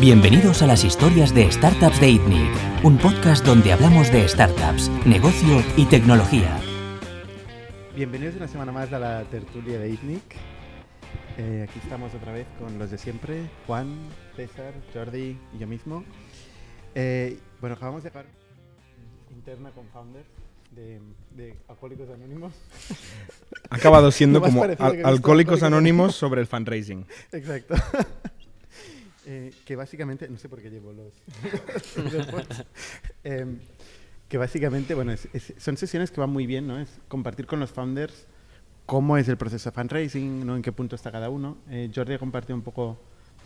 Bienvenidos 0.00 0.62
a 0.62 0.66
las 0.66 0.84
historias 0.84 1.34
de 1.34 1.50
Startups 1.50 2.00
de 2.00 2.10
ITNIC, 2.10 2.50
un 2.84 2.98
podcast 2.98 3.44
donde 3.44 3.72
hablamos 3.72 4.10
de 4.12 4.28
startups, 4.28 4.90
negocio 5.06 5.62
y 5.76 5.84
tecnología. 5.86 6.58
Bienvenidos 7.94 8.36
una 8.36 8.48
semana 8.48 8.72
más 8.72 8.92
a 8.92 8.98
la 8.98 9.22
tertulia 9.24 9.78
de 9.78 9.90
ITNIC. 9.90 10.22
Eh, 11.38 11.66
aquí 11.68 11.78
estamos 11.82 12.12
otra 12.14 12.32
vez 12.32 12.46
con 12.58 12.78
los 12.78 12.90
de 12.90 12.98
siempre, 12.98 13.48
Juan, 13.66 13.96
César, 14.36 14.72
Jordi 14.92 15.38
y 15.54 15.58
yo 15.58 15.66
mismo. 15.66 16.04
Eh, 16.94 17.38
bueno, 17.60 17.76
acabamos 17.76 18.02
de 18.02 18.08
acabar 18.10 18.26
interna 19.34 19.70
con 19.70 19.86
Founders 19.88 20.26
de, 20.72 21.00
de 21.36 21.56
Alcohólicos 21.68 22.08
Anónimos. 22.10 22.52
Ha 23.70 23.76
acabado 23.76 24.10
siendo 24.10 24.40
como 24.42 24.64
al- 24.64 25.04
Alcohólicos 25.04 25.62
Anónimos 25.62 26.14
sobre 26.16 26.40
el 26.40 26.46
fundraising. 26.48 27.06
Exacto. 27.32 27.74
Eh, 29.26 29.52
que 29.64 29.74
básicamente, 29.76 30.28
no 30.28 30.38
sé 30.38 30.48
por 30.48 30.60
qué 30.60 30.70
llevo 30.70 30.92
los. 30.92 31.12
Em, 33.24 33.58
que 34.28 34.36
básicamente, 34.38 34.94
bueno, 34.94 35.12
es- 35.12 35.28
es- 35.32 35.54
son 35.58 35.76
sesiones 35.76 36.10
que 36.10 36.20
van 36.20 36.30
muy 36.30 36.46
bien, 36.46 36.66
¿no? 36.66 36.78
Es 36.78 36.88
compartir 37.08 37.46
con 37.46 37.60
los 37.60 37.70
founders 37.70 38.26
cómo 38.86 39.16
es 39.16 39.28
el 39.28 39.36
proceso 39.38 39.70
de 39.70 39.74
fundraising, 39.74 40.44
¿no? 40.46 40.56
En 40.56 40.62
qué 40.62 40.72
punto 40.72 40.94
está 40.96 41.10
cada 41.10 41.30
uno. 41.30 41.56
Eh, 41.70 41.90
Jordi 41.94 42.14
ha 42.14 42.18
compartido 42.18 42.54
un 42.56 42.62
poco 42.62 42.98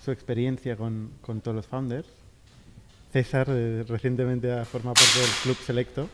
su 0.05 0.11
experiencia 0.11 0.77
con, 0.77 1.11
con 1.21 1.41
todos 1.41 1.55
los 1.57 1.67
founders. 1.67 2.09
César 3.13 3.47
eh, 3.51 3.85
recientemente 3.89 4.51
ha 4.53 4.65
formado 4.65 4.95
parte 4.95 5.19
del 5.21 5.31
club 5.43 5.57
selecto. 5.65 6.09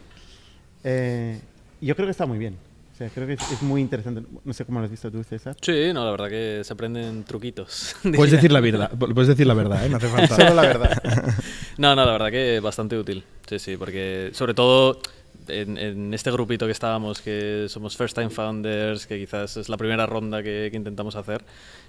Y 1.81 1.87
yo 1.87 1.97
creo 1.97 2.07
que 2.07 2.11
está 2.13 2.27
muy 2.27 2.39
bien. 2.39 2.57
O 2.95 2.97
sea, 2.97 3.09
creo 3.11 3.27
que 3.27 3.33
es, 3.33 3.51
es 3.51 3.61
muy 3.61 3.81
interesante. 3.81 4.23
No 4.45 4.53
sé 4.53 4.65
cómo 4.65 4.79
lo 4.79 4.85
has 4.85 4.91
visto 4.91 5.11
tú, 5.11 5.25
César. 5.25 5.57
Sí, 5.61 5.93
no, 5.93 6.05
la 6.05 6.13
verdad 6.13 6.29
que 6.29 6.61
se 6.63 6.73
aprenden 6.73 7.25
truquitos. 7.25 7.97
Puedes 8.15 8.31
decir 8.31 8.53
la 8.53 8.61
verdad, 8.61 8.93
puedes 8.97 9.27
decir 9.27 9.49
la 9.49 9.55
verdad, 9.55 9.85
¿eh? 9.85 9.89
no 9.89 9.97
hace 9.97 10.07
falta. 10.07 10.37
Solo 10.37 10.55
la 10.55 10.63
verdad. 10.63 11.03
No, 11.77 11.97
no, 11.97 12.05
la 12.05 12.13
verdad 12.13 12.31
que 12.31 12.61
bastante 12.61 12.97
útil. 12.97 13.25
Sí, 13.49 13.59
sí, 13.59 13.77
porque 13.77 14.31
sobre 14.33 14.55
todo 14.55 15.01
en, 15.49 15.77
en 15.77 16.15
este 16.15 16.31
grupito 16.31 16.67
que 16.67 16.73
estábamos, 16.73 17.21
que 17.21 17.67
somos 17.69 17.97
first 17.97 18.15
time 18.17 18.31
founders, 18.31 19.09
que 19.09 19.19
quizás 19.19 19.57
es 19.57 19.69
la 19.69 19.77
primera 19.77 20.07
ronda 20.07 20.41
que, 20.45 20.69
que 20.71 20.77
intentamos 20.77 21.17
hacer, 21.17 21.45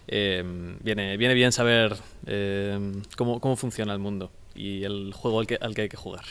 eh, 0.08 0.44
viene, 0.82 1.18
viene 1.18 1.36
bien 1.36 1.52
saber 1.52 1.96
eh, 2.26 2.80
cómo, 3.16 3.40
cómo 3.40 3.56
funciona 3.56 3.94
el 3.94 4.00
mundo 4.00 4.32
y 4.56 4.84
el 4.84 5.14
juego 5.14 5.40
al 5.40 5.46
que, 5.46 5.60
al 5.62 5.76
que 5.76 5.84
hay 5.84 5.90
que 5.90 5.98
jugar. 5.98 6.26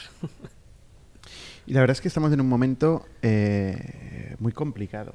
Y 1.67 1.73
la 1.73 1.81
verdad 1.81 1.93
es 1.97 2.01
que 2.01 2.09
estamos 2.09 2.33
en 2.33 2.41
un 2.41 2.49
momento 2.49 3.07
eh, 3.23 4.37
muy 4.39 4.53
complicado, 4.53 5.15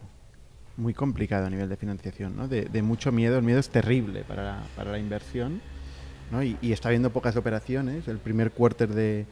muy 0.78 0.94
complicado 0.94 1.46
a 1.46 1.50
nivel 1.50 1.70
de 1.70 1.78
financiación, 1.78 2.36
¿no? 2.36 2.48
de, 2.48 2.64
de 2.64 2.82
mucho 2.82 3.12
miedo. 3.12 3.38
El 3.38 3.44
miedo 3.44 3.60
es 3.60 3.70
terrible 3.70 4.24
para 4.24 4.44
la, 4.44 4.64
para 4.76 4.92
la 4.92 5.00
inversión 5.00 5.62
¿no? 6.32 6.42
y, 6.44 6.58
y 6.62 6.72
está 6.72 6.90
habiendo 6.90 7.12
pocas 7.12 7.36
operaciones. 7.36 8.08
El 8.08 8.18
primer 8.18 8.52
quarter 8.52 8.90
de, 8.90 9.26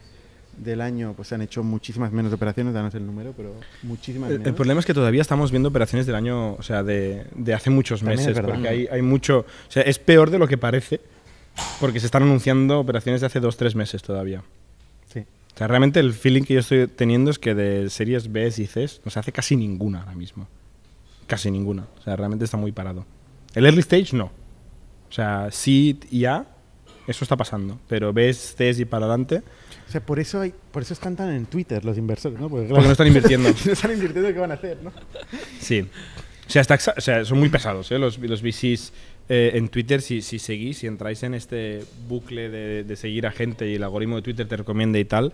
del 0.56 0.80
año 0.80 1.14
pues 1.16 1.28
se 1.28 1.34
han 1.34 1.42
hecho 1.42 1.64
muchísimas 1.64 2.12
menos 2.12 2.32
operaciones, 2.32 2.72
danos 2.74 2.94
el 2.94 3.04
número, 3.04 3.32
pero 3.36 3.54
muchísimas 3.82 4.28
El, 4.30 4.36
el 4.36 4.40
menos. 4.42 4.54
problema 4.54 4.80
es 4.80 4.86
que 4.86 4.94
todavía 4.94 5.22
estamos 5.22 5.50
viendo 5.50 5.70
operaciones 5.70 6.06
del 6.06 6.14
año, 6.14 6.54
o 6.54 6.62
sea, 6.62 6.82
de, 6.84 7.26
de 7.34 7.54
hace 7.54 7.70
muchos 7.70 8.00
También 8.00 8.18
meses, 8.20 8.40
porque 8.40 8.68
hay, 8.68 8.86
hay 8.90 9.02
mucho, 9.02 9.40
o 9.40 9.70
sea, 9.70 9.82
es 9.82 9.98
peor 9.98 10.30
de 10.30 10.38
lo 10.38 10.46
que 10.46 10.58
parece, 10.58 11.00
porque 11.80 11.98
se 11.98 12.06
están 12.06 12.22
anunciando 12.22 12.78
operaciones 12.78 13.20
de 13.20 13.26
hace 13.26 13.40
dos, 13.40 13.56
tres 13.56 13.74
meses 13.74 14.02
todavía. 14.02 14.42
Sí. 15.58 15.64
O 15.64 15.66
sea, 15.66 15.66
realmente 15.66 15.98
el 15.98 16.12
feeling 16.12 16.42
que 16.42 16.54
yo 16.54 16.60
estoy 16.60 16.86
teniendo 16.86 17.32
es 17.32 17.38
que 17.40 17.52
de 17.52 17.90
series 17.90 18.30
B 18.30 18.46
y 18.46 18.66
C 18.66 18.86
no 19.04 19.10
se 19.10 19.18
hace 19.18 19.32
casi 19.32 19.56
ninguna 19.56 20.00
ahora 20.00 20.14
mismo. 20.14 20.48
Casi 21.26 21.50
ninguna. 21.50 21.88
O 21.98 22.02
sea, 22.02 22.14
realmente 22.14 22.44
está 22.44 22.56
muy 22.56 22.70
parado. 22.70 23.04
El 23.54 23.66
early 23.66 23.80
stage 23.80 24.16
no. 24.16 24.26
O 24.26 25.12
sea, 25.12 25.48
Seed 25.50 26.04
y 26.12 26.26
A, 26.26 26.46
eso 27.08 27.24
está 27.24 27.36
pasando. 27.36 27.80
Pero 27.88 28.12
B, 28.12 28.32
C 28.32 28.70
y 28.78 28.84
para 28.84 29.06
adelante, 29.06 29.42
O 29.88 29.90
sea, 29.90 30.00
por 30.00 30.20
eso, 30.20 30.40
hay, 30.40 30.54
por 30.70 30.82
eso 30.82 30.94
están 30.94 31.16
tan 31.16 31.30
en 31.32 31.46
Twitter 31.46 31.84
los 31.84 31.98
inversores, 31.98 32.38
¿no? 32.38 32.48
Porque, 32.48 32.68
porque 32.68 32.84
no 32.84 32.92
están 32.92 33.08
invirtiendo. 33.08 33.48
no 33.66 33.72
están 33.72 33.90
invirtiendo, 33.90 34.32
¿qué 34.32 34.38
van 34.38 34.52
a 34.52 34.54
hacer? 34.54 34.78
¿no? 34.80 34.92
Sí. 35.58 35.80
O 35.80 36.50
sea, 36.50 36.62
está 36.62 36.78
o 36.96 37.00
sea, 37.00 37.24
son 37.24 37.38
muy 37.40 37.48
pesados 37.48 37.90
¿eh? 37.90 37.98
los, 37.98 38.16
los 38.18 38.42
VCs 38.42 38.92
eh, 39.28 39.52
en 39.54 39.68
Twitter. 39.68 40.02
Si, 40.02 40.20
seguís, 40.22 40.78
si 40.78 40.86
entráis 40.86 41.22
en 41.22 41.34
este 41.34 41.84
bucle 42.08 42.48
de, 42.48 42.96
seguir 42.96 43.26
a 43.26 43.30
gente 43.30 43.68
y 43.68 43.74
el 43.74 43.82
algoritmo 43.82 44.16
de 44.16 44.22
Twitter 44.22 44.48
te 44.48 44.56
recomienda 44.56 44.98
y 44.98 45.04
tal, 45.04 45.32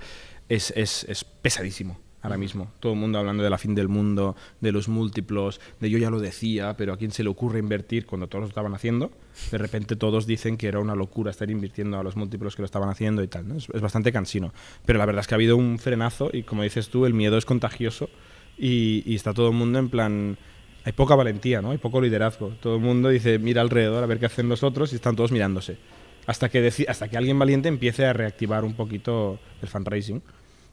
es, 0.48 0.72
es, 0.76 1.04
es 1.08 1.24
pesadísimo 1.24 1.98
ahora 2.24 2.38
mismo. 2.38 2.72
Todo 2.80 2.94
el 2.94 2.98
mundo 2.98 3.18
hablando 3.18 3.44
de 3.44 3.50
la 3.50 3.58
fin 3.58 3.74
del 3.74 3.88
mundo, 3.88 4.34
de 4.60 4.72
los 4.72 4.88
múltiplos, 4.88 5.60
de 5.78 5.90
yo 5.90 5.98
ya 5.98 6.10
lo 6.10 6.20
decía, 6.20 6.74
pero 6.76 6.94
a 6.94 6.96
quién 6.96 7.12
se 7.12 7.22
le 7.22 7.28
ocurre 7.28 7.58
invertir 7.58 8.06
cuando 8.06 8.26
todos 8.28 8.44
lo 8.44 8.48
estaban 8.48 8.74
haciendo. 8.74 9.12
De 9.50 9.58
repente 9.58 9.94
todos 9.94 10.26
dicen 10.26 10.56
que 10.56 10.66
era 10.66 10.80
una 10.80 10.94
locura 10.94 11.30
estar 11.30 11.50
invirtiendo 11.50 11.98
a 11.98 12.02
los 12.02 12.16
múltiplos 12.16 12.56
que 12.56 12.62
lo 12.62 12.66
estaban 12.66 12.88
haciendo 12.88 13.22
y 13.22 13.28
tal. 13.28 13.54
Es, 13.56 13.68
bastante 13.68 14.10
cansino. 14.10 14.54
Pero 14.86 14.98
la 14.98 15.04
verdad 15.04 15.20
es 15.20 15.26
que 15.26 15.34
ha 15.34 15.36
habido 15.36 15.56
un 15.56 15.78
frenazo 15.78 16.30
y 16.32 16.44
como 16.44 16.62
dices 16.62 16.88
tú, 16.88 17.04
el 17.04 17.12
miedo 17.12 17.36
es 17.36 17.44
contagioso 17.44 18.08
y 18.56 19.14
está 19.14 19.34
todo 19.34 19.48
el 19.48 19.54
mundo 19.54 19.78
en 19.78 19.90
plan... 19.90 20.38
Hay 20.84 20.92
poca 20.92 21.14
valentía, 21.14 21.62
¿no? 21.62 21.70
Hay 21.70 21.78
poco 21.78 22.00
liderazgo. 22.00 22.50
Todo 22.60 22.76
el 22.76 22.82
mundo 22.82 23.08
dice, 23.08 23.38
mira 23.38 23.62
alrededor 23.62 24.04
a 24.04 24.06
ver 24.06 24.18
qué 24.18 24.26
hacen 24.26 24.48
los 24.48 24.62
otros 24.62 24.92
y 24.92 24.96
están 24.96 25.16
todos 25.16 25.32
mirándose. 25.32 25.78
Hasta 26.26 26.48
que, 26.48 26.86
hasta 26.88 27.08
que 27.08 27.16
alguien 27.16 27.38
valiente 27.38 27.68
empiece 27.68 28.04
a 28.06 28.12
reactivar 28.12 28.64
un 28.64 28.74
poquito 28.74 29.38
el 29.62 29.68
fundraising. 29.68 30.22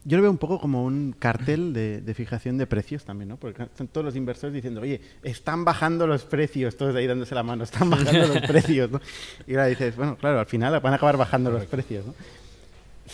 Yo 0.04 0.18
lo 0.18 0.24
veo 0.24 0.32
un 0.32 0.40
poco 0.40 0.60
como 0.60 0.84
un 0.84 1.14
cartel 1.18 1.74
de, 1.74 2.02
de 2.02 2.14
fijación 2.16 2.58
de 2.58 2.66
precios 2.66 3.06
también, 3.06 3.30
¿no? 3.30 3.38
Porque 3.38 3.64
están 3.64 3.88
todos 3.88 4.04
los 4.04 4.16
inversores 4.16 4.54
diciendo, 4.54 4.82
oye, 4.82 5.00
están 5.22 5.64
bajando 5.64 6.08
los 6.08 6.24
precios, 6.24 6.76
todos 6.76 6.96
ahí 6.96 7.06
dándose 7.06 7.36
la 7.36 7.44
mano, 7.44 7.64
están 7.64 7.90
bajando 7.90 8.28
los 8.28 8.42
precios, 8.48 8.90
¿no? 8.90 9.00
Y 9.46 9.52
ahora 9.52 9.68
dices, 9.68 9.96
bueno, 9.96 10.18
claro, 10.18 10.40
al 10.40 10.48
final 10.48 10.80
van 10.80 10.94
a 10.94 10.96
acabar 10.96 11.18
bajando 11.18 11.52
los 11.52 11.66
precios, 11.66 12.06
¿no? 12.08 12.16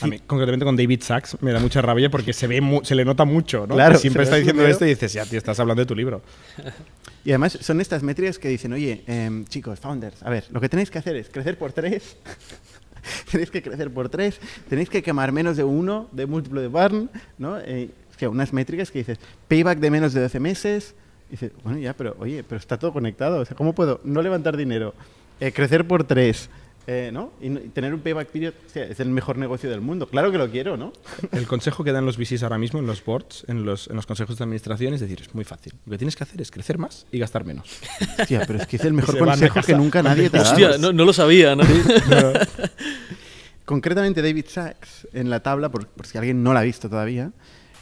A 0.02 0.08
mí, 0.08 0.20
concretamente 0.20 0.66
con 0.66 0.76
David 0.76 1.02
Sachs, 1.02 1.38
me 1.42 1.52
da 1.52 1.60
mucha 1.60 1.82
rabia 1.82 2.10
porque 2.10 2.34
se 2.34 2.48
ve 2.48 2.62
mu- 2.62 2.84
se 2.84 2.94
le 2.96 3.04
nota 3.06 3.26
mucho, 3.26 3.66
¿no? 3.68 3.76
Claro, 3.76 3.94
Que 3.94 4.00
siempre 4.00 4.24
está 4.24 4.36
diciendo 4.36 4.66
esto 4.68 4.86
y 4.86 4.90
dices, 4.90 5.14
ya, 5.14 5.26
tío, 5.26 5.38
estás 5.38 5.60
hablando 5.60 5.82
de 5.82 5.86
tu 5.86 5.96
libro. 5.96 6.22
Y 7.26 7.32
además 7.32 7.58
son 7.60 7.82
estas 7.82 8.04
métricas 8.04 8.40
que 8.40 8.48
dicen, 8.48 8.72
oye, 8.72 9.04
em, 9.06 9.44
chicos, 9.48 9.82
founders, 9.82 10.24
a 10.24 10.30
ver, 10.30 10.46
lo 10.50 10.62
que 10.62 10.70
tenéis 10.70 10.90
que 10.90 10.98
hacer 10.98 11.18
es 11.18 11.28
crecer 11.28 11.58
por 11.58 11.74
tres, 11.74 12.16
tenéis 13.32 13.52
que 13.52 13.62
crecer 13.62 13.92
por 13.92 14.08
tres, 14.08 14.40
tenéis 14.70 14.90
que 14.90 15.04
quemar 15.04 15.34
menos 15.34 15.58
de 15.58 15.64
uno 15.66 16.08
de 16.14 16.26
múltiplo 16.26 16.62
de 16.62 16.68
burn, 16.68 17.10
¿no? 17.38 17.58
Eh, 17.60 17.90
o 18.16 18.20
sea, 18.20 18.30
unas 18.30 18.54
métricas 18.54 18.92
que 18.92 19.00
dices, 19.00 19.20
payback 19.50 19.80
de 19.80 19.92
menos 19.92 20.14
de 20.14 20.22
12 20.22 20.40
meses, 20.40 20.96
y 21.28 21.32
dices, 21.32 21.52
bueno, 21.66 21.80
ya, 21.80 21.94
pero 21.94 22.16
oye, 22.20 22.46
pero 22.48 22.60
está 22.60 22.78
todo 22.80 22.94
conectado, 22.94 23.42
o 23.42 23.46
sea, 23.46 23.58
¿cómo 23.58 23.74
puedo 23.76 24.00
no 24.06 24.22
levantar 24.22 24.56
dinero, 24.56 24.94
eh, 25.42 25.52
crecer 25.52 25.86
por 25.86 26.06
tres, 26.06 26.50
eh, 26.88 27.12
¿no? 27.12 27.34
Y, 27.42 27.50
tener 27.50 27.94
un 27.94 28.00
payback 28.00 28.30
period, 28.30 28.54
o 28.66 28.70
sea, 28.70 28.86
es 28.86 29.00
el 29.02 29.10
mejor 29.10 29.38
negocio 29.38 29.70
del 29.70 29.82
mundo, 29.82 30.08
claro 30.08 30.32
que 30.32 30.38
lo 30.38 30.50
quiero, 30.50 30.78
¿no? 30.78 30.94
El 31.34 31.46
consejo 31.46 31.84
que 31.84 31.92
dan 31.92 32.06
los 32.06 32.18
VCs 32.18 32.44
ahora 32.44 32.58
mismo 32.58 32.80
en 32.80 32.88
los 32.88 33.04
boards, 33.04 33.44
en 33.50 33.66
los, 33.66 33.90
en 33.90 33.98
los 33.98 34.06
consejos 34.06 34.38
de 34.38 34.46
administración, 34.46 34.94
es 34.94 35.02
decir, 35.02 35.20
es 35.22 35.36
muy 35.36 35.44
fácil. 35.44 35.74
Lo 35.86 35.92
que 35.92 35.98
tienes 35.98 36.16
que 36.16 36.24
hacer 36.24 36.42
es 36.42 36.50
crecer 36.50 36.78
más 36.78 37.06
y 37.12 37.20
gastar 37.20 37.44
menos. 37.44 37.68
Hostia, 38.20 38.44
pero 38.48 38.60
es 38.60 38.68
que 38.68 38.78
es 38.78 38.86
el 38.86 38.94
mejor 38.94 39.18
consejo 39.18 39.62
que 39.62 39.76
nunca 39.76 40.02
nadie 40.02 40.30
te 40.30 40.38
ha 40.38 40.44
dado. 40.44 40.54
Hostia, 40.54 40.78
no, 40.78 40.94
no 40.94 41.04
lo 41.04 41.12
sabía, 41.12 41.56
¿no? 41.56 41.64
Concretamente, 43.66 44.22
David 44.22 44.46
Sachs, 44.48 45.10
en 45.12 45.30
la 45.30 45.42
tabla, 45.42 45.70
por, 45.70 45.88
por 45.88 46.08
si 46.08 46.18
alguien 46.18 46.42
no 46.42 46.54
la 46.54 46.62
ha 46.62 46.64
visto 46.64 46.90
todavía, 46.90 47.34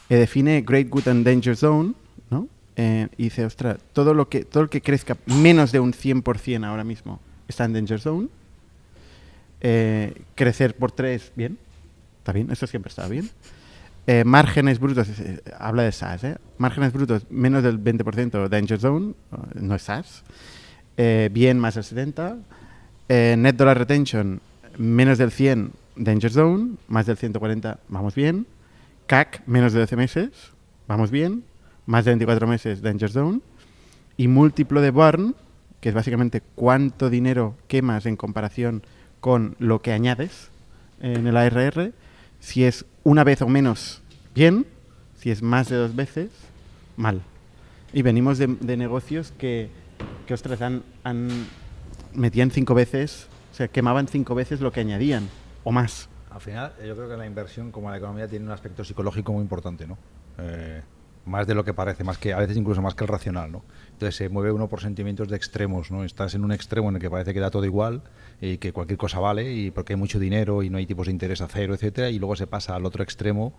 eh, 0.10 0.16
define 0.16 0.62
Great 0.62 0.90
Good 0.90 1.08
and 1.10 1.24
Danger 1.24 1.56
Zone, 1.56 1.94
¿no? 2.32 2.48
Eh, 2.76 3.08
y 3.18 3.26
dice, 3.26 3.46
ostras, 3.46 3.78
todo 3.94 4.16
lo 4.16 4.28
que 4.30 4.46
todo 4.46 4.64
lo 4.64 4.70
que 4.70 4.82
crezca 4.82 5.16
menos 5.28 5.72
de 5.72 5.80
un 5.80 5.94
100% 5.94 6.66
ahora 6.66 6.84
mismo 6.84 7.20
está 7.48 7.66
en 7.66 7.74
Danger 7.74 8.02
Zone. 8.02 8.30
Eh, 9.62 10.14
crecer 10.36 10.76
por 10.76 10.92
3, 10.92 11.32
bien. 11.36 11.58
Está 12.20 12.32
bien, 12.32 12.52
eso 12.52 12.68
siempre 12.68 12.90
está 12.90 13.08
bien. 13.08 13.30
Eh, 14.08 14.24
márgenes 14.24 14.80
brutos, 14.80 15.08
eh, 15.20 15.42
habla 15.58 15.84
de 15.84 15.92
SaaS. 15.92 16.22
Márgenes 16.58 16.94
brutos 16.94 17.26
menos 17.30 17.64
del 17.64 17.80
20% 17.80 18.50
Danger 18.50 18.80
Zone, 18.80 19.14
no 19.56 19.76
es 19.76 19.82
SaaS. 19.82 20.24
Bien 21.32 21.60
más 21.60 21.76
del 21.76 21.84
70. 21.84 22.38
Eh, 23.08 23.36
net 23.38 23.56
Dollar 23.56 23.78
Retention 23.78 24.42
menos 24.78 25.20
del 25.20 25.30
100 25.30 25.72
Danger 25.96 26.32
Zone, 26.32 26.76
más 26.88 27.06
del 27.06 27.18
140 27.18 27.80
vamos 27.88 28.16
bien. 28.16 28.48
CAC 29.06 29.44
menos 29.46 29.74
de 29.74 29.80
12 29.82 29.96
meses, 29.96 30.30
vamos 30.88 31.12
bien. 31.12 31.44
Más 31.86 32.06
de 32.06 32.12
24 32.12 32.48
meses 32.48 32.82
Danger 32.82 33.12
Zone. 33.12 33.42
Y 34.18 34.28
múltiplo 34.28 34.82
de 34.82 34.90
burn, 34.90 35.36
que 35.82 35.90
es 35.90 35.96
básicamente 35.96 36.42
cuánto 36.56 37.10
dinero 37.10 37.56
quemas 37.68 38.06
en 38.08 38.16
comparación 38.16 38.82
con 39.26 39.56
lo 39.58 39.82
que 39.82 39.92
añades 39.92 40.52
en 41.02 41.26
el 41.26 41.36
ARR. 41.36 41.94
Si 42.40 42.64
es 42.64 42.86
una 43.04 43.24
vez 43.24 43.42
o 43.42 43.48
menos, 43.48 44.04
bien. 44.36 44.68
Si 45.18 45.32
es 45.32 45.42
más 45.42 45.68
de 45.68 45.78
dos 45.78 45.96
veces, 45.96 46.30
mal. 46.96 47.24
Y 47.92 48.04
venimos 48.04 48.38
de, 48.38 48.78
negocios 48.78 49.34
que, 49.36 49.72
que 50.28 50.36
ostras, 50.36 50.62
han, 50.62 50.84
metían 52.14 52.52
cinco 52.52 52.76
veces, 52.76 53.28
o 53.52 53.56
sea, 53.56 53.68
quemaban 53.68 54.08
cinco 54.08 54.36
veces 54.36 54.62
lo 54.62 54.72
que 54.72 54.82
añadían, 54.82 55.28
o 55.64 55.72
más. 55.72 56.08
Al 56.30 56.42
final, 56.42 56.74
yo 56.86 56.96
creo 56.96 57.10
que 57.10 57.18
la 57.18 57.26
inversión, 57.26 57.72
como 57.72 57.90
la 57.90 57.98
economía, 57.98 58.28
tiene 58.28 58.46
un 58.46 58.52
aspecto 58.52 58.84
psicológico 58.84 59.34
muy 59.34 59.42
importante, 59.42 59.88
¿no? 59.88 59.98
Eh, 60.38 60.84
más 61.26 61.48
de 61.48 61.56
lo 61.56 61.66
que 61.66 61.74
parece, 61.74 62.04
más 62.04 62.20
que 62.20 62.32
a 62.32 62.38
veces 62.38 62.58
incluso 62.58 62.80
más 62.84 62.94
que 62.94 63.06
el 63.06 63.08
racional, 63.08 63.52
¿no? 63.52 63.64
Entonces 63.96 64.18
se 64.18 64.28
mueve 64.28 64.52
uno 64.52 64.68
por 64.68 64.82
sentimientos 64.82 65.30
de 65.30 65.38
extremos, 65.38 65.90
¿no? 65.90 66.04
Estás 66.04 66.36
en 66.36 66.44
un 66.44 66.52
extremo 66.52 66.90
en 66.90 66.96
el 66.96 67.02
que 67.02 67.10
parece 67.10 67.34
que 67.34 67.40
da 67.40 67.50
todo 67.50 67.64
igual 67.64 68.02
y 68.42 68.58
que 68.58 68.74
cualquier 68.74 68.98
cosa 68.98 69.20
vale 69.20 69.54
y 69.54 69.72
porque 69.72 69.94
hay 69.94 69.98
mucho 69.98 70.20
dinero 70.20 70.64
y 70.64 70.70
no 70.70 70.78
hay 70.78 70.86
tipos 70.86 71.06
de 71.06 71.14
interés 71.14 71.40
a 71.40 71.48
cero, 71.48 71.74
etcétera, 71.74 72.10
y 72.10 72.20
luego 72.20 72.36
se 72.36 72.46
pasa 72.46 72.76
al 72.76 72.86
otro 72.86 73.04
extremo 73.04 73.54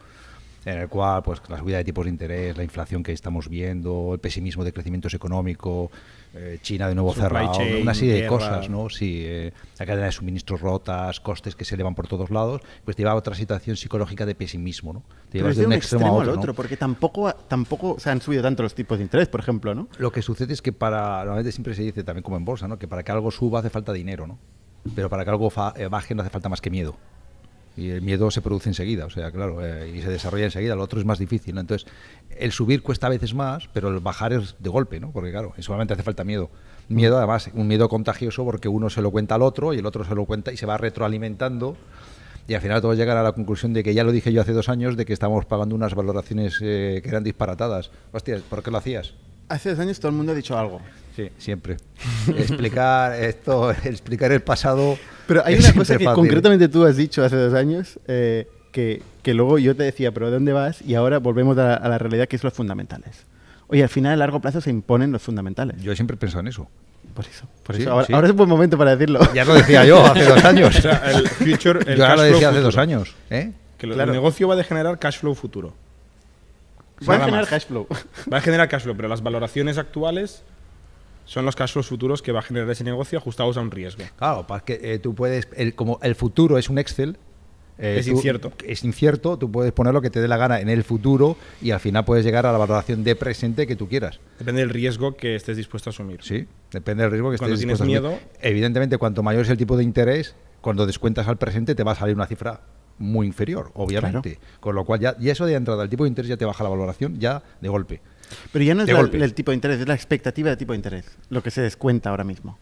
en 0.66 0.78
el 0.78 0.88
cual 0.88 1.22
pues 1.22 1.40
la 1.48 1.58
subida 1.58 1.78
de 1.78 1.84
tipos 1.84 2.04
de 2.04 2.10
interés, 2.10 2.56
la 2.56 2.64
inflación 2.64 3.04
que 3.04 3.12
estamos 3.12 3.48
viendo, 3.48 4.10
el 4.12 4.18
pesimismo 4.18 4.64
de 4.64 4.72
crecimiento 4.72 5.06
económico, 5.14 5.92
eh, 6.34 6.58
China 6.60 6.88
de 6.88 6.94
nuevo 6.96 7.14
cerrado, 7.14 7.52
chain, 7.52 7.82
una 7.82 7.94
serie 7.94 8.22
de 8.22 8.26
cosas, 8.26 8.68
¿no? 8.68 8.90
Sí, 8.90 9.22
eh, 9.24 9.52
la 9.78 9.86
cadena 9.86 10.06
de 10.06 10.12
suministros 10.12 10.60
rotas, 10.60 11.20
costes 11.20 11.54
que 11.54 11.64
se 11.64 11.76
elevan 11.76 11.94
por 11.94 12.08
todos 12.08 12.30
lados, 12.30 12.62
pues 12.84 12.96
te 12.96 13.02
lleva 13.02 13.12
a 13.12 13.14
otra 13.14 13.36
situación 13.36 13.76
psicológica 13.76 14.26
de 14.26 14.34
pesimismo, 14.34 14.92
¿no? 14.92 15.04
Te 15.30 15.38
llevas 15.38 15.56
de 15.56 15.66
un 15.66 15.72
extremo, 15.72 16.20
al 16.20 16.26
¿no? 16.26 16.32
otro, 16.32 16.52
porque 16.52 16.76
tampoco, 16.76 17.32
tampoco 17.32 18.00
se 18.00 18.10
han 18.10 18.20
subido 18.20 18.42
tanto 18.42 18.64
los 18.64 18.74
tipos 18.74 18.98
de 18.98 19.04
interés, 19.04 19.28
por 19.28 19.38
ejemplo, 19.38 19.72
¿no? 19.72 19.88
Lo 19.98 20.10
que 20.10 20.20
sucede 20.20 20.52
es 20.52 20.62
que 20.62 20.72
para, 20.72 21.18
normalmente 21.18 21.52
siempre 21.52 21.74
se 21.76 21.82
dice 21.82 22.02
también 22.02 22.24
como 22.24 22.36
en 22.38 22.44
bolsa, 22.44 22.66
¿no? 22.66 22.76
Que 22.76 22.88
para 22.88 23.04
que 23.04 23.12
algo 23.12 23.30
suba 23.30 23.60
hace 23.60 23.70
falta 23.70 23.92
dinero, 23.92 24.26
¿no? 24.26 24.36
Pero 24.96 25.08
para 25.08 25.24
que 25.24 25.30
algo 25.30 25.52
eh, 25.76 25.86
baje 25.86 26.16
no 26.16 26.22
hace 26.22 26.30
falta 26.30 26.48
más 26.48 26.60
que 26.60 26.70
miedo. 26.70 26.96
Y 27.76 27.90
el 27.90 28.00
miedo 28.00 28.30
se 28.30 28.40
produce 28.40 28.70
enseguida, 28.70 29.04
o 29.04 29.10
sea, 29.10 29.30
claro, 29.30 29.64
eh, 29.64 29.92
y 29.94 30.00
se 30.00 30.08
desarrolla 30.08 30.46
enseguida, 30.46 30.74
lo 30.74 30.82
otro 30.82 30.98
es 30.98 31.04
más 31.04 31.18
difícil, 31.18 31.54
¿no? 31.54 31.60
Entonces, 31.60 31.86
el 32.30 32.50
subir 32.52 32.82
cuesta 32.82 33.06
a 33.06 33.10
veces 33.10 33.34
más, 33.34 33.68
pero 33.72 33.88
el 33.88 34.00
bajar 34.00 34.32
es 34.32 34.56
de 34.58 34.70
golpe, 34.70 34.98
¿no? 34.98 35.10
Porque 35.12 35.30
claro, 35.30 35.52
solamente 35.58 35.92
hace 35.92 36.02
falta 36.02 36.24
miedo. 36.24 36.50
Miedo, 36.88 37.18
además, 37.18 37.50
un 37.52 37.66
miedo 37.66 37.88
contagioso 37.88 38.44
porque 38.44 38.68
uno 38.68 38.88
se 38.88 39.02
lo 39.02 39.10
cuenta 39.10 39.34
al 39.34 39.42
otro 39.42 39.74
y 39.74 39.78
el 39.78 39.86
otro 39.86 40.04
se 40.04 40.14
lo 40.14 40.24
cuenta 40.24 40.52
y 40.52 40.56
se 40.56 40.64
va 40.64 40.78
retroalimentando. 40.78 41.76
Y 42.48 42.54
al 42.54 42.60
final 42.60 42.80
todos 42.80 42.96
llegan 42.96 43.18
a 43.18 43.22
la 43.22 43.32
conclusión 43.32 43.72
de 43.72 43.82
que 43.82 43.92
ya 43.92 44.04
lo 44.04 44.12
dije 44.12 44.32
yo 44.32 44.40
hace 44.40 44.52
dos 44.52 44.68
años, 44.68 44.96
de 44.96 45.04
que 45.04 45.12
estábamos 45.12 45.44
pagando 45.46 45.74
unas 45.74 45.94
valoraciones 45.94 46.58
eh, 46.62 47.00
que 47.02 47.08
eran 47.08 47.24
disparatadas. 47.24 47.90
Hostias, 48.12 48.42
¿por 48.42 48.62
qué 48.62 48.70
lo 48.70 48.78
hacías? 48.78 49.14
Hace 49.48 49.70
dos 49.70 49.78
años 49.80 49.98
todo 49.98 50.10
el 50.10 50.16
mundo 50.16 50.32
ha 50.32 50.34
dicho 50.34 50.56
algo. 50.56 50.80
Sí, 51.16 51.30
siempre. 51.38 51.76
explicar 52.38 53.20
esto, 53.20 53.70
explicar 53.84 54.30
el 54.30 54.42
pasado. 54.42 54.96
Pero 55.26 55.42
hay 55.44 55.54
es 55.54 55.64
una 55.64 55.74
cosa 55.74 55.96
que 55.98 56.04
fácil. 56.04 56.14
concretamente 56.14 56.68
tú 56.68 56.84
has 56.84 56.96
dicho 56.96 57.24
hace 57.24 57.36
dos 57.36 57.54
años, 57.54 57.98
eh, 58.06 58.46
que, 58.72 59.02
que 59.22 59.34
luego 59.34 59.58
yo 59.58 59.74
te 59.74 59.82
decía, 59.82 60.12
pero 60.12 60.30
¿dónde 60.30 60.52
vas? 60.52 60.82
Y 60.82 60.94
ahora 60.94 61.18
volvemos 61.18 61.56
a, 61.58 61.74
a 61.74 61.88
la 61.88 61.98
realidad 61.98 62.28
que 62.28 62.36
es 62.36 62.44
los 62.44 62.52
fundamentales. 62.52 63.24
Oye, 63.68 63.82
al 63.82 63.88
final 63.88 64.12
a 64.12 64.16
largo 64.16 64.40
plazo 64.40 64.60
se 64.60 64.70
imponen 64.70 65.10
los 65.12 65.22
fundamentales. 65.22 65.82
Yo 65.82 65.94
siempre 65.96 66.14
he 66.14 66.18
pensado 66.18 66.40
en 66.40 66.48
eso. 66.48 66.68
por 67.14 67.24
eso. 67.24 67.46
Por 67.64 67.74
Sí, 67.74 67.82
eso. 67.82 67.90
Ahora, 67.92 68.06
sí. 68.06 68.12
ahora 68.12 68.26
es 68.28 68.30
un 68.30 68.36
buen 68.36 68.48
momento 68.48 68.78
para 68.78 68.94
decirlo. 68.94 69.18
Ya 69.34 69.44
lo 69.44 69.54
decía 69.54 69.84
yo 69.84 70.04
hace 70.04 70.24
dos 70.24 70.44
años. 70.44 70.76
O 70.76 70.80
sea, 70.80 71.02
el 71.10 71.26
future, 71.28 71.80
el 71.90 71.98
yo 71.98 72.04
ahora 72.06 72.08
cash 72.08 72.16
lo 72.16 72.16
flow 72.16 72.24
decía 72.34 72.48
hace 72.48 72.58
futuro. 72.58 72.62
dos 72.62 72.76
años. 72.78 73.14
¿eh? 73.30 73.52
Que 73.78 73.86
lo- 73.88 73.94
Claro. 73.94 74.12
el 74.12 74.16
negocio 74.18 74.46
va 74.46 74.54
a 74.54 74.62
generar 74.62 74.98
cash 74.98 75.18
flow 75.18 75.34
futuro. 75.34 75.74
Va 77.08 77.14
a 77.16 77.18
generar 77.20 77.40
más. 77.42 77.48
cash 77.50 77.66
flow. 77.66 77.86
Va 78.32 78.38
a 78.38 78.40
generar 78.40 78.68
cash 78.68 78.82
flow, 78.82 78.96
pero 78.96 79.08
las 79.08 79.22
valoraciones 79.22 79.76
actuales 79.78 80.42
son 81.26 81.44
los 81.44 81.54
cash 81.54 81.72
flows 81.72 81.86
futuros 81.88 82.22
que 82.22 82.32
va 82.32 82.38
a 82.38 82.42
generar 82.42 82.70
ese 82.70 82.82
negocio 82.84 83.18
ajustados 83.18 83.56
a 83.58 83.60
un 83.60 83.70
riesgo. 83.70 84.02
Claro, 84.16 84.46
para 84.46 84.64
que 84.64 84.80
eh, 84.82 84.98
tú 84.98 85.14
puedes, 85.14 85.46
el, 85.54 85.74
como 85.74 85.98
el 86.02 86.14
futuro 86.14 86.56
es 86.56 86.70
un 86.70 86.78
Excel. 86.78 87.18
eh, 87.78 87.96
Es 87.98 88.06
tú- 88.06 88.12
incierto. 88.12 88.52
Es 88.64 88.82
incierto, 88.84 89.36
tú 89.36 89.50
puedes 89.52 89.72
poner 89.72 89.92
lo 89.92 90.00
que 90.00 90.08
te 90.08 90.20
dé 90.22 90.28
la 90.28 90.38
gana 90.38 90.60
en 90.60 90.70
el 90.70 90.82
futuro 90.82 91.36
y 91.60 91.72
al 91.72 91.80
final 91.80 92.04
puedes 92.06 92.24
llegar 92.24 92.46
a 92.46 92.52
la 92.52 92.56
valoración 92.58 93.04
de 93.04 93.14
presente 93.16 93.66
que 93.66 93.76
tú 93.76 93.86
quieras. 93.88 94.18
Depende 94.38 94.62
del 94.62 94.70
riesgo 94.70 95.14
que 95.16 95.34
estés 95.36 95.58
dispuesto 95.58 95.90
a 95.90 95.92
asumir. 95.92 96.20
Sí, 96.22 96.46
depende 96.70 97.02
del 97.02 97.10
riesgo 97.12 97.30
que 97.30 97.36
Cuando 97.36 97.54
estés 97.54 97.66
tienes 97.66 97.78
dispuesto 97.80 98.08
a 98.08 98.10
miedo- 98.10 98.16
asumir. 98.16 98.38
Evidentemente, 98.40 98.96
cuanto 98.96 99.22
mayor 99.22 99.42
es 99.42 99.50
el 99.50 99.58
tipo 99.58 99.76
de 99.76 99.84
interés, 99.84 100.34
cuando 100.62 100.86
descuentas 100.86 101.28
al 101.28 101.36
presente 101.36 101.74
te 101.74 101.82
va 101.84 101.92
a 101.92 101.96
salir 101.96 102.14
una 102.14 102.26
cifra 102.26 102.62
muy 102.98 103.26
inferior, 103.26 103.70
obviamente. 103.74 104.38
Con 104.58 104.74
lo 104.74 104.84
cual, 104.86 105.00
ya, 105.00 105.16
y 105.20 105.28
eso 105.28 105.44
de 105.44 105.52
entrada, 105.52 105.82
el 105.82 105.90
tipo 105.90 106.04
de 106.04 106.08
interés 106.08 106.30
ya 106.30 106.38
te 106.38 106.46
baja 106.46 106.64
la 106.64 106.70
valoración 106.70 107.18
ya 107.20 107.42
de 107.60 107.68
golpe. 107.68 108.00
Pero 108.52 108.64
ya 108.64 108.74
no 108.74 108.82
es 108.82 108.88
la- 108.88 109.00
el 109.24 109.34
tipo 109.34 109.50
de 109.50 109.54
interés, 109.56 109.80
es 109.80 109.88
la 109.88 109.94
expectativa 109.94 110.50
de 110.50 110.56
tipo 110.56 110.72
de 110.72 110.76
interés. 110.76 111.04
Lo 111.30 111.42
que 111.42 111.50
se 111.50 111.60
descuenta 111.62 112.10
ahora 112.10 112.24
mismo. 112.24 112.58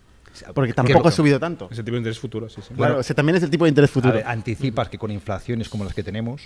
Porque 0.52 0.70
¿Qué 0.70 0.74
tampoco 0.74 1.08
es 1.08 1.14
ha 1.14 1.16
subido 1.16 1.38
tanto. 1.38 1.68
Ese 1.70 1.82
tipo 1.84 1.92
de 1.92 1.98
interés 1.98 2.18
futuro, 2.18 2.48
sí, 2.48 2.60
sí. 2.66 2.74
Claro, 2.74 2.98
o 2.98 3.02
sea, 3.02 3.14
también 3.14 3.36
es 3.36 3.42
el 3.44 3.50
tipo 3.50 3.64
de 3.64 3.68
interés 3.68 3.90
futuro. 3.90 4.14
ver, 4.14 4.26
anticipas 4.26 4.88
que 4.88 4.98
con 4.98 5.10
inflaciones 5.12 5.68
como 5.68 5.84
las 5.84 5.94
que 5.94 6.02
tenemos 6.02 6.42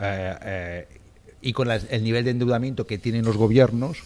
eh, 0.00 0.34
eh, 0.42 0.88
y 1.42 1.52
con 1.52 1.68
las- 1.68 1.86
el 1.90 2.02
nivel 2.04 2.24
de 2.24 2.30
endeudamiento 2.30 2.86
que 2.86 2.96
tienen 2.98 3.24
los 3.24 3.36
gobiernos, 3.36 3.98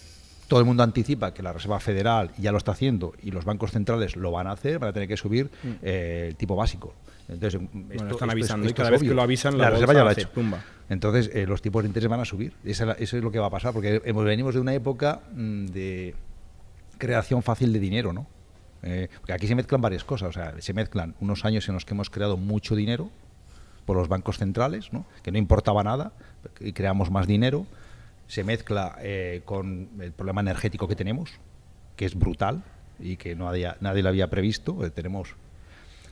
todo 0.52 0.60
el 0.60 0.66
mundo 0.66 0.82
anticipa 0.82 1.32
que 1.32 1.42
la 1.42 1.50
Reserva 1.54 1.80
Federal 1.80 2.30
ya 2.36 2.52
lo 2.52 2.58
está 2.58 2.72
haciendo 2.72 3.14
y 3.22 3.30
los 3.30 3.46
bancos 3.46 3.70
centrales 3.70 4.16
lo 4.16 4.30
van 4.30 4.46
a 4.46 4.52
hacer, 4.52 4.78
van 4.78 4.90
a 4.90 4.92
tener 4.92 5.08
que 5.08 5.16
subir 5.16 5.50
eh, 5.82 6.26
el 6.28 6.36
tipo 6.36 6.54
básico. 6.56 6.92
Entonces, 7.26 7.58
esto- 7.62 7.70
Mm. 7.78 7.90
esto 8.10 8.24
avisando 8.30 8.68
y 8.68 8.74
cada 8.74 8.90
vez 8.90 9.00
que 9.00 9.14
lo 9.14 9.22
avisan, 9.22 9.56
la 9.56 9.64
la 9.64 9.70
Reserva 9.70 9.94
ya 9.94 10.00
lo 10.04 10.08
ha 10.10 10.12
hecho. 10.12 10.28
Entonces, 10.90 11.30
eh, 11.32 11.46
los 11.46 11.62
tipos 11.62 11.82
de 11.82 11.86
interés 11.88 12.10
van 12.10 12.20
a 12.20 12.26
subir. 12.26 12.52
La- 12.64 12.92
eso 12.92 13.16
es 13.16 13.22
lo 13.24 13.30
que 13.32 13.38
va 13.38 13.46
a 13.46 13.50
pasar, 13.50 13.72
porque 13.72 14.02
hemos- 14.04 14.24
venimos 14.26 14.52
de 14.54 14.60
una 14.60 14.74
época 14.74 15.20
mm, 15.34 15.66
de 15.68 16.14
creación 16.98 17.42
fácil 17.42 17.72
de 17.72 17.78
dinero, 17.78 18.12
¿no? 18.12 18.26
Eh, 18.82 19.08
porque 19.20 19.32
aquí 19.32 19.46
se 19.46 19.54
mezclan 19.54 19.80
varias 19.80 20.04
cosas. 20.04 20.28
O 20.28 20.32
sea, 20.32 20.54
se 20.60 20.74
mezclan 20.74 21.14
unos 21.20 21.46
años 21.46 21.66
en 21.68 21.74
los 21.74 21.86
que 21.86 21.94
hemos 21.94 22.10
creado 22.10 22.36
mucho 22.36 22.74
dinero 22.76 23.08
por 23.86 23.96
los 23.96 24.08
bancos 24.08 24.36
centrales, 24.36 24.92
¿no? 24.92 25.06
que 25.22 25.32
no 25.32 25.38
importaba 25.38 25.82
nada, 25.82 26.12
y 26.60 26.72
creamos 26.72 27.10
más 27.10 27.26
dinero. 27.26 27.66
Se 28.32 28.44
mezcla 28.44 28.96
eh, 29.02 29.42
con 29.44 29.90
el 30.00 30.12
problema 30.12 30.40
energético 30.40 30.88
que 30.88 30.96
tenemos, 30.96 31.32
que 31.96 32.06
es 32.06 32.14
brutal 32.14 32.62
y 32.98 33.16
que 33.16 33.34
no 33.36 33.46
había- 33.46 33.76
nadie 33.80 34.02
lo 34.02 34.08
había 34.08 34.30
previsto. 34.30 34.86
Eh, 34.86 34.90
tenemos 34.90 35.34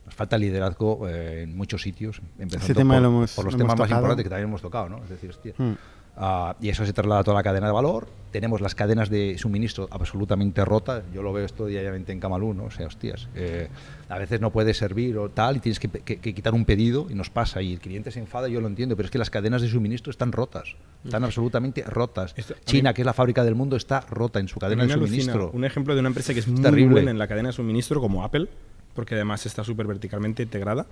nos 0.05 0.14
falta 0.14 0.37
liderazgo 0.37 1.08
eh, 1.08 1.44
en 1.44 1.56
muchos 1.56 1.81
sitios, 1.81 2.20
empezando 2.38 2.75
tema 2.75 2.94
por, 2.96 3.02
lo 3.02 3.08
hemos- 3.08 3.34
por 3.34 3.44
los 3.46 3.55
lo 3.55 3.58
temas 3.58 3.78
más 3.78 3.88
importantes 3.90 4.25
que 4.25 4.28
también 4.28 4.49
hemos 4.49 4.61
tocado, 4.61 4.90
¿no? 4.90 5.02
Es 5.05 5.08
decir, 5.08 5.31
hostia, 5.31 5.55
Hmm. 5.56 5.72
Ah, 6.20 6.55
y 6.61 6.69
eso 6.69 6.84
se 6.87 6.93
traslada 6.93 7.22
a 7.22 7.25
toda 7.25 7.37
la 7.38 7.43
cadena 7.43 7.67
de 7.67 7.72
valor. 7.72 8.06
Tenemos 8.31 8.61
las 8.61 8.76
cadenas 8.76 9.11
de 9.11 9.37
suministro 9.38 9.88
absolutamente 9.90 10.64
rotas. 10.64 11.02
Yo 11.12 11.20
lo 11.20 11.32
veo 11.32 11.44
esto 11.44 11.67
diariamente 11.67 12.12
en 12.12 12.20
Camalú, 12.20 12.55
¿no? 12.55 12.67
O 12.67 12.70
sea, 12.70 12.87
hostias, 12.87 13.26
eh, 13.34 13.67
a 14.08 14.19
veces 14.19 14.40
no 14.40 14.52
puedes 14.52 14.76
servir 14.76 15.19
o 15.19 15.31
tal 15.31 15.56
y 15.56 15.58
tienes 15.58 15.81
que, 15.81 15.88
que- 15.88 16.19
que 16.19 16.32
quitar 16.32 16.55
un 16.55 16.64
pedido 16.64 17.08
y 17.11 17.14
nos 17.14 17.28
pasa 17.28 17.61
y 17.61 17.72
el 17.72 17.81
cliente 17.81 18.12
se 18.12 18.20
enfada, 18.20 18.46
yo 18.46 18.61
lo 18.61 18.69
entiendo, 18.69 18.94
pero 18.94 19.06
es 19.06 19.11
que 19.11 19.19
las 19.19 19.31
cadenas 19.31 19.62
de 19.62 19.69
suministro 19.69 20.12
están 20.12 20.31
rotas, 20.31 20.76
están 21.05 21.25
absolutamente 21.25 21.82
rotas. 21.82 22.32
Esto- 22.37 22.55
a 22.55 22.56
mí- 22.58 22.62
China, 22.67 22.94
que 22.94 23.02
es 23.02 23.06
la 23.06 23.14
fábrica 23.14 23.43
del 23.43 23.56
mundo, 23.56 23.75
está 23.75 24.02
rota 24.02 24.38
en 24.38 24.46
su 24.46 24.61
cadena 24.61 24.87
de 24.87 24.93
alucina 24.93 25.17
suministro. 25.32 25.50
un 25.52 25.64
ejemplo 25.64 25.94
de 25.94 26.00
una 26.00 26.08
empresa 26.11 26.32
que 26.32 26.38
es, 26.38 26.46
muy 26.46 26.62
terrible. 26.62 26.93
buena 26.93 27.11
en 27.11 27.19
la 27.19 27.26
cadena 27.26 27.49
de 27.49 27.52
suministro 27.55 28.00
como 28.00 28.22
Apple, 28.22 28.46
porque 28.94 29.17
además 29.17 29.44
está 29.46 29.64
súper 29.64 29.88
verticalmente 29.88 30.44
integrada. 30.44 30.87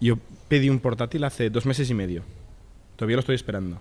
Yo 0.00 0.16
pedí 0.48 0.70
un 0.70 0.80
portátil 0.80 1.22
hace 1.22 1.50
dos 1.50 1.66
meses 1.66 1.88
y 1.90 1.94
medio. 1.94 2.22
Todavía 2.96 3.16
lo 3.16 3.20
estoy 3.20 3.36
esperando. 3.36 3.78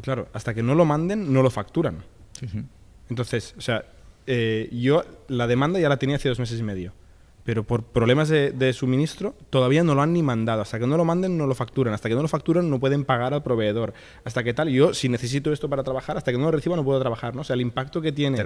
Y 0.00 0.02
claro, 0.02 0.28
hasta 0.32 0.54
que 0.54 0.62
no 0.62 0.74
lo 0.74 0.86
manden, 0.86 1.30
no 1.30 1.42
lo 1.42 1.50
facturan. 1.50 1.98
Sí, 2.32 2.48
sí. 2.48 2.62
Entonces, 3.10 3.54
o 3.58 3.60
sea, 3.60 3.84
eh, 4.26 4.70
yo 4.72 5.04
la 5.28 5.46
demanda 5.46 5.78
ya 5.78 5.90
la 5.90 5.98
tenía 5.98 6.16
hace 6.16 6.30
dos 6.30 6.38
meses 6.38 6.58
y 6.58 6.62
medio. 6.62 6.94
Pero 7.44 7.64
por 7.64 7.82
problemas 7.84 8.30
de, 8.30 8.50
de 8.52 8.72
suministro 8.72 9.34
todavía 9.50 9.84
no 9.84 9.94
lo 9.94 10.00
han 10.00 10.14
ni 10.14 10.22
mandado. 10.22 10.62
Hasta 10.62 10.78
que 10.78 10.86
no 10.86 10.96
lo 10.96 11.04
manden, 11.04 11.36
no 11.36 11.46
lo 11.46 11.54
facturan. 11.54 11.92
Hasta 11.92 12.08
que 12.08 12.14
no 12.14 12.22
lo 12.22 12.28
facturan, 12.28 12.70
no 12.70 12.80
pueden 12.80 13.04
pagar 13.04 13.34
al 13.34 13.42
proveedor. 13.42 13.92
Hasta 14.24 14.42
que 14.42 14.54
tal, 14.54 14.70
yo 14.70 14.94
si 14.94 15.10
necesito 15.10 15.52
esto 15.52 15.68
para 15.68 15.82
trabajar, 15.82 16.16
hasta 16.16 16.32
que 16.32 16.38
no 16.38 16.44
lo 16.44 16.50
reciba, 16.52 16.76
no 16.76 16.84
puedo 16.84 16.98
trabajar. 16.98 17.34
¿no? 17.34 17.42
O 17.42 17.44
sea, 17.44 17.54
el 17.54 17.60
impacto 17.60 18.00
que 18.00 18.12
tiene 18.12 18.42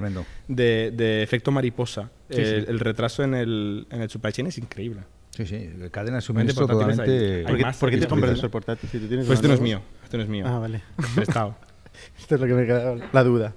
de, 0.49 0.91
de 0.91 1.23
efecto 1.23 1.53
mariposa, 1.53 2.11
Sí, 2.31 2.41
el, 2.41 2.67
el 2.69 2.81
retraso 2.81 3.23
en 3.23 3.35
el, 3.35 3.87
en 3.91 4.03
el 4.03 4.11
supply 4.11 4.33
chain 4.33 4.49
es 4.49 4.59
increíble. 4.59 5.03
Sí, 5.35 5.47
sí, 5.47 5.69
cadena 5.91 6.17
de 6.17 6.21
suministro 6.23 6.67
totalmente... 6.67 7.39
hay- 7.39 7.45
¿Por 7.45 7.57
qué, 7.57 7.63
más 7.63 7.77
por 7.77 7.91
qué 7.91 7.97
te 7.99 8.07
compras 8.07 8.39
¿no? 8.39 8.45
el 8.45 8.51
portátil? 8.51 8.89
Si 8.89 8.99
tú 9.01 9.09
tienes 9.09 9.27
Pues 9.27 9.39
este 9.39 9.49
no 9.49 9.55
es 9.55 9.61
mío. 9.61 9.81
Este 10.05 10.17
no 10.17 10.23
es 10.23 10.29
mío. 10.29 10.45
Ah, 10.47 10.59
vale. 10.61 10.81
Prestado. 11.17 11.57
Esto 12.19 12.37
es 12.37 12.41
lo 12.41 12.47
que 12.47 12.55
me 12.55 12.67
queda 12.67 12.95
la 13.13 13.25
duda. 13.25 13.53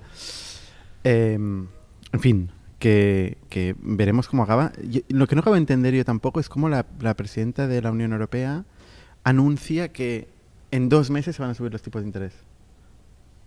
Eh, 1.03 1.33
en 1.33 2.19
fin, 2.19 2.49
que, 2.79 3.37
que 3.49 3.75
veremos 3.79 4.27
cómo 4.27 4.43
acaba. 4.43 4.71
Yo- 4.89 5.01
lo 5.09 5.27
que 5.27 5.35
no 5.35 5.41
acabo 5.41 5.53
de 5.55 5.59
entender 5.59 5.93
yo 5.93 6.03
tampoco 6.03 6.39
es 6.39 6.49
cómo 6.49 6.67
la, 6.69 6.85
la 6.99 7.15
presidenta 7.15 7.67
de 7.67 7.81
la 7.81 7.91
Unión 7.91 8.11
Europea 8.11 8.65
anuncia 9.23 9.89
que 9.91 10.27
en 10.71 10.89
dos 10.89 11.09
meses 11.11 11.35
se 11.35 11.41
van 11.41 11.51
a 11.51 11.53
subir 11.53 11.71
los 11.71 11.81
tipos 11.83 12.01
de 12.01 12.07
interés. 12.07 12.33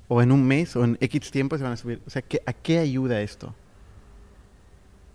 O 0.09 0.23
en 0.23 0.31
un 0.33 0.45
mes 0.47 0.75
o 0.77 0.85
en 0.85 0.97
X 1.01 1.31
tiempo 1.33 1.57
se 1.59 1.65
van 1.65 1.73
a 1.73 1.77
subir. 1.77 2.01
O 2.07 2.11
sea, 2.11 2.23
¿qué- 2.23 2.43
¿a 2.47 2.53
qué 2.53 2.79
ayuda 2.79 3.21
esto? 3.23 3.55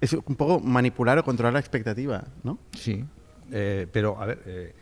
Es 0.01 0.13
un 0.13 0.35
poco 0.35 0.59
manipular 0.59 1.17
o 1.17 1.23
controlar 1.23 1.53
la 1.53 1.59
expectativa, 1.59 2.23
¿no? 2.43 2.57
Sí, 2.77 3.03
eh, 3.51 3.87
pero 3.91 4.21
a 4.21 4.25
ver, 4.25 4.41
eh, 4.45 4.73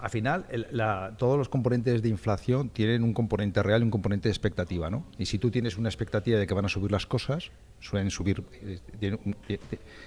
al 0.00 0.10
final 0.10 0.46
el- 0.50 0.66
la- 0.72 1.14
todos 1.16 1.38
los 1.38 1.48
componentes 1.48 2.02
de 2.02 2.08
inflación 2.08 2.70
tienen 2.70 3.04
un 3.04 3.12
componente 3.14 3.62
real 3.62 3.82
y 3.82 3.84
un 3.84 3.90
componente 3.90 4.28
de 4.28 4.32
expectativa, 4.32 4.90
¿no? 4.90 5.04
Y 5.18 5.26
si 5.26 5.38
tú 5.38 5.50
tienes 5.50 5.76
una 5.78 5.88
expectativa 5.88 6.38
de 6.40 6.46
que 6.46 6.54
van 6.54 6.64
a 6.64 6.68
subir 6.68 6.90
las 6.90 7.06
cosas, 7.06 7.50
suelen 7.80 8.10
subir, 8.10 8.42
eh, 9.00 9.18
un- 9.24 9.36
eh, 9.48 9.58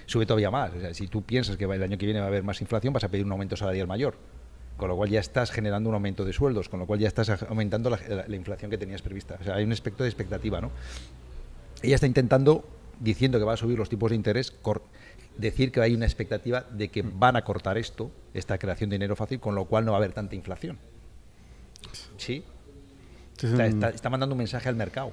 sube 0.04 0.26
todavía 0.26 0.50
más. 0.50 0.72
O 0.74 0.80
sea, 0.80 0.92
si 0.92 1.06
tú 1.06 1.22
piensas 1.22 1.56
que 1.56 1.64
va- 1.64 1.76
el 1.76 1.82
año 1.82 1.96
que 1.96 2.04
viene 2.04 2.20
va 2.20 2.26
a 2.26 2.28
haber 2.28 2.42
más 2.42 2.60
inflación, 2.60 2.92
vas 2.92 3.04
a 3.04 3.08
pedir 3.08 3.24
un 3.24 3.32
aumento 3.32 3.56
salarial 3.56 3.86
mayor. 3.86 4.16
Con 4.76 4.88
lo 4.90 4.96
cual 4.96 5.08
ya 5.08 5.20
estás 5.20 5.50
generando 5.50 5.88
un 5.88 5.94
aumento 5.94 6.26
de 6.26 6.34
sueldos, 6.34 6.68
con 6.68 6.78
lo 6.80 6.86
cual 6.86 6.98
ya 6.98 7.08
estás 7.08 7.30
aumentando 7.44 7.88
la, 7.88 7.98
la- 8.08 8.28
la 8.28 8.36
inflación 8.36 8.70
que 8.70 8.76
tenías 8.76 9.00
prevista. 9.00 9.38
O 9.40 9.44
sea, 9.44 9.54
hay 9.54 9.64
un 9.64 9.72
aspecto 9.72 10.02
de 10.02 10.10
expectativa, 10.10 10.60
¿no? 10.60 10.70
ella 11.82 11.94
está 11.94 12.06
intentando, 12.06 12.64
diciendo 13.00 13.38
que 13.38 13.44
va 13.44 13.54
a 13.54 13.56
subir 13.56 13.78
los 13.78 13.88
tipos 13.88 14.10
de 14.10 14.16
interés, 14.16 14.52
decir 15.36 15.72
que 15.72 15.80
hay 15.80 15.94
una 15.94 16.06
expectativa 16.06 16.62
de 16.70 16.88
que 16.88 17.02
van 17.02 17.36
a 17.36 17.44
cortar 17.44 17.78
esto, 17.78 18.10
esta 18.34 18.58
creación 18.58 18.90
de 18.90 18.94
dinero 18.94 19.16
fácil, 19.16 19.40
con 19.40 19.54
lo 19.54 19.66
cual 19.66 19.84
no 19.84 19.92
va 19.92 19.98
a 19.98 20.00
haber 20.00 20.12
tanta 20.12 20.34
inflación. 20.34 20.78
¿Sí? 22.16 22.44
Está, 23.42 23.90
está 23.90 24.10
mandando 24.10 24.34
un 24.34 24.38
mensaje 24.38 24.68
al 24.68 24.76
mercado. 24.76 25.12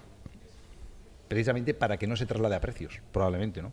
Precisamente 1.27 1.73
para 1.73 1.97
que 1.97 2.07
no 2.07 2.15
se 2.15 2.25
traslade 2.25 2.55
a 2.55 2.61
precios, 2.61 3.01
probablemente, 3.11 3.61
¿no? 3.61 3.71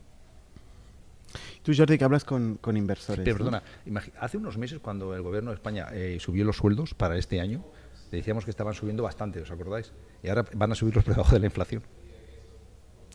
Tú, 1.62 1.72
Jordi, 1.76 1.98
que 1.98 2.04
hablas 2.04 2.24
con, 2.24 2.56
con 2.56 2.76
inversores. 2.76 3.24
Pero 3.24 3.36
perdona, 3.36 3.62
hace 4.18 4.36
unos 4.38 4.56
meses 4.56 4.80
cuando 4.80 5.14
el 5.14 5.22
gobierno 5.22 5.50
de 5.50 5.56
España 5.56 5.88
eh, 5.92 6.16
subió 6.18 6.44
los 6.44 6.56
sueldos 6.56 6.94
para 6.94 7.18
este 7.18 7.40
año, 7.40 7.64
decíamos 8.10 8.44
que 8.44 8.50
estaban 8.50 8.74
subiendo 8.74 9.02
bastante, 9.02 9.40
¿os 9.40 9.50
acordáis? 9.50 9.92
Y 10.22 10.28
ahora 10.28 10.44
van 10.54 10.72
a 10.72 10.74
subirlos 10.74 11.04
por 11.04 11.14
debajo 11.14 11.32
de 11.32 11.40
la 11.40 11.46
inflación. 11.46 11.82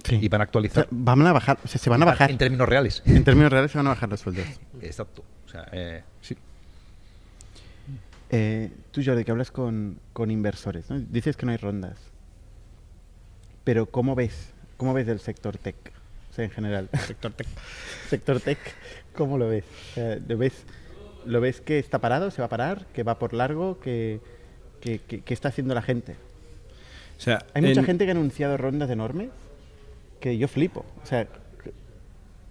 Sí. 0.05 0.19
Y 0.21 0.27
van 0.29 0.41
a 0.41 0.43
O 0.43 0.45
sea, 0.45 0.47
actualizar. 0.47 0.87
van 0.91 1.25
a 1.27 1.33
bajar, 1.33 1.57
o 1.63 1.67
sea, 1.67 1.79
se 1.79 1.89
van 1.89 2.01
a 2.01 2.05
bajar. 2.05 2.29
En 2.31 2.37
términos 2.37 2.69
reales. 2.69 3.01
En 3.05 3.23
términos 3.23 3.51
reales 3.51 3.71
se 3.71 3.77
van 3.77 3.87
a 3.87 3.89
bajar 3.91 4.07
los 4.09 4.19
sueldos. 4.19 4.45
Exacto. 4.81 5.23
O 5.45 5.49
sea, 5.49 5.67
eh, 5.71 6.03
sí. 6.21 6.35
Eh, 8.31 8.71
tú, 8.91 9.01
Jordi, 9.05 9.23
que 9.23 9.31
hablas 9.31 9.51
con, 9.51 9.99
con 10.13 10.31
inversores, 10.31 10.89
¿no? 10.89 10.99
dices 10.99 11.37
que 11.37 11.45
no 11.45 11.51
hay 11.51 11.57
rondas. 11.57 11.97
Pero 13.63 13.85
¿cómo 13.87 14.15
ves? 14.15 14.49
¿Cómo 14.77 14.93
ves 14.93 15.07
del 15.07 15.19
sector 15.19 15.57
tech? 15.57 15.75
O 16.31 16.33
sea, 16.35 16.45
en 16.45 16.51
general. 16.51 16.89
Sector 17.07 17.31
tech. 17.33 17.47
sector 18.09 18.39
tech, 18.41 18.59
¿cómo 19.15 19.37
lo 19.37 19.47
ves? 19.47 19.63
¿lo 20.27 20.37
ves? 20.37 20.53
¿Lo 21.25 21.41
ves 21.41 21.61
que 21.61 21.79
está 21.79 21.99
parado? 21.99 22.29
¿Se 22.29 22.41
va 22.41 22.47
a 22.47 22.49
parar? 22.49 22.85
¿Que 22.93 23.03
va 23.03 23.17
por 23.17 23.33
largo? 23.33 23.79
¿Que, 23.79 24.19
que, 24.81 24.99
que- 24.99 25.21
que 25.21 25.33
está 25.33 25.49
haciendo 25.49 25.73
la 25.73 25.81
gente? 25.81 26.15
O 27.17 27.21
sea, 27.21 27.45
Hay 27.53 27.61
mucha 27.61 27.79
en- 27.79 27.85
gente 27.85 28.05
que 28.05 28.11
ha 28.11 28.15
anunciado 28.15 28.57
rondas 28.57 28.89
enormes 28.89 29.29
que 30.31 30.37
yo 30.39 30.47
flipo. 30.47 30.83
O 31.03 31.05
sea, 31.05 31.27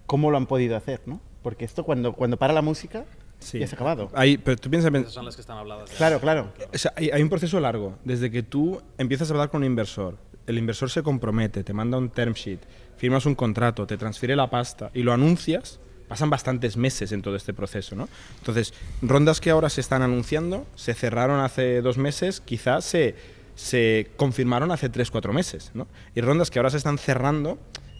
¿cómo 0.05 0.31
lo 0.31 0.37
han 0.37 0.45
podido 0.45 0.77
hacer, 0.77 1.01
no? 1.05 1.19
Porque 1.43 1.65
esto 1.65 1.83
cuando, 1.83 2.13
cuando 2.13 2.37
para 2.37 2.53
la 2.53 2.61
música 2.61 3.03
Sí. 3.39 3.59
ya 3.59 3.67
se 3.67 3.75
ha 3.75 3.77
acabado. 3.77 4.09
Hay, 4.13 4.37
pero 4.37 4.55
tú 4.55 4.69
piensas, 4.69 4.93
Esas 4.93 5.11
son 5.11 5.25
las 5.25 5.35
que 5.35 5.41
están 5.41 5.57
habladas. 5.57 5.91
ya. 5.91 5.97
Claro, 5.97 6.19
claro. 6.21 6.53
O 6.73 6.77
sea, 6.77 6.93
hay, 6.95 7.09
hay 7.11 7.21
un 7.21 7.29
proceso 7.29 7.59
largo. 7.59 7.97
Desde 8.05 8.31
que 8.31 8.43
tú 8.43 8.81
empiezas 8.97 9.29
a 9.29 9.33
hablar 9.33 9.49
con 9.49 9.61
un 9.61 9.65
inversor, 9.67 10.15
el 10.47 10.57
inversor 10.57 10.89
se 10.89 11.03
compromete, 11.03 11.63
te 11.65 11.73
manda 11.73 11.97
un 11.97 12.09
term 12.09 12.31
sheet, 12.33 12.59
firmas 12.95 13.25
un 13.25 13.35
contrato, 13.35 13.85
te 13.85 13.97
transfiere 13.97 14.37
la 14.37 14.49
pasta 14.49 14.89
y 14.93 15.03
lo 15.03 15.11
anuncias, 15.11 15.81
pasan 16.07 16.29
bastantes 16.29 16.77
meses 16.77 17.11
en 17.11 17.21
todo 17.21 17.35
este 17.35 17.53
proceso, 17.53 17.93
¿no? 17.95 18.07
Entonces, 18.37 18.73
rondas 19.01 19.41
que 19.41 19.49
ahora 19.49 19.69
se 19.69 19.81
están 19.81 20.01
anunciando, 20.01 20.65
se 20.75 20.93
cerraron 20.93 21.41
hace 21.41 21.81
dos 21.81 21.97
meses, 21.97 22.39
quizás 22.39 22.85
se, 22.85 23.15
se 23.55 24.11
confirmaron 24.17 24.71
hace 24.71 24.89
tres, 24.89 25.09
cuatro 25.11 25.33
meses, 25.33 25.71
¿no? 25.73 25.87
Y 26.13 26.21
rondas 26.21 26.51
que 26.51 26.59
ahora 26.59 26.69
se 26.69 26.77
están 26.77 26.97
cerrando, 26.97 27.57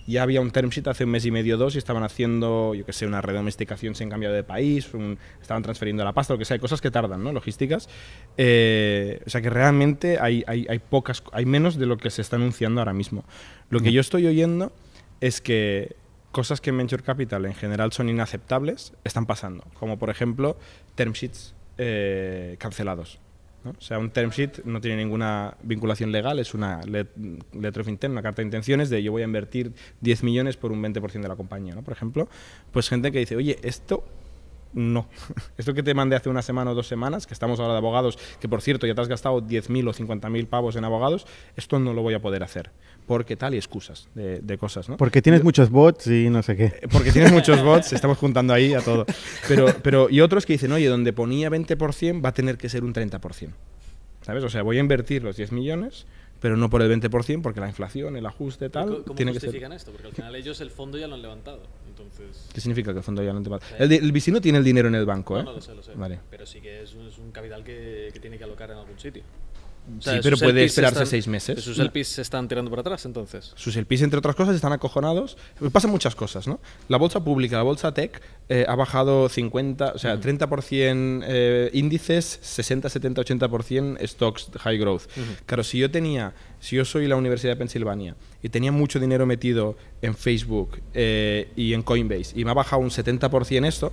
ya 0.08 0.22
había 0.22 0.40
un 0.40 0.52
term 0.52 0.70
sheet 0.70 0.88
hace 0.88 1.06
un 1.06 1.10
mes 1.12 1.26
y 1.26 1.32
medio 1.32 1.58
dos 1.58 1.74
y 1.74 1.80
estaban 1.80 2.04
haciendo, 2.04 2.76
yo 2.76 2.86
que 2.86 2.94
sé, 2.94 3.08
una 3.08 3.22
redomesticación 3.22 3.96
sin 3.96 4.08
cambio 4.10 4.32
de 4.32 4.44
país, 4.44 4.94
un- 4.94 5.18
estaban 5.42 5.64
transfiriendo 5.64 6.04
la 6.04 6.14
pasta, 6.14 6.34
lo 6.34 6.38
que 6.38 6.46
sea, 6.46 6.56
hay 6.56 6.60
cosas 6.60 6.80
que 6.82 6.92
tardan, 6.92 7.24
¿no? 7.24 7.32
Logísticas. 7.32 7.90
Eh, 8.38 9.22
o 9.26 9.30
sea 9.30 9.42
que 9.42 9.50
realmente 9.50 10.20
hay, 10.20 10.44
hay, 10.46 10.68
hay 10.70 10.80
pocas, 10.80 11.24
hay 11.32 11.46
menos 11.46 11.78
de 11.78 11.86
lo 11.88 11.98
que 11.98 12.10
se 12.12 12.22
está 12.22 12.36
anunciando 12.36 12.82
ahora 12.82 12.94
mismo. 12.94 13.24
Lo 13.70 13.80
que 13.80 13.92
yo 13.92 14.02
estoy 14.02 14.28
oyendo 14.28 14.72
es 15.22 15.42
que 15.42 15.96
cosas 16.32 16.60
que 16.62 16.70
en 16.70 16.78
Venture 16.78 17.02
Capital 17.02 17.46
en 17.46 17.56
general 17.56 17.92
son 17.94 18.10
inaceptables 18.10 18.94
están 19.06 19.26
pasando, 19.26 19.64
como 19.80 19.98
por 19.98 20.10
ejemplo 20.10 20.58
term 20.96 21.14
sheets 21.14 21.56
eh, 21.78 22.58
cancelados. 22.60 23.20
¿No? 23.66 23.72
O 23.72 23.82
sea, 23.82 24.00
un 24.00 24.12
term 24.12 24.30
sheet 24.30 24.64
no 24.64 24.80
tiene 24.80 24.98
ninguna 25.04 25.58
vinculación 25.64 26.12
legal, 26.12 26.40
es 26.40 26.54
una 26.54 26.82
let- 26.84 27.10
letter 27.54 27.82
of 27.82 27.88
una 27.88 28.22
carta 28.22 28.42
de 28.42 28.46
intenciones 28.46 28.90
de 28.90 29.04
yo 29.04 29.12
voy 29.12 29.24
a 29.24 29.26
invertir 29.26 29.74
10 30.02 30.24
millones 30.24 30.56
por 30.56 30.72
un 30.72 30.82
20% 30.82 31.22
de 31.22 31.28
la 31.28 31.36
compañía, 31.36 31.76
¿no? 31.76 31.84
Por 31.84 31.94
ejemplo, 31.94 32.30
pues 32.72 32.88
gente 32.90 33.12
que 33.12 33.20
dice, 33.20 33.36
oye, 33.36 33.58
esto 33.64 34.04
no. 34.74 35.08
Esto 35.58 35.74
que 35.74 35.84
te 35.84 35.94
mandé 35.94 36.18
hace 36.18 36.30
una 36.30 36.42
semana 36.42 36.72
o 36.72 36.76
dos 36.76 36.88
semanas, 36.88 37.26
que 37.26 37.34
estamos 37.34 37.60
ahora 37.60 37.74
de 37.74 37.78
abogados, 37.78 38.20
que 38.42 38.50
por 38.50 38.62
cierto 38.62 38.86
ya 38.86 38.94
te 38.94 39.02
has 39.02 39.08
gastado 39.08 39.42
10.000 39.42 39.88
o 39.88 39.94
50.000 39.94 40.48
pavos 40.48 40.76
en 40.76 40.84
abogados, 40.84 41.26
esto 41.56 41.80
no 41.80 41.94
lo 41.94 42.02
voy 42.02 42.14
a 42.14 42.22
poder 42.22 42.44
hacer. 42.44 42.72
Porque 43.08 43.36
tal 43.36 43.54
y 43.54 43.58
excusas 43.58 44.08
de, 44.16 44.40
de 44.40 44.58
cosas, 44.58 44.90
¿no? 44.90 44.98
Porque 44.98 45.22
tienes 45.22 45.44
muchos 45.44 45.70
bots 45.70 46.08
y 46.08 46.30
no 46.30 46.42
sé 46.42 46.56
qué. 46.56 46.66
Eh, 46.66 46.88
Porque 46.92 47.12
tienes 47.12 47.32
muchos 47.32 47.62
bots, 47.64 47.94
estamos 47.94 48.18
juntando 48.18 48.54
ahí 48.54 48.74
a 48.74 48.82
todo. 48.82 49.06
Pero, 49.48 49.68
pero, 49.84 50.10
y 50.10 50.22
otros 50.22 50.46
que 50.46 50.54
dicen, 50.54 50.72
oye, 50.72 50.88
donde 50.88 51.14
ponía 51.14 51.50
20% 51.50 52.24
va 52.26 52.30
a 52.30 52.34
tener 52.34 52.58
que 52.58 52.68
ser 52.70 52.84
un 52.84 52.94
30%. 52.94 53.50
¿Sabes? 54.24 54.44
O 54.44 54.50
sea, 54.50 54.64
voy 54.64 54.78
a 54.78 54.80
invertir 54.80 55.24
los 55.24 55.38
10 55.38 55.52
millones, 55.52 56.08
pero 56.40 56.58
no 56.58 56.68
por 56.72 56.82
el 56.82 56.90
20%, 57.00 57.44
porque 57.44 57.60
la 57.60 57.68
inflación, 57.68 58.18
el 58.18 58.26
ajuste, 58.26 58.72
¿Cómo- 58.72 58.86
tal, 58.96 59.04
¿Cómo 59.04 59.16
tiene 59.16 59.34
que 59.34 59.40
ser. 59.40 59.50
justifican 59.50 59.72
esto? 59.74 59.92
Porque 59.92 60.08
al 60.08 60.14
final 60.14 60.36
ellos 60.36 60.60
el 60.62 60.72
fondo 60.72 60.98
ya 60.98 61.08
lo 61.08 61.14
han 61.14 61.22
levantado. 61.22 61.62
Entonces. 61.88 62.50
¿Qué 62.52 62.60
significa 62.60 62.92
que 62.92 62.98
el 62.98 63.04
fondo 63.04 63.22
ya 63.22 63.34
no 63.34 63.44
te 63.44 63.50
va- 63.52 63.60
El, 63.78 63.92
el 63.92 64.12
VC 64.12 64.32
no 64.32 64.42
tiene 64.42 64.58
el 64.58 64.64
dinero 64.64 64.88
en 64.88 64.96
el 64.96 65.06
banco, 65.06 65.36
No, 65.36 65.42
¿eh? 65.42 65.44
no 65.44 65.52
lo 65.54 65.62
sé, 65.62 65.76
lo 65.76 65.84
sé. 65.84 65.92
Vale. 65.94 66.20
Pero 66.32 66.46
sí 66.48 66.60
que 66.60 66.82
es 66.82 66.96
un, 66.96 67.06
es 67.08 67.20
un 67.20 67.30
capital 67.32 67.64
que, 67.64 68.10
que 68.12 68.20
tiene 68.20 68.40
que 68.40 68.44
alocar 68.46 68.72
en 68.72 68.78
algún 68.78 68.98
sitio. 68.98 69.22
O 69.88 70.02
Sí, 70.02 70.20
pero 70.24 70.38
puede 70.38 70.64
esperarse 70.64 70.96
están- 70.96 71.08
seis 71.08 71.28
meses. 71.28 71.64
Sus. 71.64 71.78
LPs 71.78 72.08
se 72.08 72.22
están 72.24 72.48
tirando 72.48 72.72
para 72.72 72.82
atrás 72.82 73.06
entonces. 73.06 73.54
Sus 73.56 73.76
LPs, 73.76 74.02
entre 74.02 74.18
otras 74.20 74.36
cosas, 74.36 74.56
están 74.56 74.74
acojonados. 74.74 75.38
Pasan 75.72 75.92
muchas 75.92 76.16
cosas, 76.16 76.48
¿no? 76.48 76.60
La 76.88 76.98
bolsa 76.98 77.24
pública, 77.24 77.58
la 77.58 77.64
bolsa 77.64 77.94
tech, 77.94 78.20
eh, 78.50 78.66
ha 78.68 78.76
bajado 78.76 79.30
50, 79.30 79.94
o 79.94 79.98
sea, 80.00 80.20
30% 80.20 81.24
eh, 81.28 81.70
índices, 81.74 82.40
60, 82.42 82.90
70, 82.90 83.22
80% 83.22 83.98
stocks 84.08 84.50
high 84.60 84.78
growth. 84.78 85.04
Claro, 85.46 85.64
si 85.64 85.78
yo 85.80 85.92
tenía, 85.92 86.34
si 86.60 86.76
yo 86.76 86.86
soy 86.86 87.08
la 87.08 87.16
Universidad 87.16 87.54
de 87.54 87.58
Pensilvania 87.58 88.16
y 88.42 88.50
tenía 88.50 88.72
mucho 88.72 89.00
dinero 89.00 89.26
metido 89.26 89.78
en 90.02 90.16
Facebook 90.16 90.80
eh, 90.94 91.50
y 91.56 91.74
en 91.74 91.84
Coinbase 91.84 92.34
y 92.40 92.44
me 92.46 92.52
ha 92.52 92.56
bajado 92.56 92.82
un 92.82 92.90
70% 92.90 93.68
esto, 93.68 93.92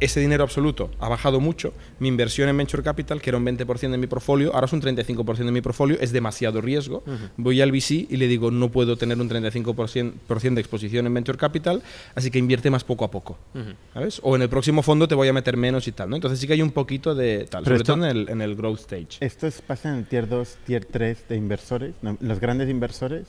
ese 0.00 0.20
dinero 0.20 0.44
absoluto 0.44 0.90
ha 1.00 1.08
bajado 1.08 1.40
mucho. 1.40 1.72
Mi 1.98 2.08
inversión 2.08 2.48
en 2.48 2.56
Venture 2.56 2.82
Capital, 2.82 3.20
que 3.22 3.30
era 3.30 3.38
un 3.38 3.44
20% 3.46 3.90
de 3.90 3.98
mi 3.98 4.06
portfolio, 4.06 4.52
ahora 4.54 4.66
es 4.66 4.72
un 4.72 4.82
35% 4.82 5.36
de 5.44 5.50
mi 5.52 5.60
portfolio, 5.60 5.96
es 6.00 6.12
demasiado 6.12 6.60
riesgo. 6.60 7.02
Voy 7.36 7.60
al 7.60 7.70
VC 7.72 8.06
y 8.10 8.16
le 8.16 8.26
digo, 8.28 8.50
no 8.50 8.70
puedo 8.70 8.96
tener 8.96 9.18
un 9.20 9.28
35% 9.28 10.12
por 10.26 10.40
ciento 10.40 10.56
de 10.56 10.60
exposición 10.60 11.06
en 11.06 11.14
Venture 11.14 11.38
Capital, 11.38 11.82
así 12.14 12.30
que 12.30 12.38
invierte 12.38 12.70
más 12.70 12.84
poco 12.84 13.04
a 13.04 13.10
poco. 13.10 13.38
¿Sabes? 13.94 14.20
O 14.22 14.36
en 14.36 14.42
el 14.42 14.48
próximo 14.48 14.82
fondo 14.82 15.08
te 15.08 15.14
voy 15.14 15.28
a 15.28 15.32
meter 15.32 15.56
menos 15.56 15.86
y 15.88 15.92
tal. 15.92 16.10
¿no? 16.10 16.16
Entonces 16.16 16.38
sí 16.40 16.46
que 16.46 16.52
hay 16.52 16.62
un 16.62 16.72
poquito 16.72 17.14
de 17.14 17.46
tal, 17.50 17.64
Pero 17.64 17.76
sobre 17.76 17.82
esto- 17.82 17.94
todo 17.94 18.04
en 18.04 18.16
el, 18.16 18.28
en 18.28 18.42
el 18.42 18.54
growth 18.56 18.80
stage. 18.80 19.18
Esto 19.20 19.46
es, 19.46 19.60
pasa 19.62 19.88
en 19.90 19.96
el 19.96 20.06
tier 20.06 20.28
2, 20.28 20.58
tier 20.66 20.84
3 20.84 21.28
de 21.28 21.36
inversores, 21.36 21.94
¿no? 22.02 22.16
los 22.20 22.40
grandes 22.40 22.68
inversores. 22.68 23.26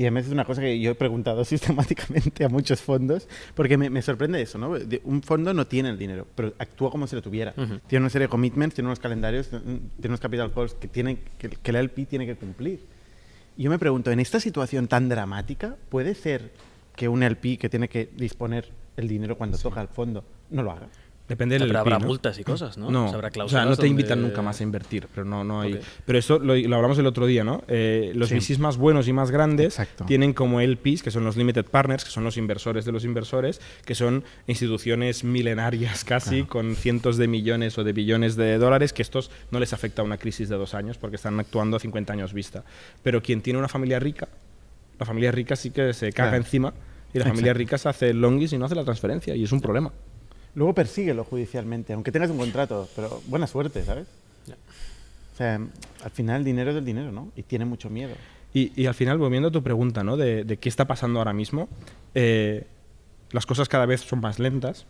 Y 0.00 0.04
además 0.04 0.24
es 0.24 0.32
una 0.32 0.46
cosa 0.46 0.62
que 0.62 0.80
yo 0.80 0.92
he 0.92 0.94
preguntado 0.94 1.44
sistemáticamente 1.44 2.42
a 2.42 2.48
muchos 2.48 2.80
fondos, 2.80 3.28
porque 3.54 3.76
me, 3.76 3.90
me 3.90 4.00
sorprende 4.00 4.40
eso, 4.40 4.56
¿no? 4.56 4.78
De- 4.78 5.02
un 5.04 5.20
fondo 5.22 5.52
no 5.52 5.66
tiene 5.66 5.90
el 5.90 5.98
dinero, 5.98 6.26
pero 6.34 6.54
actúa 6.58 6.90
como 6.90 7.06
si 7.06 7.14
lo 7.16 7.20
tuviera. 7.20 7.52
Tiene 7.86 8.04
una 8.04 8.08
serie 8.08 8.26
de 8.26 8.30
commitments, 8.30 8.74
tiene 8.74 8.88
unos 8.88 8.98
calendarios, 8.98 9.52
mm, 9.52 9.56
tiene 9.58 10.08
unos 10.08 10.20
capital 10.20 10.50
calls 10.54 10.72
que, 10.72 10.88
tiene, 10.88 11.18
que, 11.36 11.50
que 11.50 11.72
la 11.72 11.80
LP 11.80 12.06
tiene 12.06 12.24
que 12.24 12.34
cumplir. 12.34 12.80
Y 13.58 13.64
yo 13.64 13.70
me 13.70 13.78
pregunto, 13.78 14.10
en 14.10 14.20
esta 14.20 14.40
situación 14.40 14.88
tan 14.88 15.10
dramática, 15.10 15.76
¿puede 15.90 16.14
ser 16.14 16.50
que 16.96 17.06
un 17.08 17.22
LP 17.22 17.58
que 17.58 17.68
tiene 17.68 17.88
que 17.90 18.08
disponer 18.16 18.70
el 18.96 19.06
dinero 19.06 19.36
cuando 19.36 19.58
toca 19.58 19.82
el 19.82 19.88
fondo 19.88 20.24
no 20.48 20.62
lo 20.62 20.70
haga? 20.72 20.88
Depende 21.30 21.54
del 21.54 21.68
Pero 21.68 21.78
LP, 21.78 21.80
habrá 21.80 21.98
¿no? 22.00 22.06
multas 22.08 22.38
y 22.40 22.42
cosas, 22.44 22.76
¿no? 22.76 22.90
No, 22.90 23.04
O 23.04 23.08
sea, 23.08 23.14
habrá 23.14 23.30
o 23.44 23.48
sea, 23.48 23.64
no 23.64 23.76
te 23.76 23.86
invitan 23.86 24.20
nunca 24.20 24.42
más 24.42 24.58
a 24.60 24.64
invertir, 24.64 25.06
pero 25.14 25.24
no, 25.24 25.44
no 25.44 25.60
hay. 25.60 25.78
Pero 26.04 26.18
esto 26.18 26.40
lo, 26.40 26.56
lo 26.56 26.74
hablamos 26.76 26.98
el 26.98 27.06
otro 27.06 27.24
día, 27.26 27.44
¿no? 27.44 27.62
Eh, 27.68 28.10
los 28.16 28.30
Sí. 28.30 28.34
VCs 28.34 28.58
más 28.58 28.76
buenos 28.78 29.06
y 29.06 29.12
más 29.12 29.30
grandes 29.30 29.66
Exacto. 29.78 30.06
tienen 30.06 30.32
como 30.32 30.60
LPs, 30.60 31.04
que 31.04 31.12
son 31.12 31.24
los 31.24 31.36
limited 31.36 31.64
partners, 31.66 32.04
que 32.04 32.10
son 32.10 32.24
los 32.24 32.36
inversores 32.36 32.84
de 32.84 32.90
los 32.90 33.04
inversores, 33.04 33.60
que 33.84 33.94
son 33.94 34.24
instituciones 34.48 35.22
milenarias 35.22 36.04
casi, 36.04 36.42
con 36.42 36.74
cientos 36.74 37.16
de 37.16 37.28
millones 37.28 37.78
o 37.78 37.84
de 37.84 37.92
billones 37.92 38.34
de 38.34 38.58
dólares, 38.58 38.92
que 38.92 39.02
estos 39.02 39.30
no 39.52 39.60
les 39.60 39.72
afecta 39.72 40.02
una 40.02 40.18
crisis 40.18 40.48
de 40.48 40.56
dos 40.56 40.74
años 40.74 40.98
porque 40.98 41.14
están 41.14 41.38
actuando 41.38 41.76
a 41.76 41.80
50 41.80 42.12
años 42.12 42.32
vista. 42.34 42.64
Pero 43.04 43.22
quien 43.22 43.40
tiene 43.40 43.58
una 43.60 43.68
familia 43.68 44.00
rica, 44.00 44.28
la 44.98 45.06
familia 45.06 45.30
rica 45.30 45.54
sí 45.54 45.70
que 45.70 45.92
se 45.94 46.12
caga 46.12 46.30
Claro. 46.30 46.42
encima 46.44 46.74
y 47.14 47.18
la 47.20 47.24
familia 47.26 47.52
rica 47.54 47.78
se 47.78 47.88
hace 47.88 48.10
el 48.10 48.20
longis 48.20 48.52
y 48.52 48.58
no 48.58 48.66
hace 48.66 48.74
la 48.74 48.84
transferencia 48.84 49.36
y 49.36 49.44
es 49.44 49.52
un 49.52 49.60
problema. 49.60 49.92
Luego 50.54 50.74
persíguelo 50.74 51.24
judicialmente, 51.24 51.92
aunque 51.92 52.12
tengas 52.12 52.30
un 52.30 52.38
contrato, 52.38 52.88
pero 52.96 53.22
buena 53.26 53.46
suerte, 53.46 53.84
¿sabes? 53.84 54.06
O 55.34 55.36
sea, 55.36 55.60
al 56.04 56.10
final 56.10 56.40
el 56.40 56.44
dinero 56.44 56.70
es 56.70 56.76
el 56.76 56.84
dinero, 56.84 57.12
¿no? 57.12 57.30
Y 57.36 57.42
tiene 57.42 57.64
mucho 57.64 57.88
miedo. 57.88 58.14
Y, 58.52 58.72
y 58.80 58.86
al 58.86 58.94
final, 58.94 59.16
volviendo 59.18 59.48
a 59.48 59.52
tu 59.52 59.62
pregunta, 59.62 60.02
¿no? 60.02 60.16
De, 60.16 60.44
de 60.44 60.56
qué 60.56 60.68
está 60.68 60.86
pasando 60.86 61.20
ahora 61.20 61.32
mismo, 61.32 61.68
eh, 62.14 62.66
las 63.30 63.46
cosas 63.46 63.68
cada 63.68 63.86
vez 63.86 64.00
son 64.00 64.20
más 64.20 64.38
lentas, 64.38 64.86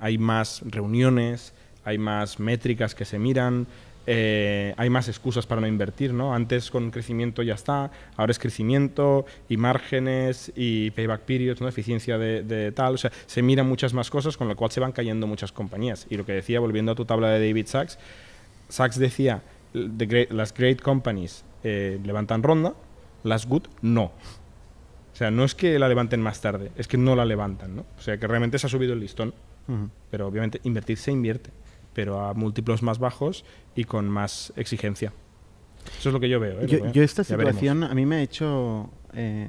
hay 0.00 0.16
más 0.18 0.62
reuniones, 0.64 1.52
hay 1.84 1.98
más 1.98 2.40
métricas 2.40 2.94
que 2.94 3.04
se 3.04 3.18
miran, 3.18 3.66
eh, 4.06 4.74
hay 4.76 4.90
más 4.90 5.08
excusas 5.08 5.46
para 5.46 5.60
no 5.60 5.66
invertir, 5.66 6.12
¿no? 6.12 6.34
Antes 6.34 6.70
con 6.70 6.90
crecimiento 6.90 7.42
ya 7.42 7.54
está, 7.54 7.90
ahora 8.16 8.30
es 8.30 8.38
crecimiento 8.38 9.24
y 9.48 9.56
márgenes 9.56 10.52
y 10.56 10.90
payback 10.90 11.22
periods, 11.22 11.60
¿no? 11.60 11.68
Eficiencia 11.68 12.18
de, 12.18 12.42
de 12.42 12.72
tal, 12.72 12.94
o 12.94 12.98
sea, 12.98 13.10
se 13.26 13.42
miran 13.42 13.66
muchas 13.66 13.94
más 13.94 14.10
cosas, 14.10 14.36
con 14.36 14.48
lo 14.48 14.56
cual 14.56 14.70
se 14.70 14.80
van 14.80 14.92
cayendo 14.92 15.26
muchas 15.26 15.52
compañías. 15.52 16.06
Y 16.10 16.16
lo 16.16 16.26
que 16.26 16.32
decía, 16.32 16.60
volviendo 16.60 16.92
a 16.92 16.94
tu 16.94 17.04
tabla 17.04 17.28
de 17.30 17.46
David 17.48 17.66
Sachs, 17.66 17.98
Sachs 18.68 18.98
decía, 18.98 19.42
the 19.72 20.06
great- 20.06 20.30
las 20.32 20.52
great 20.54 20.80
companies 20.80 21.44
eh, 21.62 21.98
levantan 22.04 22.42
ronda, 22.42 22.74
las 23.22 23.46
good 23.46 23.64
no. 23.82 24.04
O 25.12 25.16
sea, 25.16 25.30
no 25.30 25.44
es 25.44 25.54
que 25.54 25.78
la 25.78 25.88
levanten 25.88 26.20
más 26.20 26.40
tarde, 26.40 26.70
es 26.76 26.88
que 26.88 26.96
no 26.98 27.14
la 27.14 27.24
levantan, 27.24 27.76
¿no? 27.76 27.84
O 27.96 28.00
sea, 28.02 28.18
que 28.18 28.26
realmente 28.26 28.58
se 28.58 28.66
ha 28.66 28.70
subido 28.70 28.92
el 28.94 29.00
listón, 29.00 29.32
Ujú. 29.68 29.88
pero 30.10 30.26
obviamente 30.26 30.60
invertir 30.64 30.98
se 30.98 31.12
invierte, 31.12 31.50
pero 31.94 32.20
a 32.20 32.34
múltiplos 32.34 32.82
más 32.82 32.98
bajos 32.98 33.44
y 33.74 33.84
con 33.84 34.08
más 34.08 34.52
exigencia. 34.56 35.12
Eso 35.98 36.08
es 36.08 36.12
lo 36.12 36.20
que 36.20 36.28
yo 36.28 36.40
veo. 36.40 36.60
¿eh? 36.60 36.66
Yo, 36.66 36.90
yo 36.92 37.02
esta 37.02 37.22
veremos. 37.22 37.44
situación 37.54 37.84
a 37.84 37.94
mí 37.94 38.04
me 38.06 38.16
ha 38.16 38.22
hecho, 38.22 38.90
eh, 39.14 39.48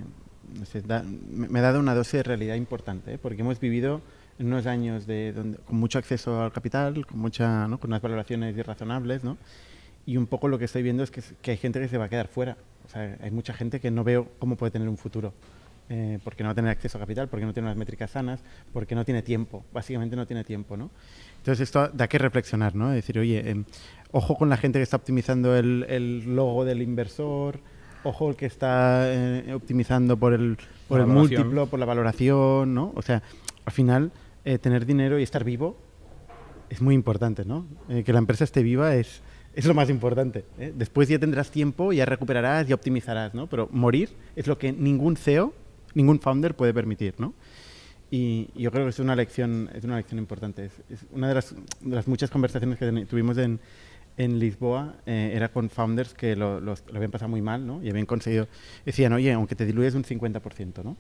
no 0.59 0.65
sé, 0.65 0.81
da- 0.81 1.03
me 1.03 1.47
me 1.49 1.59
ha 1.59 1.61
dado 1.61 1.79
una 1.79 1.95
dosis 1.95 2.13
de 2.13 2.23
realidad 2.23 2.55
importante, 2.55 3.13
¿eh? 3.13 3.17
porque 3.17 3.41
hemos 3.41 3.59
vivido 3.59 4.01
en 4.37 4.47
unos 4.47 4.65
años 4.65 5.07
de 5.07 5.31
donde, 5.33 5.57
con 5.59 5.77
mucho 5.77 5.97
acceso 5.97 6.41
al 6.41 6.51
capital, 6.51 7.05
con 7.05 7.19
mucha, 7.19 7.67
¿no? 7.67 7.79
con 7.79 7.89
unas 7.89 8.01
valoraciones 8.01 8.55
irrazonables, 8.57 9.23
¿no? 9.23 9.37
y 10.05 10.17
un 10.17 10.27
poco 10.27 10.47
lo 10.49 10.59
que 10.59 10.65
estoy 10.65 10.83
viendo 10.83 11.03
es 11.03 11.09
que, 11.09 11.23
que 11.41 11.51
hay 11.51 11.57
gente 11.57 11.79
que 11.79 11.87
se 11.87 11.97
va 11.97 12.05
a 12.05 12.09
quedar 12.09 12.27
fuera. 12.27 12.57
O 12.85 12.89
sea, 12.89 13.17
hay 13.23 13.31
mucha 13.31 13.53
gente 13.53 13.79
que 13.79 13.89
no 13.89 14.03
veo 14.03 14.27
cómo 14.37 14.55
puede 14.55 14.69
tener 14.71 14.87
un 14.87 14.97
futuro. 14.97 15.33
eh, 15.89 16.19
porque 16.23 16.43
no 16.43 16.47
va 16.49 16.51
a 16.51 16.55
tener 16.55 16.69
acceso 16.71 16.97
a 16.97 17.01
capital, 17.01 17.27
porque 17.27 17.45
no 17.45 17.53
tiene 17.53 17.67
unas 17.69 17.77
métricas 17.77 18.11
sanas, 18.11 18.39
porque 18.73 18.93
no 18.93 19.03
tiene 19.05 19.21
tiempo. 19.23 19.63
Básicamente 19.73 20.15
no 20.15 20.25
tiene 20.27 20.43
tiempo, 20.43 20.75
¿no? 20.77 20.89
Entonces 21.45 21.61
esto 21.61 21.91
da 21.93 22.07
que 22.07 22.17
reflexionar, 22.17 22.73
¿no? 22.73 22.89
Es 22.89 22.95
decir, 22.95 23.19
oye, 23.19 23.51
em, 23.51 23.65
ojo 24.11 24.35
con 24.35 24.49
la 24.49 24.57
gente 24.57 24.79
que 24.79 24.83
está 24.83 24.97
optimizando 24.97 25.55
el, 25.55 25.85
el 25.87 26.35
logo 26.35 26.65
del 26.65 26.81
inversor, 26.81 27.59
ojo 28.03 28.31
el 28.31 28.35
que 28.35 28.47
está 28.47 29.03
eh, 29.13 29.53
optimizando 29.53 30.17
por 30.17 30.33
el, 30.33 30.57
por 30.87 31.01
el 31.01 31.05
valoración. 31.05 31.41
múltiplo, 31.41 31.67
por 31.67 31.79
la 31.79 31.85
valoración, 31.85 32.73
¿no? 32.73 32.91
O 32.95 33.03
sea, 33.03 33.21
al 33.63 33.71
final, 33.71 34.11
eh, 34.43 34.57
tener 34.57 34.87
dinero 34.87 35.19
y 35.19 35.23
estar 35.23 35.43
vivo 35.43 35.77
es 36.71 36.81
muy 36.81 36.95
importante, 36.95 37.45
¿no? 37.45 37.67
Eh, 37.89 38.03
que 38.03 38.11
la 38.11 38.17
empresa 38.17 38.43
esté 38.43 38.63
viva 38.63 38.95
es, 38.95 39.21
es 39.53 39.67
lo 39.67 39.75
más 39.75 39.91
importante. 39.91 40.45
Después 40.73 41.09
ya 41.09 41.19
tendrás 41.19 41.51
tiempo, 41.51 41.93
ya 41.93 42.05
recuperarás, 42.05 42.67
ya 42.67 42.73
optimizarás, 42.73 43.35
¿no? 43.35 43.45
Pero 43.45 43.69
morir 43.71 44.09
es 44.35 44.47
lo 44.47 44.57
que 44.57 44.73
ningún 44.73 45.15
CEO, 45.15 45.53
ningún 45.93 46.19
founder 46.19 46.55
puede 46.55 46.73
permitir, 46.73 47.13
¿no? 47.19 47.35
Y 48.11 48.49
y 48.55 48.63
yo 48.63 48.71
creo 48.71 48.83
que 48.85 48.89
es 48.91 48.99
una 48.99 49.15
lección, 49.15 49.69
es 49.73 49.83
una 49.83 49.97
lección 49.97 50.19
importante. 50.19 50.65
Es, 50.65 50.73
es 50.89 51.05
una 51.11 51.27
de 51.27 51.35
las, 51.35 51.53
de 51.81 51.95
las 51.95 52.07
muchas 52.07 52.29
conversaciones 52.29 52.77
que 52.77 53.05
tuvimos 53.05 53.37
en, 53.37 53.59
en 54.17 54.39
Lisboa 54.39 54.95
eh, 55.05 55.31
era 55.33 55.49
con 55.49 55.69
founders 55.69 56.13
que 56.13 56.35
lo, 56.35 56.59
los- 56.61 56.83
lo 56.87 56.95
habían 56.95 57.11
pasado 57.11 57.29
muy 57.29 57.41
mal, 57.41 57.65
¿no? 57.65 57.83
Y 57.83 57.89
habían 57.89 58.05
conseguido, 58.05 58.47
decían, 58.85 59.11
oye, 59.13 59.33
aunque 59.33 59.55
te 59.55 59.65
diluyes 59.65 59.95
un 59.95 60.03
50%, 60.03 60.83
¿no? 60.83 60.95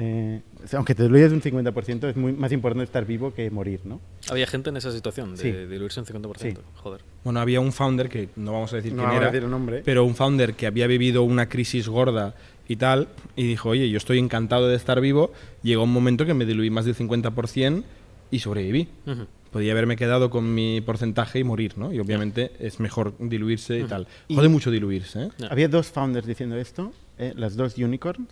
Eh, 0.00 0.42
o 0.62 0.68
sea, 0.68 0.76
aunque 0.76 0.94
te 0.94 1.02
diluyes 1.02 1.32
un 1.32 1.42
50%, 1.42 2.08
es 2.08 2.16
muy 2.16 2.32
más 2.32 2.52
importante 2.52 2.84
estar 2.84 3.04
vivo 3.04 3.34
que 3.34 3.50
morir, 3.50 3.80
¿no? 3.84 4.00
Había 4.30 4.46
gente 4.46 4.70
en 4.70 4.76
esa 4.76 4.92
situación 4.92 5.32
de 5.34 5.42
Sí. 5.42 5.50
diluirse 5.52 5.98
un 5.98 6.06
50%. 6.06 6.38
Sí. 6.38 6.54
Joder. 6.76 7.00
Bueno, 7.24 7.40
había 7.40 7.58
un 7.58 7.72
founder 7.72 8.08
que 8.08 8.28
no 8.36 8.52
vamos 8.52 8.72
a 8.72 8.76
decir 8.76 8.92
No 8.92 8.98
quién 8.98 9.06
vamos 9.08 9.14
a 9.16 9.22
era, 9.24 9.32
decir 9.32 9.44
el 9.44 9.50
nombre. 9.50 9.82
pero 9.84 10.04
un 10.04 10.14
founder 10.14 10.54
que 10.54 10.68
había 10.68 10.86
vivido 10.86 11.24
una 11.24 11.48
crisis 11.48 11.88
gorda 11.88 12.36
y 12.68 12.76
tal, 12.76 13.08
y 13.34 13.46
dijo, 13.46 13.70
oye, 13.70 13.88
yo 13.90 13.96
estoy 13.96 14.18
encantado 14.18 14.68
de 14.68 14.76
estar 14.76 15.00
vivo, 15.00 15.32
llegó 15.62 15.84
un 15.84 15.92
momento 15.92 16.26
que 16.26 16.34
me 16.34 16.44
diluí 16.44 16.70
más 16.70 16.84
del 16.84 16.94
50% 16.94 17.82
y 18.30 18.38
sobreviví. 18.40 18.88
Ujú. 19.06 19.26
Podía 19.50 19.72
haberme 19.72 19.96
quedado 19.96 20.28
con 20.28 20.54
mi 20.54 20.82
porcentaje 20.82 21.38
y 21.38 21.44
morir, 21.44 21.78
¿no? 21.78 21.90
Y 21.90 21.98
obviamente 21.98 22.52
es 22.60 22.78
mejor 22.80 23.14
diluirse 23.18 23.78
y 23.80 23.84
tal. 23.84 24.06
Y- 24.28 24.34
Jode 24.36 24.48
mucho 24.50 24.70
diluirse, 24.70 25.22
¿eh? 25.24 25.28
Había 25.48 25.68
dos 25.68 25.86
founders 25.88 26.26
diciendo 26.26 26.56
esto, 26.58 26.92
eh, 27.18 27.32
las 27.34 27.56
dos 27.56 27.78
unicorns. 27.78 28.28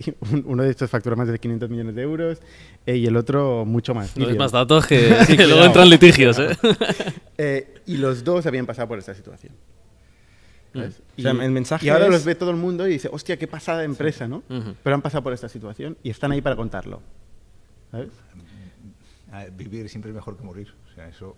Y 0.00 0.10
un- 0.34 0.44
Uno 0.46 0.62
de 0.64 0.70
estos 0.70 0.90
factura 0.90 1.14
más 1.14 1.28
de 1.28 1.38
500 1.38 1.70
millones 1.70 1.94
de 1.94 2.02
euros 2.02 2.38
eh, 2.86 2.96
y 2.96 3.06
el 3.06 3.16
otro 3.16 3.64
mucho 3.64 3.94
más. 3.94 4.16
No 4.16 4.28
más 4.34 4.50
datos 4.52 4.84
que, 4.86 5.14
que 5.28 5.36
luego 5.46 5.64
entran 5.64 5.88
litigios, 5.88 6.38
¿eh? 6.40 6.48
Eh, 7.38 7.74
y 7.86 7.96
los 7.98 8.24
dos 8.24 8.46
habían 8.46 8.66
pasado 8.66 8.88
por 8.88 8.98
esta 8.98 9.14
situación. 9.14 9.52
¿Sabes? 10.80 11.02
O 11.18 11.22
sea, 11.22 11.32
Y- 11.34 11.40
el 11.40 11.50
mensaje 11.50 11.86
y 11.86 11.88
ahora 11.90 12.06
es- 12.06 12.10
los 12.12 12.24
ve 12.24 12.34
todo 12.34 12.50
el 12.50 12.56
mundo 12.56 12.86
y 12.86 12.92
dice, 12.92 13.08
hostia, 13.12 13.38
qué 13.38 13.46
pasada 13.46 13.84
empresa, 13.84 14.26
¿no? 14.28 14.42
Ujú. 14.48 14.74
Pero 14.82 14.94
han 14.96 15.02
pasado 15.02 15.22
por 15.22 15.32
esta 15.32 15.48
situación 15.48 15.96
y 16.02 16.10
están 16.10 16.32
ahí 16.32 16.40
para 16.40 16.56
contarlo. 16.56 17.00
¿sabes? 17.90 18.08
Ah, 19.32 19.44
Vivir 19.56 19.88
siempre 19.88 20.10
es 20.10 20.14
mejor 20.14 20.36
que 20.36 20.44
morir. 20.44 20.72
O 20.90 20.94
sea, 20.94 21.08
eso 21.08 21.36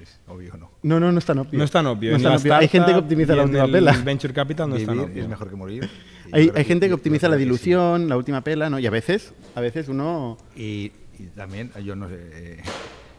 es 0.00 0.18
obvio, 0.28 0.56
¿no? 0.56 0.70
No, 0.82 0.98
no, 1.00 1.10
no 1.12 1.18
es 1.18 1.24
tan 1.24 1.38
obvio. 1.38 1.58
No 1.58 1.64
es 1.64 1.70
tan 1.70 1.86
obvio. 1.86 2.10
No 2.12 2.16
es 2.16 2.22
tan 2.22 2.36
obvio. 2.36 2.54
Hay 2.54 2.68
gente 2.68 2.92
que 2.92 2.98
optimiza 2.98 3.32
y 3.32 3.36
la 3.36 3.42
última 3.44 3.64
el 3.64 3.70
pela. 3.72 3.92
Venture 4.04 4.32
capital 4.34 4.68
no 4.70 4.76
es 4.76 4.86
tan 4.86 4.94
Vivir 4.96 5.10
obvio. 5.10 5.22
es 5.24 5.28
mejor 5.28 5.50
que 5.50 5.56
morir. 5.56 5.90
Y 6.28 6.36
Hay, 6.36 6.52
hay 6.54 6.64
gente 6.64 6.88
que 6.88 6.94
optimiza 6.94 7.28
la 7.28 7.36
sí. 7.36 7.40
dilución, 7.44 8.08
la 8.08 8.16
última 8.16 8.42
pela, 8.42 8.70
¿no? 8.70 8.78
Y 8.78 8.86
a 8.86 8.90
veces, 8.90 9.32
a 9.54 9.60
veces 9.60 9.88
uno... 9.88 10.38
Y, 10.56 10.92
y 11.18 11.24
también, 11.36 11.70
yo 11.84 11.94
no 11.96 12.08
sé, 12.08 12.14
eh, 12.18 12.62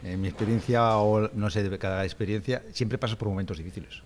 en 0.04 0.20
mi 0.20 0.28
experiencia 0.28 0.96
o 0.98 1.30
no 1.34 1.50
sé, 1.50 1.68
de 1.68 1.78
cada 1.78 2.04
experiencia, 2.04 2.62
siempre 2.72 2.98
pasas 2.98 3.16
por 3.16 3.28
momentos 3.28 3.56
difíciles. 3.58 4.02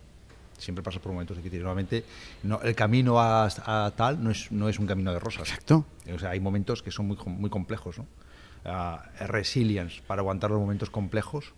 Siempre 0.59 0.83
pasas 0.83 1.01
por 1.01 1.12
momentos 1.12 1.37
difíciles. 1.37 1.62
Normalmente 1.62 2.05
no, 2.42 2.61
el 2.62 2.75
camino 2.75 3.21
a, 3.21 3.47
a 3.47 3.92
tal 3.97 4.23
no 4.23 4.31
es, 4.31 4.51
no 4.53 4.68
es 4.68 4.79
un 4.79 4.87
camino 4.87 5.12
de 5.12 5.18
rosas. 5.18 5.49
Exacto. 5.49 5.85
O 6.12 6.18
sea, 6.18 6.31
hay 6.31 6.40
momentos 6.40 6.83
que 6.83 6.90
son 6.90 7.07
muy, 7.07 7.16
muy 7.27 7.49
complejos, 7.51 7.99
¿no? 7.99 8.07
Ah, 8.64 9.05
resilience 9.21 10.03
para 10.07 10.21
aguantar 10.21 10.51
los 10.51 10.61
momentos 10.61 10.90
complejos 10.90 11.55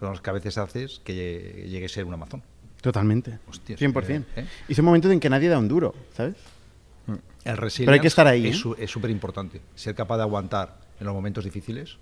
son 0.00 0.10
los 0.10 0.20
que 0.20 0.30
a 0.30 0.32
veces 0.32 0.58
haces 0.58 1.00
que 1.04 1.66
llegue, 1.68 1.86
a 1.86 1.88
ser 1.88 2.04
un 2.04 2.14
Amazon. 2.14 2.42
Totalmente. 2.80 3.38
Hostias, 3.48 3.80
100%. 3.80 4.08
eh, 4.10 4.24
¿eh? 4.36 4.46
Y 4.68 4.74
son 4.74 4.84
momentos 4.84 5.10
en 5.12 5.20
que 5.20 5.30
nadie 5.30 5.48
da 5.48 5.58
un 5.58 5.68
duro, 5.68 5.94
¿sabes? 6.16 6.34
El 7.44 7.56
resilience 7.58 7.84
Pero 7.84 7.92
hay 7.94 8.00
que 8.00 8.08
estar 8.08 8.26
ahí, 8.26 8.48
Es 8.48 8.64
¿eh? 8.64 8.68
es 8.78 8.90
súper 8.90 9.10
importante. 9.10 9.60
Ser 9.74 9.94
capaz 9.94 10.16
de 10.16 10.22
aguantar 10.22 10.78
en 10.98 11.06
los 11.06 11.14
momentos 11.14 11.44
difíciles 11.44 11.98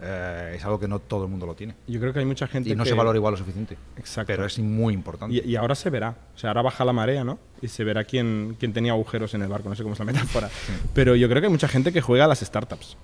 eh, 0.00 0.54
es 0.56 0.64
algo 0.64 0.78
que 0.78 0.86
no 0.88 0.98
todo 0.98 1.24
el 1.24 1.30
mundo 1.30 1.46
lo 1.46 1.54
tiene. 1.54 1.74
Yo 1.86 1.98
creo 2.00 2.12
que 2.12 2.18
hay 2.18 2.24
mucha 2.24 2.46
gente 2.46 2.70
Y 2.70 2.74
no 2.74 2.84
que- 2.84 2.90
se 2.90 2.94
valora 2.94 3.16
igual 3.16 3.32
lo 3.32 3.38
suficiente. 3.38 3.76
Exacto. 3.96 4.26
Pero 4.32 4.44
es 4.44 4.58
muy 4.58 4.92
importante. 4.94 5.34
Y, 5.36 5.40
y 5.52 5.56
ahora 5.56 5.74
se 5.74 5.88
verá. 5.90 6.14
O 6.34 6.38
sea, 6.38 6.50
ahora 6.50 6.62
baja 6.62 6.84
la 6.84 6.92
marea, 6.92 7.24
¿no? 7.24 7.38
Y 7.62 7.68
se 7.68 7.82
verá 7.84 8.04
quién, 8.04 8.56
quién 8.58 8.72
tenía 8.72 8.92
agujeros 8.92 9.32
en 9.34 9.42
el 9.42 9.48
barco. 9.48 9.68
No 9.68 9.74
sé 9.74 9.82
cómo 9.82 9.94
es 9.94 9.98
la 9.98 10.04
metáfora. 10.12 10.50
Pero 10.94 11.14
yo 11.16 11.28
creo 11.28 11.40
que 11.40 11.46
hay 11.46 11.52
mucha 11.52 11.68
gente 11.68 11.92
que 11.92 12.00
juega 12.00 12.24
a 12.26 12.28
las 12.28 12.40
startups. 12.40 12.96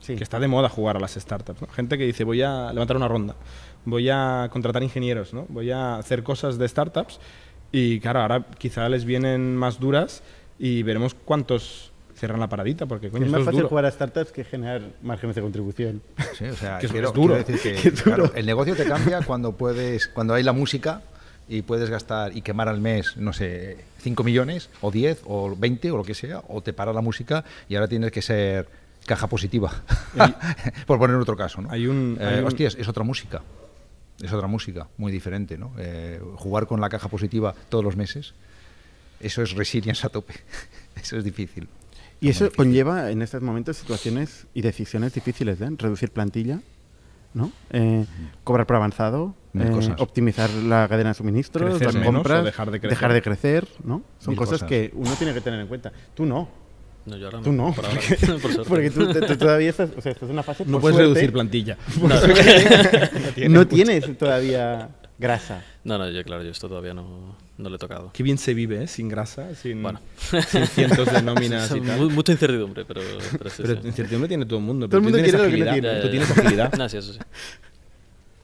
Sí. 0.00 0.16
Que 0.16 0.22
está 0.22 0.38
de 0.38 0.48
moda 0.48 0.68
jugar 0.68 0.96
a 0.98 1.00
las 1.00 1.14
startups. 1.14 1.62
¿no? 1.62 1.68
Gente 1.68 1.96
que 1.96 2.04
dice, 2.04 2.24
voy 2.24 2.42
a 2.42 2.70
levantar 2.72 2.96
una 2.96 3.08
ronda. 3.08 3.36
Voy 3.86 4.08
a 4.10 4.48
contratar 4.52 4.82
ingenieros, 4.82 5.32
¿no? 5.32 5.46
Voy 5.48 5.70
a 5.70 5.96
hacer 5.96 6.22
cosas 6.22 6.58
de 6.58 6.68
startups. 6.68 7.20
Y 7.72 8.00
claro, 8.00 8.20
ahora 8.20 8.46
quizá 8.58 8.88
les 8.88 9.04
vienen 9.06 9.56
más 9.56 9.80
duras 9.80 10.22
y 10.58 10.82
veremos 10.84 11.14
cuántos 11.14 11.90
cierran 12.24 12.40
la 12.40 12.48
paradita. 12.48 12.86
Porque, 12.86 13.10
coño, 13.10 13.26
es 13.26 13.30
más 13.32 13.42
fácil 13.44 13.58
duro. 13.60 13.68
jugar 13.68 13.84
a 13.86 13.90
startups 13.90 14.32
que 14.32 14.44
generar 14.44 14.82
márgenes 15.02 15.36
de 15.36 15.42
contribución. 15.42 16.02
Sí, 16.38 16.46
o 16.46 16.54
sea, 16.56 16.78
Que 16.80 16.86
es- 16.86 16.92
quiero, 16.92 17.08
es 17.08 17.14
duro. 17.14 17.34
decir 17.34 17.58
que, 17.62 17.72
Que 17.74 17.88
es 17.88 18.04
duro. 18.04 18.16
claro, 18.16 18.32
el 18.34 18.46
negocio 18.46 18.74
te 18.76 18.84
cambia 18.86 19.20
cuando 19.22 19.52
puedes, 19.52 20.08
cuando 20.08 20.34
hay 20.34 20.42
la 20.42 20.52
música 20.52 21.02
y 21.48 21.62
puedes 21.62 21.90
gastar 21.90 22.34
y 22.36 22.40
quemar 22.42 22.68
al 22.68 22.80
mes, 22.80 23.16
no 23.18 23.32
sé, 23.34 23.76
5 24.00 24.24
millones 24.24 24.70
o 24.80 24.90
10 24.90 25.22
o 25.26 25.54
20 25.54 25.90
o 25.90 25.96
lo 25.98 26.04
que 26.04 26.14
sea, 26.14 26.40
o 26.48 26.62
te 26.62 26.72
para 26.72 26.92
la 26.94 27.02
música 27.02 27.44
y 27.68 27.74
ahora 27.74 27.86
tienes 27.88 28.10
que 28.12 28.22
ser 28.22 28.66
caja 29.06 29.26
positiva, 29.26 29.70
por 30.86 30.98
poner 30.98 31.16
otro 31.16 31.36
caso, 31.36 31.60
¿no? 31.60 31.70
Hay 31.70 31.86
un- 31.86 32.16
Eh, 32.18 32.24
hay 32.26 32.38
un- 32.40 32.46
Hostias, 32.46 32.74
es 32.78 32.88
otra 32.88 33.04
música. 33.04 33.42
Es 34.22 34.32
otra 34.32 34.46
música, 34.46 34.86
muy 34.96 35.10
diferente, 35.12 35.58
¿no? 35.58 35.72
Eh, 35.76 36.20
jugar 36.36 36.66
con 36.66 36.80
la 36.80 36.88
caja 36.88 37.08
positiva 37.08 37.52
todos 37.68 37.84
los 37.84 37.96
meses, 37.96 38.32
eso 39.20 39.42
es 39.42 39.52
resilience 39.52 40.06
a 40.06 40.10
tope. 40.10 40.34
eso 41.02 41.18
es 41.18 41.24
difícil. 41.24 41.68
Y 42.24 42.30
eso 42.30 42.50
conlleva 42.56 43.10
en 43.10 43.22
estos 43.22 43.42
momentos 43.42 43.76
situaciones 43.76 44.46
y 44.54 44.62
decisiones 44.62 45.14
difíciles, 45.14 45.60
¿eh? 45.60 45.68
Reducir 45.76 46.10
plantilla, 46.10 46.60
¿no? 47.34 47.50
Eh, 47.70 48.04
cobrar 48.44 48.66
por 48.66 48.76
avanzado, 48.76 49.34
eh, 49.54 49.70
optimizar 49.98 50.48
la 50.50 50.88
cadena 50.88 51.10
de 51.10 51.14
suministros, 51.14 51.80
las 51.80 51.94
compras, 51.96 52.44
dejar 52.44 52.70
de 52.70 52.80
crecer. 52.80 52.90
dejar 52.90 53.12
de 53.12 53.22
crecer, 53.22 53.68
¿no? 53.84 54.02
Son 54.18 54.32
Mil 54.32 54.38
cosas 54.38 54.54
cosas. 54.54 54.68
que 54.68 54.90
uno 54.94 55.10
tiene 55.18 55.34
que 55.34 55.40
tener 55.40 55.60
en 55.60 55.66
cuenta. 55.66 55.92
Tú 56.14 56.24
no, 56.26 56.48
No, 57.06 57.16
yo 57.18 57.26
ahora 57.26 57.38
no. 57.38 57.44
tú 57.44 57.52
no, 57.52 57.72
Por 57.74 57.84
ahora, 57.84 58.00
porque, 58.00 58.26
por 58.40 58.52
suerte. 58.52 58.68
porque 58.70 58.90
tú, 58.90 59.36
todavía 59.36 59.68
estás, 59.70 59.90
o 59.96 60.00
sea, 60.00 60.12
estás 60.12 60.26
en 60.28 60.32
una 60.32 60.42
fase 60.42 60.64
No 60.64 60.72
por 60.72 60.80
puedes 60.80 60.96
suerte, 60.96 61.12
reducir 61.14 61.32
plantilla. 61.32 61.76
no 63.48 63.66
tienes 63.68 64.16
todavía 64.16 64.88
grasa. 65.18 65.62
No, 65.84 65.98
no, 65.98 66.08
yo 66.10 66.24
claro, 66.24 66.42
yo 66.42 66.50
esto 66.50 66.68
todavía 66.68 66.94
no, 66.94 67.36
no 67.56 67.68
le 67.70 67.76
he 67.76 67.78
tocado. 67.78 68.10
Qué 68.12 68.22
bien 68.22 68.36
se 68.38 68.52
vive, 68.54 68.82
¿eh? 68.84 68.86
Sin 68.86 69.08
grasa, 69.08 69.54
sin, 69.54 69.82
Bueno. 69.82 70.00
sin 70.48 70.66
cientos 70.66 71.12
de 71.12 71.22
nóminas 71.22 71.70
y 71.76 71.80
tal. 71.80 72.10
Mucha 72.10 72.32
incertidumbre, 72.32 72.84
pero, 72.84 73.00
pero 73.38 73.50
sí, 73.50 73.62
Pero 73.62 73.80
sí. 73.80 73.86
incertidumbre 73.88 74.28
tiene 74.28 74.44
todo 74.46 74.58
el 74.58 74.64
mundo. 74.64 74.88
Todo 74.88 74.98
el 74.98 75.02
pero 75.04 75.12
mundo 75.12 75.18
tú 75.18 75.24
tienes 75.24 75.40
quiere 75.40 75.50
lo 75.50 75.56
que 75.56 75.64
no 75.64 75.70
agilidad, 75.70 75.72
tiene. 75.72 75.96
Ya, 75.96 76.02
Tú 76.02 76.10
tienes 76.10 76.30
agilidad. 76.38 76.74
No, 76.78 76.88
sí, 76.88 76.96
eso 76.96 77.12
sí. 77.12 77.18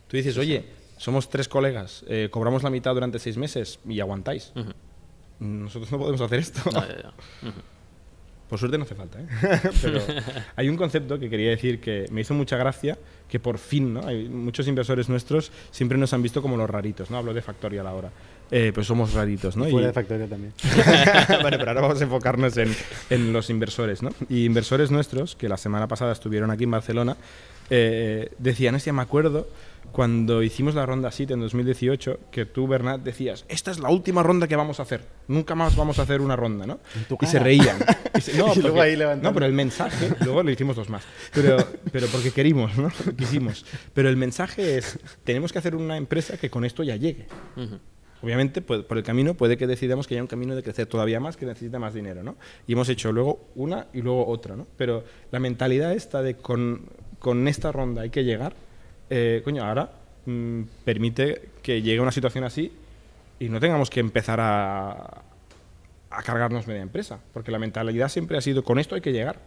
Tú 0.09 0.17
dices, 0.17 0.37
oye, 0.39 0.65
somos 0.97 1.29
tres 1.31 1.49
colegas, 1.49 2.05
eh, 2.09 2.29
cobramos 2.31 2.63
la 2.63 2.71
mitad 2.71 2.93
durante 2.95 3.19
seis 3.19 3.37
meses 3.37 3.79
y 3.89 4.01
aguantáis. 4.01 4.53
Nosotros 5.39 5.91
no 5.91 5.99
podemos 5.99 6.21
hacer 6.21 6.39
esto. 6.41 6.61
No, 6.71 6.81
ya, 6.87 7.03
ya. 7.03 7.49
Ujú. 7.49 7.59
Por 8.49 8.59
suerte 8.59 8.77
no 8.79 8.85
hace 8.85 8.97
falta, 8.97 9.21
¿eh? 9.21 9.27
Pero 9.81 10.01
hay 10.57 10.69
un 10.69 10.77
concepto 10.77 11.21
que 11.21 11.31
quería 11.31 11.51
decir 11.51 11.81
que 11.81 12.07
me 12.11 12.23
hizo 12.23 12.35
mucha 12.35 12.57
gracia, 12.57 12.99
que 13.29 13.39
por 13.39 13.59
fin, 13.59 13.95
¿no? 13.95 14.05
Hay 14.05 14.29
muchos 14.29 14.67
inversores 14.67 15.09
nuestros 15.09 15.53
siempre 15.71 15.97
nos 15.97 16.13
han 16.13 16.21
visto 16.23 16.43
como 16.43 16.57
los 16.57 16.69
raritos, 16.69 17.11
¿no? 17.13 17.19
Hablo 17.19 17.33
de 17.33 17.43
Factorial 17.43 17.87
ahora. 17.87 18.11
Eh, 18.53 18.73
pues 18.75 18.87
somos 18.87 19.13
raritos, 19.15 19.57
¿no? 19.57 19.67
Y 19.69 19.71
fuera 19.71 19.87
Y- 19.87 19.89
de 19.89 19.93
factoría 19.93 20.27
también. 20.27 20.53
vale, 21.43 21.57
pero 21.59 21.69
ahora 21.71 21.81
vamos 21.83 22.01
a 22.01 22.05
enfocarnos 22.05 22.57
en, 22.57 22.75
en 23.11 23.33
los 23.33 23.49
inversores, 23.51 24.03
¿no? 24.03 24.11
Y 24.29 24.45
inversores 24.45 24.91
nuestros, 24.91 25.37
que 25.37 25.49
la 25.49 25.57
semana 25.57 25.87
pasada 25.87 26.13
estuvieron 26.13 26.51
aquí 26.51 26.65
en 26.65 26.71
Barcelona, 26.73 27.17
eh, 27.71 28.31
decían, 28.39 28.75
hostia, 28.75 28.93
me 28.93 29.03
acuerdo 29.03 29.47
cuando 29.93 30.43
hicimos 30.43 30.75
la 30.75 30.87
ronda 30.87 31.11
SIT 31.11 31.33
en 31.33 31.41
2018, 31.41 32.19
que 32.31 32.45
tú, 32.47 32.67
Bernat, 32.69 33.01
decías, 33.03 33.45
esta 33.49 33.71
es 33.73 33.79
la 33.81 33.89
última 33.91 34.23
ronda 34.23 34.47
que 34.47 34.55
vamos 34.55 34.79
a 34.79 34.83
hacer, 34.85 35.03
nunca 35.29 35.55
más 35.57 35.75
vamos 35.77 35.99
a 35.99 36.03
hacer 36.03 36.21
una 36.21 36.37
ronda, 36.37 36.67
¿no? 36.67 36.79
Y 37.21 37.27
se 37.27 37.39
reían. 37.39 37.77
Y 38.17 38.21
se- 38.21 38.33
no, 38.37 38.53
Y 38.53 38.57
luego 38.61 38.77
porque- 38.77 38.81
ahí 38.81 38.97
levantando. 38.97 39.31
no, 39.31 39.35
pero 39.35 39.47
el 39.47 39.53
mensaje, 39.53 40.11
luego 40.25 40.43
le 40.43 40.53
hicimos 40.53 40.75
dos 40.77 40.89
más, 40.91 41.05
pero, 41.33 41.57
pero 41.93 42.07
porque 42.09 42.33
querimos, 42.33 42.77
¿no? 42.77 42.91
Quisimos. 43.17 43.65
Pero 43.95 44.09
el 44.09 44.17
mensaje 44.17 44.77
es, 44.79 44.99
tenemos 45.25 45.53
que 45.53 45.59
hacer 45.61 45.75
una 45.77 45.97
empresa 45.97 46.37
que 46.37 46.51
con 46.51 46.65
esto 46.65 46.83
ya 46.83 46.97
llegue. 46.97 47.27
Ujú. 47.57 47.79
Obviamente, 48.23 48.61
pues, 48.61 48.83
por 48.83 48.99
el 48.99 49.05
camino 49.05 49.35
puede 49.35 49.57
que 49.57 49.67
decidamos 49.67 50.07
que 50.07 50.15
haya 50.15 50.23
un 50.23 50.29
camino 50.29 50.55
de 50.55 50.63
crecer 50.63 50.87
todavía 50.87 51.21
más 51.21 51.37
que 51.37 51.47
necesita 51.47 51.79
más 51.79 51.95
dinero, 51.95 52.23
¿no? 52.23 52.37
Y 52.67 52.75
hemos 52.75 52.89
hecho 52.89 53.13
luego 53.13 53.49
una 53.55 53.87
y 53.93 54.03
luego 54.03 54.27
otra, 54.27 54.57
¿no? 54.57 54.67
Pero 54.77 55.05
la 55.31 55.39
mentalidad 55.39 55.93
esta 55.93 56.23
de 56.23 56.35
con, 56.37 56.87
con 57.19 57.49
esta 57.49 57.73
ronda 57.73 58.03
hay 58.03 58.11
que 58.11 58.25
llegar, 58.25 58.55
eh, 59.09 59.41
coño, 59.45 59.65
ahora 59.65 59.91
mm, 60.27 60.63
permite 60.85 61.49
que 61.63 61.81
llegue 61.81 62.01
una 62.01 62.13
situación 62.13 62.45
así 62.45 62.73
y 63.39 63.49
no 63.49 63.59
tengamos 63.59 63.89
que 63.89 64.01
empezar 64.01 64.39
a, 64.41 65.23
a 66.11 66.23
cargarnos 66.23 66.67
media 66.67 66.83
empresa, 66.83 67.21
porque 67.33 67.51
la 67.51 67.59
mentalidad 67.59 68.09
siempre 68.09 68.37
ha 68.37 68.41
sido 68.41 68.63
con 68.65 68.79
esto 68.79 68.95
hay 68.95 69.01
que 69.01 69.13
llegar. 69.13 69.41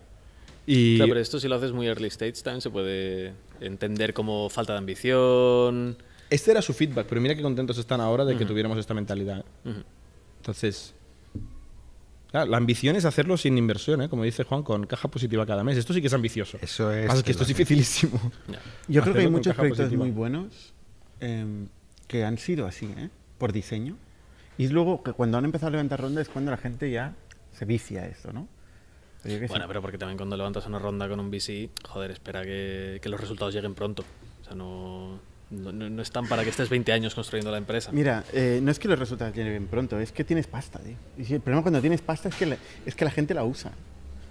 Claro, 0.95 1.09
pero 1.09 1.19
esto 1.19 1.39
si 1.39 1.47
lo 1.47 1.55
haces 1.55 1.73
muy 1.73 1.87
early 1.87 2.07
stage 2.07 2.41
también 2.41 2.61
se 2.61 2.69
puede 2.69 3.33
entender 3.59 4.13
como 4.13 4.49
falta 4.49 4.73
de 4.73 4.79
ambición. 4.79 5.97
Este 6.33 6.51
era 6.51 6.61
su 6.61 6.73
feedback, 6.73 7.05
pero 7.07 7.21
mira 7.21 7.35
qué 7.35 7.43
contentos 7.43 7.77
están 7.77 8.01
ahora 8.01 8.25
de 8.25 8.35
que 8.35 8.45
tuviéramos 8.45 8.77
esta 8.79 8.93
mentalidad. 8.93 9.39
¿eh? 9.65 9.69
Ujú. 9.69 9.83
Entonces, 10.37 10.95
claro, 12.31 12.49
la 12.49 12.57
ambición 12.57 12.95
es 12.95 13.05
hacerlo 13.05 13.37
sin 13.37 13.57
inversión, 13.57 14.01
¿eh? 14.01 14.09
como 14.09 14.23
dice 14.23 14.43
Juan, 14.43 14.63
con 14.63 14.85
caja 14.87 15.07
positiva 15.09 15.45
cada 15.45 15.63
mes. 15.63 15.77
Esto 15.77 15.93
sí 15.93 16.01
que 16.01 16.07
es 16.07 16.13
ambicioso. 16.13 16.57
Eso 16.61 16.91
es. 16.91 17.07
Pasa 17.07 17.23
que 17.23 17.31
esto 17.31 17.43
es 17.43 17.49
dificilísimo. 17.49 18.19
Yo 18.87 19.03
creo 19.03 19.13
que 19.13 19.21
hay 19.21 19.29
muchos 19.29 19.55
proyectos 19.55 19.85
positiva. 19.85 20.03
muy 20.03 20.11
buenos 20.11 20.73
em, 21.19 21.67
que 22.07 22.25
han 22.25 22.39
sido 22.39 22.65
así, 22.65 22.87
¿eh? 22.97 23.09
por 23.37 23.53
diseño. 23.53 23.95
Y 24.57 24.67
luego 24.69 25.03
que 25.03 25.13
cuando 25.13 25.37
han 25.37 25.45
empezado 25.45 25.67
a 25.67 25.71
levantar 25.71 26.01
rondas 26.01 26.27
es 26.27 26.29
cuando 26.29 26.49
la 26.49 26.57
gente 26.57 26.89
ya 26.89 27.13
se 27.51 27.65
vicia 27.65 28.01
a 28.01 28.07
esto, 28.07 28.33
¿no? 28.33 28.47
Pero. 29.21 29.47
Bueno, 29.47 29.65
pero 29.67 29.81
porque 29.81 29.97
también 29.99 30.17
cuando 30.17 30.35
levantas 30.35 30.65
una 30.65 30.79
ronda 30.79 31.07
con 31.07 31.19
un 31.19 31.29
VC, 31.29 31.69
joder, 31.87 32.11
espera 32.11 32.43
que, 32.43 32.99
que 33.01 33.09
los 33.09 33.19
resultados 33.19 33.53
lleguen 33.53 33.75
pronto. 33.75 34.03
O 34.41 34.45
sea, 34.45 34.55
no, 34.55 35.19
no, 35.53 35.71
no- 35.71 35.89
no 35.89 36.01
están 36.01 36.27
para 36.27 36.43
que 36.43 36.49
estés 36.49 36.69
20 36.69 36.91
años 36.93 37.15
construyendo 37.15 37.51
la 37.51 37.57
empresa. 37.57 37.91
Mira, 37.93 38.23
eh, 38.33 38.59
no 38.61 38.71
es 38.71 38.79
que 38.79 38.87
los 38.87 38.97
resultados 38.99 39.35
lleguen 39.35 39.67
pronto, 39.67 39.99
es 39.99 40.11
que 40.11 40.23
tienes 40.23 40.47
pasta, 40.47 40.79
tío. 40.79 40.95
Y 41.17 41.25
si 41.25 41.35
el 41.35 41.41
problema 41.41 41.61
cuando 41.61 41.79
tienes 41.81 42.01
pasta 42.01 42.29
es 42.29 42.35
que, 42.35 42.45
la, 42.45 42.57
es 42.85 42.95
que 42.95 43.05
la 43.05 43.11
gente 43.11 43.33
la 43.33 43.43
usa. 43.43 43.71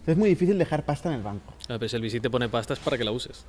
Es 0.06 0.16
muy 0.16 0.28
difícil 0.28 0.58
dejar 0.58 0.84
pasta 0.84 1.08
en 1.08 1.14
el 1.16 1.22
banco. 1.22 1.54
Ah, 1.68 1.76
pero 1.78 1.88
si 1.88 1.96
el 1.96 2.02
VC 2.02 2.20
te 2.20 2.28
pone 2.30 2.48
pasta 2.48 2.74
es 2.74 2.80
para 2.80 2.98
que 2.98 3.04
la 3.04 3.12
uses. 3.12 3.44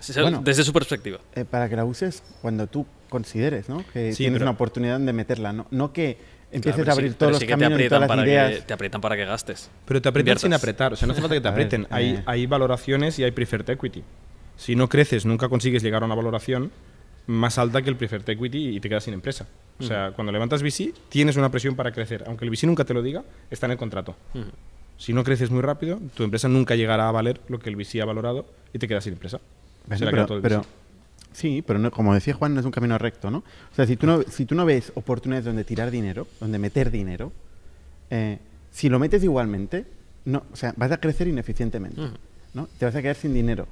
Sea, 0.00 0.22
Bueno. 0.22 0.42
desde 0.44 0.64
su 0.64 0.72
perspectiva. 0.72 1.18
Eh, 1.34 1.44
para 1.46 1.68
que 1.68 1.76
la 1.76 1.84
uses 1.84 2.22
cuando 2.42 2.66
tú 2.66 2.84
consideres, 3.08 3.68
¿no? 3.68 3.78
Que 3.92 4.12
Sí, 4.12 4.18
tienes 4.18 4.34
pero- 4.38 4.44
una 4.46 4.50
oportunidad 4.50 5.00
de 5.00 5.12
meterla, 5.14 5.52
¿no? 5.54 5.66
No 5.70 5.92
que 5.94 6.18
empieces 6.52 6.82
Claro, 6.82 6.90
a 6.90 6.92
abrir 6.94 7.12
sí- 7.12 7.16
todos 7.18 7.32
los 7.32 7.40
sí 7.40 7.46
que 7.46 7.54
te 7.54 7.60
caminos 7.60 7.80
y 7.80 7.88
todas 7.88 8.00
las 8.02 8.08
para 8.08 8.26
ideas. 8.26 8.54
que, 8.56 8.60
te 8.62 8.74
aprietan 8.74 9.00
para 9.00 9.16
que 9.16 9.24
gastes. 9.24 9.70
Pero 9.86 10.02
te 10.02 10.08
aprietan 10.10 10.38
sin 10.38 10.48
Inviertas. 10.48 10.62
apretar, 10.62 10.92
o 10.92 10.96
sea, 10.96 11.06
no 11.06 11.12
hace 11.12 11.22
falta 11.22 11.36
que 11.36 11.40
te 11.40 11.48
ver, 11.48 11.52
aprieten. 11.52 11.86
hay, 11.90 12.10
eh. 12.16 12.22
hay 12.26 12.46
valoraciones 12.46 13.18
y 13.18 13.24
hay 13.24 13.30
preferred 13.30 13.70
equity. 13.70 14.02
Si 14.56 14.76
no 14.76 14.88
creces, 14.90 15.24
nunca 15.24 15.48
consigues 15.48 15.82
llegar 15.82 16.02
a 16.02 16.06
una 16.06 16.14
valoración 16.14 16.70
más 17.26 17.58
alta 17.58 17.80
que 17.82 17.90
el 17.90 17.96
preferred 17.96 18.28
equity 18.28 18.76
y 18.76 18.80
te 18.80 18.88
quedas 18.88 19.04
sin 19.04 19.14
empresa. 19.14 19.46
O 19.78 19.82
sea, 19.82 20.12
cuando 20.14 20.30
levantas 20.32 20.62
VC, 20.62 20.92
tienes 21.08 21.36
una 21.36 21.50
presión 21.50 21.74
para 21.74 21.90
crecer. 21.92 22.22
Aunque 22.26 22.44
el 22.44 22.50
VC 22.50 22.66
nunca 22.66 22.84
te 22.84 22.94
lo 22.94 23.02
diga, 23.02 23.24
está 23.50 23.66
en 23.66 23.72
el 23.72 23.78
contrato. 23.78 24.14
Si 24.98 25.12
no 25.12 25.24
creces 25.24 25.50
muy 25.50 25.62
rápido, 25.62 25.98
tu 26.14 26.22
empresa 26.22 26.48
nunca 26.48 26.76
llegará 26.76 27.08
a 27.08 27.12
valer 27.12 27.40
lo 27.48 27.58
que 27.58 27.70
el 27.70 27.76
VC 27.76 28.00
ha 28.00 28.04
valorado 28.04 28.46
y 28.72 28.78
te 28.78 28.86
quedas 28.86 29.04
sin 29.04 29.14
empresa. 29.14 29.40
Se 29.96 30.04
la 30.04 30.10
pero, 30.10 30.26
todo 30.26 30.36
el 30.36 30.42
pero- 30.42 30.60
VC. 30.60 30.68
sí, 31.32 31.64
pero 31.66 31.78
no- 31.80 31.90
como 31.90 32.14
decía 32.14 32.34
Juan, 32.34 32.54
no 32.54 32.60
es 32.60 32.66
un 32.66 32.72
camino 32.72 32.96
recto, 32.98 33.30
¿no? 33.30 33.38
O 33.38 33.74
sea, 33.74 33.86
si 33.86 33.96
tú 33.96 34.06
no, 34.06 34.22
si 34.22 34.44
tú 34.46 34.54
no 34.54 34.64
ves 34.64 34.92
oportunidades 34.94 35.44
donde 35.44 35.64
tirar 35.64 35.90
dinero, 35.90 36.28
donde 36.40 36.58
meter 36.58 36.90
dinero, 36.92 37.32
eh, 38.10 38.38
si 38.70 38.88
lo 38.88 38.98
metes 39.00 39.24
igualmente, 39.24 39.84
no, 40.26 40.44
o 40.52 40.56
sea, 40.56 40.72
vas 40.76 40.92
a 40.92 40.98
crecer 41.00 41.26
ineficientemente. 41.26 42.00
¿no? 42.54 42.68
Te 42.78 42.84
vas 42.84 42.94
a 42.94 43.02
quedar 43.02 43.16
sin 43.16 43.34
dinero. 43.34 43.66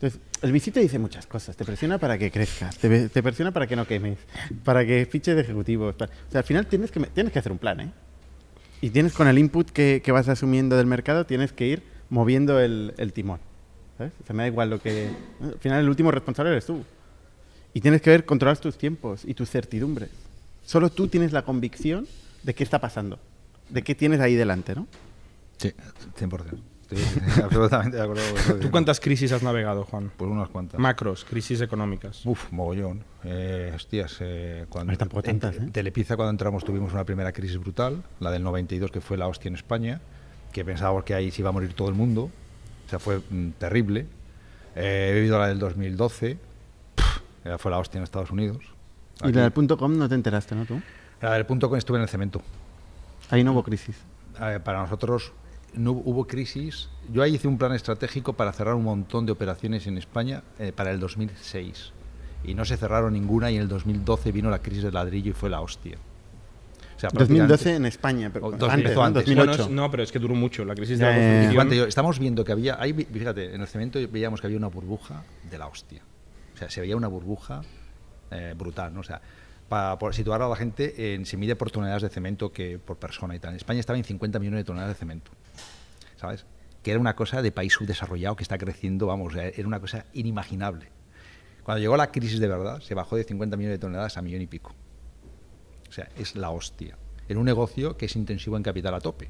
Entonces, 0.00 0.20
el 0.42 0.52
VC 0.52 0.70
te 0.70 0.80
dice 0.80 0.98
muchas 0.98 1.26
cosas. 1.26 1.56
Te 1.56 1.64
presiona 1.64 1.98
para 1.98 2.16
que 2.16 2.30
crezcas, 2.30 2.78
te, 2.78 3.08
te 3.08 3.22
presiona 3.22 3.50
para 3.50 3.66
que 3.66 3.74
no 3.74 3.84
quemes, 3.84 4.18
para 4.64 4.86
que 4.86 5.06
fiches 5.06 5.34
de 5.34 5.42
ejecutivos. 5.42 5.96
O 5.96 5.98
sea, 5.98 6.38
al 6.38 6.44
final 6.44 6.66
tienes 6.66 6.92
que, 6.92 7.00
tienes 7.00 7.32
que 7.32 7.38
hacer 7.40 7.50
un 7.50 7.58
plan, 7.58 7.80
¿eh? 7.80 7.90
Y 8.80 8.90
tienes 8.90 9.12
con 9.12 9.26
el 9.26 9.38
input 9.38 9.70
que, 9.70 10.00
que 10.04 10.12
vas 10.12 10.28
asumiendo 10.28 10.76
del 10.76 10.86
mercado, 10.86 11.26
tienes 11.26 11.52
que 11.52 11.66
ir 11.66 11.82
moviendo 12.10 12.60
el, 12.60 12.94
el 12.96 13.12
timón. 13.12 13.40
¿Sabes? 13.96 14.12
O 14.22 14.26
sea, 14.26 14.36
me 14.36 14.44
da 14.44 14.46
igual 14.46 14.70
lo 14.70 14.80
que... 14.80 15.10
Al 15.42 15.58
final 15.58 15.80
el 15.80 15.88
último 15.88 16.12
responsable 16.12 16.52
eres 16.52 16.66
tú. 16.66 16.84
Y 17.74 17.80
tienes 17.80 18.00
que 18.00 18.10
ver, 18.10 18.24
controlar 18.24 18.56
tus 18.58 18.78
tiempos 18.78 19.24
y 19.24 19.34
tus 19.34 19.50
certidumbres. 19.50 20.10
Solo 20.64 20.90
tú 20.90 21.08
tienes 21.08 21.32
la 21.32 21.42
convicción 21.42 22.06
de 22.44 22.54
qué 22.54 22.62
está 22.62 22.80
pasando, 22.80 23.18
de 23.68 23.82
qué 23.82 23.96
tienes 23.96 24.20
ahí 24.20 24.36
delante, 24.36 24.76
¿no? 24.76 24.86
Sí, 25.56 25.72
100%. 26.20 26.58
Estoy 26.90 27.42
absolutamente 27.44 27.96
de 27.98 28.02
acuerdo 28.02 28.22
con 28.30 28.38
eso. 28.40 28.54
¿Tú 28.56 28.70
cuántas 28.70 28.98
crisis 29.00 29.32
has 29.32 29.42
navegado, 29.42 29.84
Juan? 29.84 30.10
Pues 30.16 30.30
unas 30.30 30.48
cuantas. 30.48 30.80
Macros, 30.80 31.24
crisis 31.24 31.60
económicas. 31.60 32.24
Uf, 32.24 32.50
mogollón. 32.50 33.04
Eh, 33.24 33.72
hostias, 33.74 34.16
eh, 34.20 34.64
cuando 34.68 34.92
Hay 34.92 34.96
tampoco 34.96 35.28
en- 35.28 35.38
tantas, 35.38 35.62
¿eh? 35.62 35.68
Telepizza 35.70 36.16
cuando 36.16 36.30
entramos 36.30 36.64
tuvimos 36.64 36.92
una 36.92 37.04
primera 37.04 37.32
crisis 37.32 37.58
brutal, 37.58 38.02
la 38.20 38.30
del 38.30 38.42
92 38.42 38.90
que 38.90 39.00
fue 39.00 39.16
la 39.18 39.26
hostia 39.28 39.48
en 39.48 39.54
España, 39.56 40.00
que 40.52 40.64
pensábamos 40.64 41.04
que 41.04 41.14
ahí 41.14 41.30
se 41.30 41.42
iba 41.42 41.50
a 41.50 41.52
morir 41.52 41.74
todo 41.74 41.88
el 41.88 41.94
mundo. 41.94 42.30
O 42.86 42.88
sea, 42.90 42.98
fue 42.98 43.18
mm, 43.18 43.50
terrible. 43.58 44.06
Eh, 44.74 45.08
he 45.10 45.14
vivido 45.14 45.38
la 45.38 45.48
del 45.48 45.58
2012, 45.58 46.38
pf, 46.94 47.20
eh, 47.44 47.56
fue 47.58 47.70
la 47.70 47.78
hostia 47.78 47.98
en 47.98 48.04
Estados 48.04 48.30
Unidos. 48.30 48.64
Y 49.24 49.32
la 49.32 49.42
del 49.42 49.50
punto 49.50 49.76
com 49.76 49.98
no 49.98 50.08
te 50.08 50.14
enteraste, 50.14 50.54
¿no? 50.54 50.64
Tú. 50.64 50.80
La 51.20 51.34
del 51.34 51.44
punto 51.44 51.68
con 51.68 51.76
estuve 51.76 51.98
en 51.98 52.02
el 52.04 52.08
cemento. 52.08 52.40
Ahí 53.30 53.44
no 53.44 53.52
hubo 53.52 53.62
crisis. 53.64 53.96
Eh, 54.40 54.60
para 54.62 54.80
nosotros 54.80 55.32
no 55.74 55.92
hubo- 55.92 56.26
crisis. 56.26 56.88
Yo 57.12 57.22
ahí 57.22 57.34
hice 57.36 57.48
un 57.48 57.58
plan 57.58 57.72
estratégico 57.72 58.32
para 58.34 58.52
cerrar 58.52 58.74
un 58.74 58.84
montón 58.84 59.26
de 59.26 59.32
operaciones 59.32 59.86
en 59.86 59.98
España 59.98 60.42
eh, 60.58 60.72
para 60.74 60.90
el 60.90 61.00
2006. 61.00 61.92
Y 62.44 62.54
no 62.54 62.64
se 62.64 62.76
cerraron 62.76 63.12
ninguna 63.14 63.50
y 63.50 63.56
en 63.56 63.62
el 63.62 63.68
2012 63.68 64.30
vino 64.32 64.50
la 64.50 64.60
crisis 64.60 64.84
del 64.84 64.94
ladrillo 64.94 65.30
y 65.30 65.34
fue 65.34 65.50
la 65.50 65.60
hostia. 65.60 65.96
O 66.96 67.00
sea, 67.00 67.10
2012 67.12 67.76
en 67.76 67.86
España, 67.86 68.30
pero 68.32 68.46
O 68.46 68.52
antes, 68.52 68.60
2000, 68.60 68.94
¿no? 68.94 69.02
antes. 69.04 69.24
2008. 69.24 69.48
Bueno, 69.48 69.64
es- 69.64 69.70
no, 69.70 69.90
pero 69.90 70.02
es 70.02 70.10
que 70.12 70.18
duró 70.18 70.34
mucho. 70.34 70.64
La 70.64 70.74
crisis 70.74 70.98
de 70.98 71.04
la 71.06 71.12
construcción. 71.52 71.88
Estamos 71.88 72.18
viendo 72.18 72.44
que 72.44 72.52
había, 72.52 72.80
ahí, 72.80 72.92
fíjate, 72.92 73.54
en 73.54 73.60
el 73.60 73.66
cemento 73.68 73.98
veíamos 74.10 74.40
que 74.40 74.46
había 74.48 74.58
una 74.58 74.66
burbuja 74.68 75.22
de 75.50 75.58
la 75.58 75.66
hostia. 75.68 76.02
O 76.54 76.58
sea, 76.58 76.68
se 76.70 76.80
veía 76.80 76.96
una 76.96 77.06
burbuja 77.08 77.62
eh, 78.32 78.54
brutal, 78.58 78.92
¿no? 78.92 79.00
O 79.00 79.04
sea, 79.04 79.20
para 79.68 79.98
por 79.98 80.12
situar 80.14 80.42
a 80.42 80.48
la 80.48 80.56
gente, 80.56 81.14
en, 81.14 81.24
se 81.24 81.36
mide 81.36 81.54
por 81.54 81.70
toneladas 81.70 82.02
de 82.02 82.08
cemento 82.08 82.50
que 82.52 82.78
por 82.78 82.96
persona 82.96 83.36
y 83.36 83.38
tal. 83.38 83.50
En 83.50 83.56
España 83.56 83.78
estaba 83.80 83.96
en 83.98 84.04
50 84.04 84.38
millones 84.40 84.60
de 84.60 84.64
toneladas 84.64 84.94
de 84.94 84.98
cemento, 84.98 85.30
¿sabes? 86.20 86.44
Que 86.82 86.90
era 86.92 87.00
una 87.00 87.16
cosa 87.16 87.40
de 87.42 87.50
país 87.52 87.72
subdesarrollado 87.72 88.36
que 88.36 88.42
está 88.42 88.58
creciendo, 88.58 89.06
vamos, 89.06 89.34
era 89.34 89.66
una 89.66 89.80
cosa 89.80 90.04
inimaginable. 90.12 90.90
Cuando 91.62 91.80
llegó 91.80 91.96
la 91.96 92.10
crisis 92.10 92.40
de 92.40 92.48
verdad, 92.48 92.80
se 92.80 92.94
bajó 92.94 93.16
de 93.16 93.24
50 93.24 93.56
millones 93.56 93.78
de 93.78 93.80
toneladas 93.80 94.16
a 94.16 94.22
millón 94.22 94.42
y 94.42 94.46
pico. 94.46 94.74
O 95.88 95.92
sea, 95.92 96.08
es 96.18 96.36
la 96.36 96.50
hostia. 96.50 96.96
En 97.28 97.36
un 97.38 97.44
negocio 97.44 97.96
que 97.96 98.06
es 98.06 98.16
intensivo 98.16 98.56
en 98.56 98.62
capital 98.62 98.94
a 98.94 99.00
tope. 99.00 99.28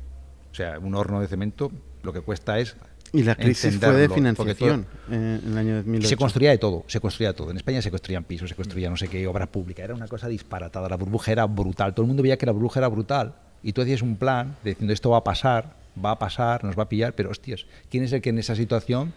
O 0.51 0.55
sea, 0.55 0.79
un 0.79 0.95
horno 0.95 1.21
de 1.21 1.27
cemento 1.29 1.71
lo 2.03 2.13
que 2.13 2.21
cuesta 2.21 2.59
es. 2.59 2.77
Y 3.13 3.23
la 3.23 3.35
crisis 3.35 3.79
fue 3.79 3.93
de 3.95 4.07
todo- 4.07 4.15
financiación 4.17 4.87
en 5.11 5.41
el 5.47 5.57
año 5.59 5.77
2008. 5.77 6.09
se 6.09 6.17
construía 6.17 6.51
de 6.51 6.59
todo, 6.59 6.85
se 6.87 7.01
construía 7.01 7.31
de 7.31 7.35
todo. 7.35 7.51
En 7.51 7.57
España 7.57 7.81
se 7.81 7.91
construían 7.91 8.23
pisos, 8.25 8.51
se 8.51 8.55
construía 8.55 8.91
no 8.91 8.97
sé 8.97 9.09
qué, 9.09 9.27
obra 9.27 9.47
pública. 9.47 9.83
Era 9.83 9.95
una 9.95 10.07
cosa 10.09 10.29
disparatada. 10.29 10.89
La 10.89 10.97
burbuja 10.97 11.33
era 11.33 11.47
brutal. 11.47 11.95
Todo 11.95 12.03
el 12.05 12.09
mundo 12.09 12.23
veía 12.23 12.37
que 12.37 12.47
la 12.47 12.53
burbuja 12.53 12.81
era 12.81 12.89
brutal. 12.89 13.35
Y 13.63 13.73
tú 13.73 13.81
hacías 13.83 14.03
un 14.03 14.17
plan 14.17 14.57
diciendo 14.63 14.93
esto 14.93 15.11
va 15.11 15.19
a 15.19 15.25
pasar, 15.25 15.75
va 16.05 16.13
a 16.13 16.19
pasar, 16.19 16.65
nos 16.65 16.79
va 16.79 16.85
a 16.85 16.89
pillar. 16.89 17.15
Pero 17.15 17.31
hostias, 17.31 17.67
¿quién 17.91 18.05
es 18.05 18.13
el 18.13 18.21
que 18.23 18.31
en 18.31 18.39
esa 18.39 18.55
situación, 18.55 19.13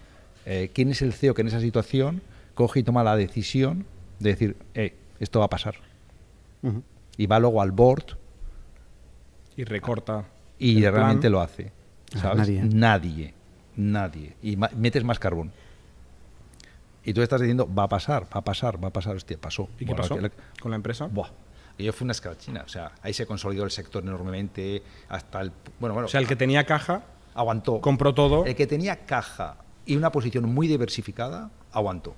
eh, 0.46 0.70
quién 0.74 0.90
es 0.90 1.02
el 1.02 1.14
CEO 1.14 1.34
que 1.34 1.42
en 1.42 1.48
esa 1.48 1.60
situación 1.60 2.22
coge 2.56 2.80
y 2.82 2.84
toma 2.84 3.04
la 3.04 3.16
decisión 3.16 3.86
de 4.20 4.30
decir, 4.32 4.56
eh, 4.74 4.96
esto 5.20 5.40
va 5.40 5.46
a 5.46 5.50
pasar? 5.50 5.76
Y 7.18 7.26
va 7.28 7.40
luego 7.40 7.62
al 7.62 7.72
board 7.72 8.06
Y 9.58 9.64
recorta. 9.64 10.26
y 10.60 10.80
plan. 10.82 10.94
realmente 10.94 11.30
lo 11.30 11.42
hace. 11.42 11.72
Ah, 12.16 12.20
¿sabes? 12.20 12.38
nadie. 12.40 12.62
Nadie. 12.64 13.34
Nadie. 13.78 14.34
Y 14.44 14.56
ma- 14.58 14.70
metes 14.76 15.04
más 15.04 15.18
carbón. 15.20 15.52
Y 17.04 17.14
tú 17.14 17.22
estás 17.22 17.42
diciendo, 17.42 17.68
va 17.74 17.84
a 17.84 17.90
pasar, 17.90 18.24
va 18.26 18.40
a 18.42 18.44
pasar, 18.44 18.84
va 18.84 18.90
a 18.90 18.94
pasar. 18.94 19.16
Hostia, 19.16 19.38
pasó. 19.40 19.70
¿Y 19.80 19.86
qué 19.86 19.94
Bueno, 19.94 20.02
pasó 20.04 20.20
la- 20.20 20.32
con 20.62 20.72
la 20.72 20.76
empresa? 20.76 21.08
Buah. 21.08 21.30
Aquello 21.74 21.94
fue 21.94 22.06
una 22.06 22.12
escrachina. 22.12 22.64
O 22.66 22.70
sea, 22.70 22.92
ahí 23.02 23.14
se 23.14 23.26
consolidó 23.26 23.64
el 23.64 23.72
sector 23.72 24.04
enormemente. 24.04 24.84
Hasta 25.10 25.42
el. 25.42 25.52
Bueno, 25.80 25.94
bueno. 25.94 26.06
O 26.06 26.10
sea, 26.10 26.20
el 26.20 26.28
que 26.28 26.36
tenía 26.36 26.66
caja 26.66 27.04
aguantó. 27.34 27.82
compró 27.82 28.14
todo. 28.14 28.46
El 28.46 28.56
que 28.56 28.68
tenía 28.68 29.06
caja 29.06 29.58
y 29.86 29.96
una 29.96 30.12
posición 30.12 30.46
muy 30.54 30.68
diversificada, 30.68 31.50
aguantó. 31.72 32.16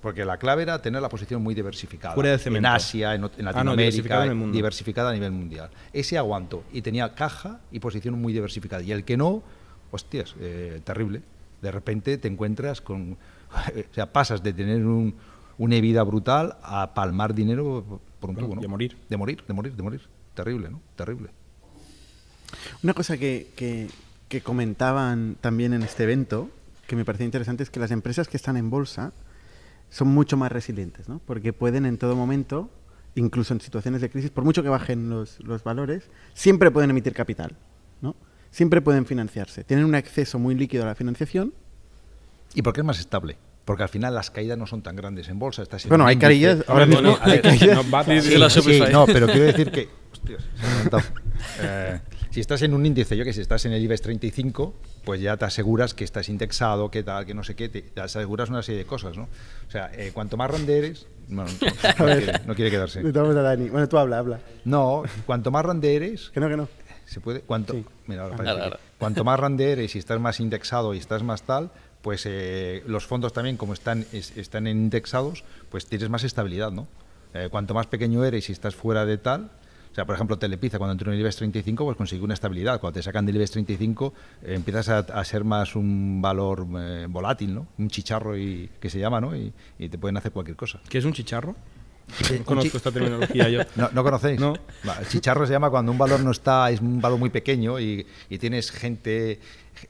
Porque 0.00 0.24
la 0.24 0.36
clave 0.36 0.62
era 0.62 0.80
tener 0.80 1.02
la 1.02 1.08
posición 1.08 1.42
muy 1.42 1.54
diversificada. 1.54 2.14
Fuera 2.14 2.30
de 2.30 2.38
cemento. 2.38 2.68
En 2.68 2.74
Asia, 2.74 3.14
en, 3.14 3.24
Ah, 3.24 3.28
no, 3.38 3.42
Latinoamérica, 3.44 3.74
diversificada 3.76 4.24
en 4.24 4.30
el 4.30 4.36
mundo. 4.36 4.54
diversificada 4.54 5.10
a 5.10 5.12
nivel 5.12 5.32
mundial. 5.32 5.70
Ese 5.92 6.16
aguantó 6.16 6.64
y 6.72 6.82
tenía 6.82 7.14
caja 7.14 7.60
y 7.72 7.80
posición 7.80 8.20
muy 8.20 8.32
diversificada. 8.32 8.82
Y 8.82 8.92
el 8.92 9.04
que 9.04 9.16
no, 9.16 9.42
hostias, 9.90 10.34
eh, 10.40 10.80
terrible. 10.84 11.22
De 11.60 11.72
repente 11.72 12.18
te 12.18 12.28
encuentras 12.28 12.80
con. 12.80 13.12
o 13.90 13.94
sea, 13.94 14.12
pasas 14.12 14.42
de 14.42 14.52
tener 14.52 14.84
un, 14.84 15.14
una 15.58 15.80
vida 15.80 16.02
brutal 16.02 16.56
a 16.62 16.92
palmar 16.94 17.34
dinero 17.34 18.00
por 18.20 18.30
un 18.30 18.36
tubo, 18.36 18.54
¿no? 18.56 18.62
a 18.62 18.68
morir. 18.68 18.96
De 19.08 19.16
morir, 19.16 19.42
de 19.46 19.54
morir, 19.54 19.74
de 19.74 19.82
morir. 19.82 20.00
Terrible, 20.34 20.68
¿no? 20.70 20.80
Terrible. 20.96 21.30
Una 22.82 22.94
cosa 22.94 23.16
que, 23.16 23.48
que- 23.56 23.88
que 24.28 24.40
comentaban 24.40 25.36
también 25.40 25.72
en 25.72 25.82
este 25.82 26.02
evento, 26.02 26.50
que 26.88 26.96
me 26.96 27.04
parecía 27.04 27.24
interesante, 27.26 27.62
es 27.62 27.70
que 27.70 27.78
las 27.78 27.92
empresas 27.92 28.26
que 28.28 28.36
están 28.36 28.56
en 28.56 28.70
bolsa 28.70 29.12
son 29.88 30.08
mucho 30.08 30.36
más 30.36 30.50
resilientes, 30.50 31.08
¿no? 31.08 31.20
Porque 31.24 31.52
pueden 31.52 31.86
en 31.86 31.96
todo 31.96 32.16
momento 32.16 32.68
incluso 33.14 33.54
en 33.54 33.60
situaciones 33.60 34.00
de 34.02 34.10
crisis, 34.10 34.30
por 34.30 34.44
mucho 34.44 34.62
que 34.64 34.68
bajen 34.68 35.08
los, 35.08 35.40
los 35.40 35.62
valores, 35.64 36.10
siempre 36.34 36.70
pueden 36.70 36.90
emitir 36.90 37.14
capital, 37.14 37.56
¿no? 38.02 38.14
Siempre 38.50 38.82
pueden 38.82 39.06
financiarse. 39.06 39.64
Tienen 39.64 39.86
un 39.86 39.94
acceso 39.94 40.38
muy 40.38 40.54
líquido 40.54 40.82
a 40.82 40.86
la 40.86 40.94
financiación. 40.94 41.54
¿Y 42.54 42.62
por 42.62 42.74
qué 42.74 42.80
es 42.80 42.86
más 42.86 42.98
estable? 42.98 43.38
Porque 43.66 43.82
al 43.82 43.88
final 43.90 44.14
las 44.14 44.30
caídas 44.30 44.56
no 44.56 44.66
son 44.66 44.80
tan 44.80 44.96
grandes 44.96 45.28
en 45.28 45.38
bolsa. 45.38 45.62
Estás 45.62 45.84
en 45.84 45.88
Bueno, 45.90 46.06
hay 46.06 46.16
caídas, 46.16 46.64
ahora 46.68 46.86
mismo 46.86 47.18
hay 47.20 47.40
caídas. 47.40 47.84
no. 47.84 48.04
Sí, 48.04 48.20
Sí, 48.22 48.60
sí, 48.62 48.80
pero 49.12 49.26
quiero 49.26 49.44
decir 49.44 49.70
que. 49.70 49.88
Hostias, 50.12 50.42
se 50.54 50.62
me 50.62 50.66
ha 50.68 50.70
levantado. 50.76 51.02
Eh, 51.60 52.00
si 52.30 52.40
estás 52.40 52.62
en 52.62 52.72
un 52.74 52.86
índice, 52.86 53.16
yo 53.16 53.24
que 53.24 53.32
sé, 53.32 53.42
estás 53.42 53.64
en 53.66 53.72
el 53.72 53.82
IBEX 53.82 54.02
35, 54.02 54.72
pues 55.04 55.20
ya 55.20 55.36
te 55.36 55.44
aseguras 55.46 55.94
que 55.94 56.04
estás 56.04 56.28
indexado, 56.28 56.90
que 56.90 57.02
tal, 57.02 57.26
que 57.26 57.34
no 57.34 57.42
sé 57.44 57.54
qué, 57.56 57.68
te, 57.68 57.82
te 57.82 58.00
aseguras 58.00 58.50
una 58.50 58.62
serie 58.62 58.78
de 58.78 58.86
cosas, 58.86 59.16
¿no? 59.16 59.24
O 59.24 59.70
sea, 59.70 59.90
eh, 59.94 60.10
cuanto 60.14 60.36
más 60.36 60.48
grande 60.50 60.78
eres. 60.78 61.06
Bueno, 61.28 61.50
no, 61.60 62.06
no 62.06 62.14
quiere, 62.16 62.32
no 62.46 62.54
quiere 62.54 62.70
quedarse. 62.70 63.00
A 63.00 63.02
Dani. 63.12 63.68
Bueno, 63.68 63.88
tú 63.88 63.98
habla, 63.98 64.18
habla. 64.18 64.38
No, 64.64 65.02
cuanto 65.26 65.50
más 65.50 65.64
grande 65.64 65.96
eres, 65.96 66.30
Que 66.30 66.38
no, 66.40 66.48
que 66.48 66.56
no. 66.56 66.68
se 67.04 67.20
puede. 67.20 67.40
Cuanto, 67.40 67.72
Sí. 67.72 67.84
mira, 68.06 68.22
ahora 68.24 68.36
Ah. 68.74 68.78
cuanto 68.98 69.24
más 69.24 69.36
grande 69.38 69.72
eres 69.72 69.94
y 69.96 69.98
estás 69.98 70.20
más 70.20 70.38
indexado 70.38 70.94
y 70.94 70.98
estás 70.98 71.22
más 71.24 71.42
tal, 71.42 71.70
pues 72.06 72.22
eh, 72.24 72.84
los 72.86 73.04
fondos 73.04 73.32
también, 73.32 73.56
como 73.56 73.72
están, 73.72 74.06
es- 74.12 74.36
están 74.36 74.68
indexados, 74.68 75.42
pues 75.70 75.86
tienes 75.86 76.08
más 76.08 76.22
estabilidad, 76.22 76.70
¿no? 76.70 76.86
Eh, 77.34 77.48
cuanto 77.50 77.74
más 77.74 77.88
pequeño 77.88 78.24
eres 78.24 78.48
y 78.48 78.52
estás 78.52 78.76
fuera 78.76 79.04
de 79.04 79.18
tal. 79.18 79.50
O 79.90 79.94
sea, 79.96 80.04
por 80.06 80.14
ejemplo, 80.14 80.38
Telepizza, 80.38 80.78
cuando 80.78 80.92
entró 80.92 81.10
en 81.10 81.14
el 81.14 81.20
IBEX 81.22 81.34
35, 81.34 81.84
pues 81.84 81.96
consiguió 81.96 82.24
una 82.24 82.34
estabilidad. 82.34 82.78
Cuando 82.78 82.94
te 83.00 83.02
sacan 83.02 83.26
del 83.26 83.34
IBEX 83.34 83.50
35, 83.50 84.14
eh, 84.44 84.54
empiezas 84.54 84.88
a, 84.88 84.98
a 85.00 85.24
ser 85.24 85.42
más 85.42 85.74
un 85.74 86.22
valor 86.22 86.64
eh, 86.78 87.06
volátil, 87.10 87.56
¿no? 87.56 87.66
Un 87.76 87.90
chicharro 87.90 88.38
y, 88.38 88.70
que 88.78 88.88
se 88.88 89.00
llama, 89.00 89.20
¿no? 89.20 89.34
Y, 89.36 89.52
y 89.76 89.88
te 89.88 89.98
pueden 89.98 90.16
hacer 90.16 90.30
cualquier 90.30 90.56
cosa. 90.56 90.78
¿Qué 90.88 90.98
es 90.98 91.04
un 91.04 91.12
chicharro? 91.12 91.56
No 92.38 92.44
conozco 92.44 92.70
chi- 92.70 92.76
esta 92.76 92.92
terminología 92.92 93.48
yo. 93.48 93.62
¿No, 93.74 93.90
¿no 93.92 94.04
conocéis? 94.04 94.38
No. 94.38 94.54
Chicharro 95.08 95.44
se 95.44 95.52
llama 95.54 95.70
cuando 95.70 95.90
un 95.90 95.98
valor 95.98 96.20
no 96.20 96.30
está, 96.30 96.70
es 96.70 96.80
un 96.80 97.00
valor 97.00 97.18
muy 97.18 97.30
pequeño 97.30 97.80
y, 97.80 98.06
y 98.30 98.38
tienes 98.38 98.70
gente, 98.70 99.40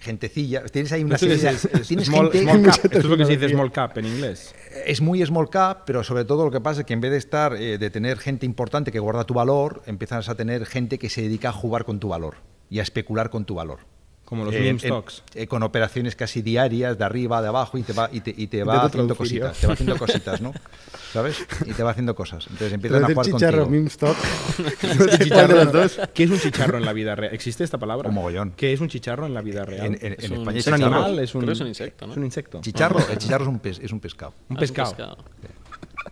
gentecilla, 0.01 0.65
tienes 0.67 0.93
ahí 0.93 1.05
una 1.05 1.19
serie 1.19 1.35
es, 1.37 1.43
de- 1.43 1.49
es- 1.51 1.65
es 1.65 1.89
tienes 1.89 2.07
small, 2.07 2.31
gente, 2.31 2.51
small 2.53 2.63
cap. 2.71 2.85
Esto 2.85 2.99
es 2.99 3.05
lo 3.05 3.17
que 3.17 3.25
se 3.27 3.37
dice 3.37 3.49
small 3.51 3.73
cap 3.73 3.97
en 3.99 4.07
inglés. 4.07 4.55
es 4.85 5.01
muy 5.01 5.25
small 5.25 5.49
cap, 5.51 5.83
pero 5.87 6.03
sobre 6.05 6.25
todo 6.25 6.45
lo 6.45 6.51
que 6.51 6.61
pasa 6.61 6.81
es 6.81 6.87
que 6.87 6.93
en 6.95 7.01
vez 7.01 7.11
de 7.11 7.19
estar, 7.19 7.55
eh, 7.55 7.79
de 7.79 7.91
tener 7.91 8.19
gente 8.19 8.47
importante 8.47 8.93
que 8.93 8.99
guarda 8.99 9.25
tu 9.25 9.35
valor, 9.35 9.83
empiezas 9.87 10.29
a 10.29 10.35
tener 10.35 10.67
gente 10.67 10.99
que 10.99 11.09
se 11.11 11.23
dedica 11.23 11.49
a 11.51 11.53
jugar 11.53 11.85
con 11.85 12.01
tu 12.01 12.09
valor 12.09 12.37
y 12.71 12.79
a 12.81 12.83
especular 12.83 13.31
con 13.31 13.45
tu 13.45 13.55
valor. 13.55 13.81
Como 14.27 14.45
los 14.45 14.53
Eh, 14.55 14.59
meme 14.59 14.71
en- 14.71 14.79
stocks. 14.81 15.23
eh, 15.37 15.47
con 15.47 15.63
operaciones 15.63 16.17
casi 16.17 16.43
diarias, 16.43 16.99
de 16.99 17.05
arriba, 17.05 17.41
de 17.41 17.47
abajo, 17.49 17.79
y 17.79 17.85
te 17.85 17.93
va, 17.93 18.11
y 18.13 18.21
te, 18.21 18.35
y 18.37 18.49
te 18.49 18.65
va 18.65 18.83
haciendo 18.85 19.15
cositas, 19.17 19.57
te 19.57 19.69
va 19.69 19.75
haciendo 19.75 19.97
cositas, 19.97 20.41
¿no? 20.41 20.53
¿Sabes? 21.13 21.47
Y 21.65 21.73
te 21.73 21.83
va 21.85 21.93
haciendo 21.93 22.15
cosas. 22.17 22.45
Entonces 22.51 22.73
empiezan 22.73 23.05
a 23.05 23.07
jugar 23.07 23.25
chicharro, 23.25 23.63
contigo. 23.65 23.71
meme 23.71 23.87
stock. 23.87 24.17
Chicharro, 25.23 25.29
¿Cuál 25.31 25.49
de 25.49 25.65
los 25.65 25.73
dos? 25.73 26.01
¿Qué 26.13 26.25
es 26.25 26.31
un 26.31 26.41
chicharro 26.41 26.77
en 26.77 26.85
la 26.85 26.93
vida 26.93 27.15
real? 27.15 27.33
¿Existe 27.33 27.63
esta 27.63 27.79
palabra? 27.79 28.09
Un 28.09 28.17
mogollón. 28.17 28.53
¿Qué 28.57 28.73
es 28.73 28.81
un 28.81 28.89
chicharro 28.89 29.27
en 29.27 29.33
la 29.35 29.43
vida 29.43 29.65
real? 29.65 29.87
En, 29.87 29.95
en- 29.95 30.05
en 30.05 30.13
Es 30.19 30.29
un- 30.31 30.39
España 30.39 30.59
¿Es 30.59 30.67
un 30.67 30.75
animal? 30.75 31.19
¿Es 31.21 31.35
un, 31.37 31.41
Creo 31.43 31.53
es 31.53 31.61
un 31.61 31.69
insecto, 31.69 32.07
¿no? 32.07 32.13
Es 32.13 32.19
un 32.19 32.25
insecto. 32.25 32.61
Chicharro, 32.63 32.99
el 33.09 33.19
chicharro 33.19 33.45
es 33.45 33.49
un, 33.49 33.61
pes- 33.61 33.79
es 33.81 33.93
un 33.93 34.01
pescado. 34.01 34.35
Un 34.49 34.57
Ah, 34.57 34.61
es 34.65 34.73
pescado. 34.73 35.17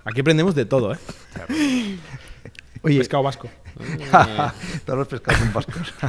Aquí 0.05 0.21
aprendemos 0.21 0.55
de 0.55 0.67
todo, 0.67 0.93
¿eh? 0.95 0.99
Oye, 2.85 2.99
pescado 2.99 3.23
vasco. 3.23 3.49
Todos 4.85 4.99
los 4.99 5.09
pescados 5.09 5.41
son 5.41 5.53
vascos. 5.53 5.95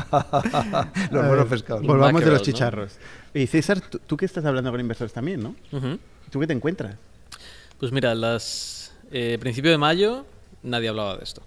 los 1.11 1.23
a 1.23 1.27
buenos 1.27 1.37
ver, 1.37 1.47
pescados. 1.47 1.81
Volvamos 1.85 2.21
de 2.21 2.29
los 2.31 2.33
Mackerel, 2.33 2.33
¿no? 2.33 2.39
chicharros. 2.43 2.97
Y 3.33 3.47
César, 3.47 3.81
tú, 3.81 3.99
tú 3.99 4.17
que 4.17 4.25
estás 4.25 4.45
hablando 4.45 4.71
con 4.71 4.79
inversores 4.79 5.13
también, 5.13 5.41
¿no? 5.41 5.55
Ujú. 5.71 5.97
¿Tú 6.31 6.39
qué 6.39 6.47
te 6.47 6.53
encuentras? 6.53 6.95
Pues 7.79 7.91
mira, 7.91 8.13
las 8.15 8.93
eh, 9.11 9.37
principio 9.39 9.71
de 9.71 9.77
mayo 9.77 10.25
nadie 10.63 10.89
hablaba 10.89 11.17
de 11.17 11.23
esto. 11.23 11.41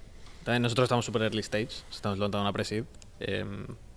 También 0.45 0.63
nosotros 0.63 0.85
estamos 0.87 1.05
super 1.05 1.23
early 1.23 1.41
stage, 1.41 1.69
estamos 1.91 2.19
levantando 2.19 2.43
una 2.43 2.53
pre-seed. 2.53 2.85
eh, 3.21 3.45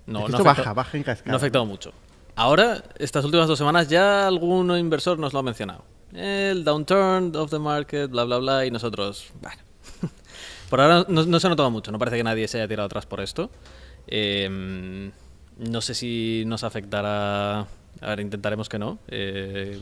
no, 0.08 0.20
Es 0.20 0.26
que 0.26 0.32
no 0.32 0.38
esto 0.38 0.50
ha 0.50 0.52
afectado- 0.52 0.56
baja, 0.56 0.74
baja 0.74 0.98
en 0.98 1.04
cascada. 1.04 1.30
No 1.32 1.36
ha 1.36 1.38
afectado 1.38 1.66
mucho. 1.66 1.94
Ahora, 2.36 2.84
estas 2.98 3.24
últimas 3.26 3.48
dos 3.48 3.58
semanas, 3.58 3.88
ya 3.88 4.28
algún 4.28 4.76
inversor 4.78 5.20
nos 5.20 5.32
lo 5.34 5.40
ha 5.40 5.44
mencionado. 5.44 5.84
El 6.14 6.64
downturn 6.64 7.36
of 7.36 7.52
the 7.52 7.60
market, 7.60 8.10
bla, 8.10 8.24
bla, 8.26 8.38
bla, 8.40 8.66
y 8.66 8.72
nosotros, 8.72 9.28
bueno. 9.42 9.62
Por 10.72 10.82
ahora 10.82 11.06
no, 11.08 11.24
no 11.26 11.40
se 11.40 11.46
ha 11.46 11.50
notado 11.52 11.70
mucho, 11.70 11.92
no 11.92 12.00
parece 12.00 12.18
que 12.18 12.24
nadie 12.24 12.48
se 12.48 12.58
haya 12.58 12.68
tirado 12.68 12.88
atrás 12.88 13.06
por 13.06 13.22
esto. 13.22 13.52
Eh, 14.08 15.12
no 15.60 15.82
sé 15.82 15.94
si 15.94 16.44
nos 16.48 16.64
afectará. 16.64 17.60
A 17.60 17.68
ver, 18.08 18.22
intentaremos 18.22 18.68
que 18.70 18.80
no, 18.80 18.98
eh, 19.10 19.80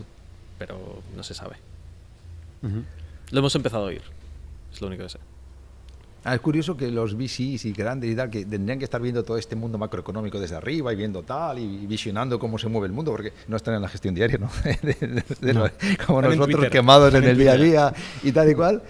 pero 0.58 1.02
no 1.16 1.24
se 1.24 1.34
sabe. 1.34 1.56
Lo 3.32 3.40
hemos 3.40 3.56
empezado 3.56 3.84
a 3.84 3.88
oír, 3.88 4.02
es 4.74 4.82
lo 4.82 4.88
único 4.88 5.04
que 5.04 5.10
sé. 5.10 5.20
Ah, 6.26 6.36
es 6.36 6.42
curioso 6.42 6.76
que 6.76 6.92
los 6.92 7.16
VCs 7.16 7.64
y 7.64 7.72
grandes 7.72 8.12
y 8.12 8.16
tal, 8.16 8.30
que 8.30 8.44
tendrían 8.46 8.78
que 8.78 8.84
estar 8.84 9.02
viendo 9.02 9.24
todo 9.24 9.38
este 9.38 9.56
mundo 9.56 9.78
macroeconómico 9.78 10.38
desde 10.38 10.58
arriba 10.58 10.92
y 10.92 10.98
viendo 10.98 11.24
tal 11.24 11.60
y 11.60 11.86
visionando 11.88 12.38
cómo 12.40 12.58
se 12.58 12.68
mueve 12.68 12.88
el 12.88 12.94
mundo, 12.94 13.12
porque 13.12 13.32
no 13.48 13.56
están 13.56 13.76
en 13.76 13.82
la 13.82 13.88
gestión 13.88 14.14
diaria, 14.16 14.38
¿no? 14.38 14.50
De- 14.82 14.94
de- 14.94 15.54
de 15.54 15.70
como 16.06 16.20
Están 16.20 16.38
nosotros 16.38 16.70
quemados 16.70 17.08
Están 17.08 17.24
en 17.24 17.30
el 17.30 17.38
día 17.38 17.54
a 17.54 17.58
día 17.58 17.94
y 18.24 18.32
tal 18.34 18.50
y 18.52 18.54
cual. 18.56 18.84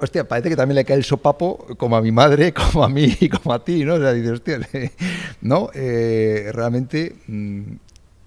Hostia, 0.00 0.28
parece 0.28 0.48
que 0.48 0.56
también 0.56 0.76
le 0.76 0.84
cae 0.84 0.96
el 0.96 1.04
sopapo 1.04 1.66
como 1.76 1.96
a 1.96 2.00
mi 2.02 2.12
madre, 2.12 2.52
como 2.72 2.84
a 2.84 2.88
mí 2.88 3.16
y 3.20 3.28
como 3.28 3.52
a 3.52 3.64
ti, 3.64 3.84
¿no? 3.84 3.94
O 3.94 3.98
sea, 3.98 4.12
dices, 4.12 4.30
hostia, 4.32 4.60
no, 5.40 5.70
eh, 5.74 6.50
realmente... 6.52 7.16
mm, 7.26 7.62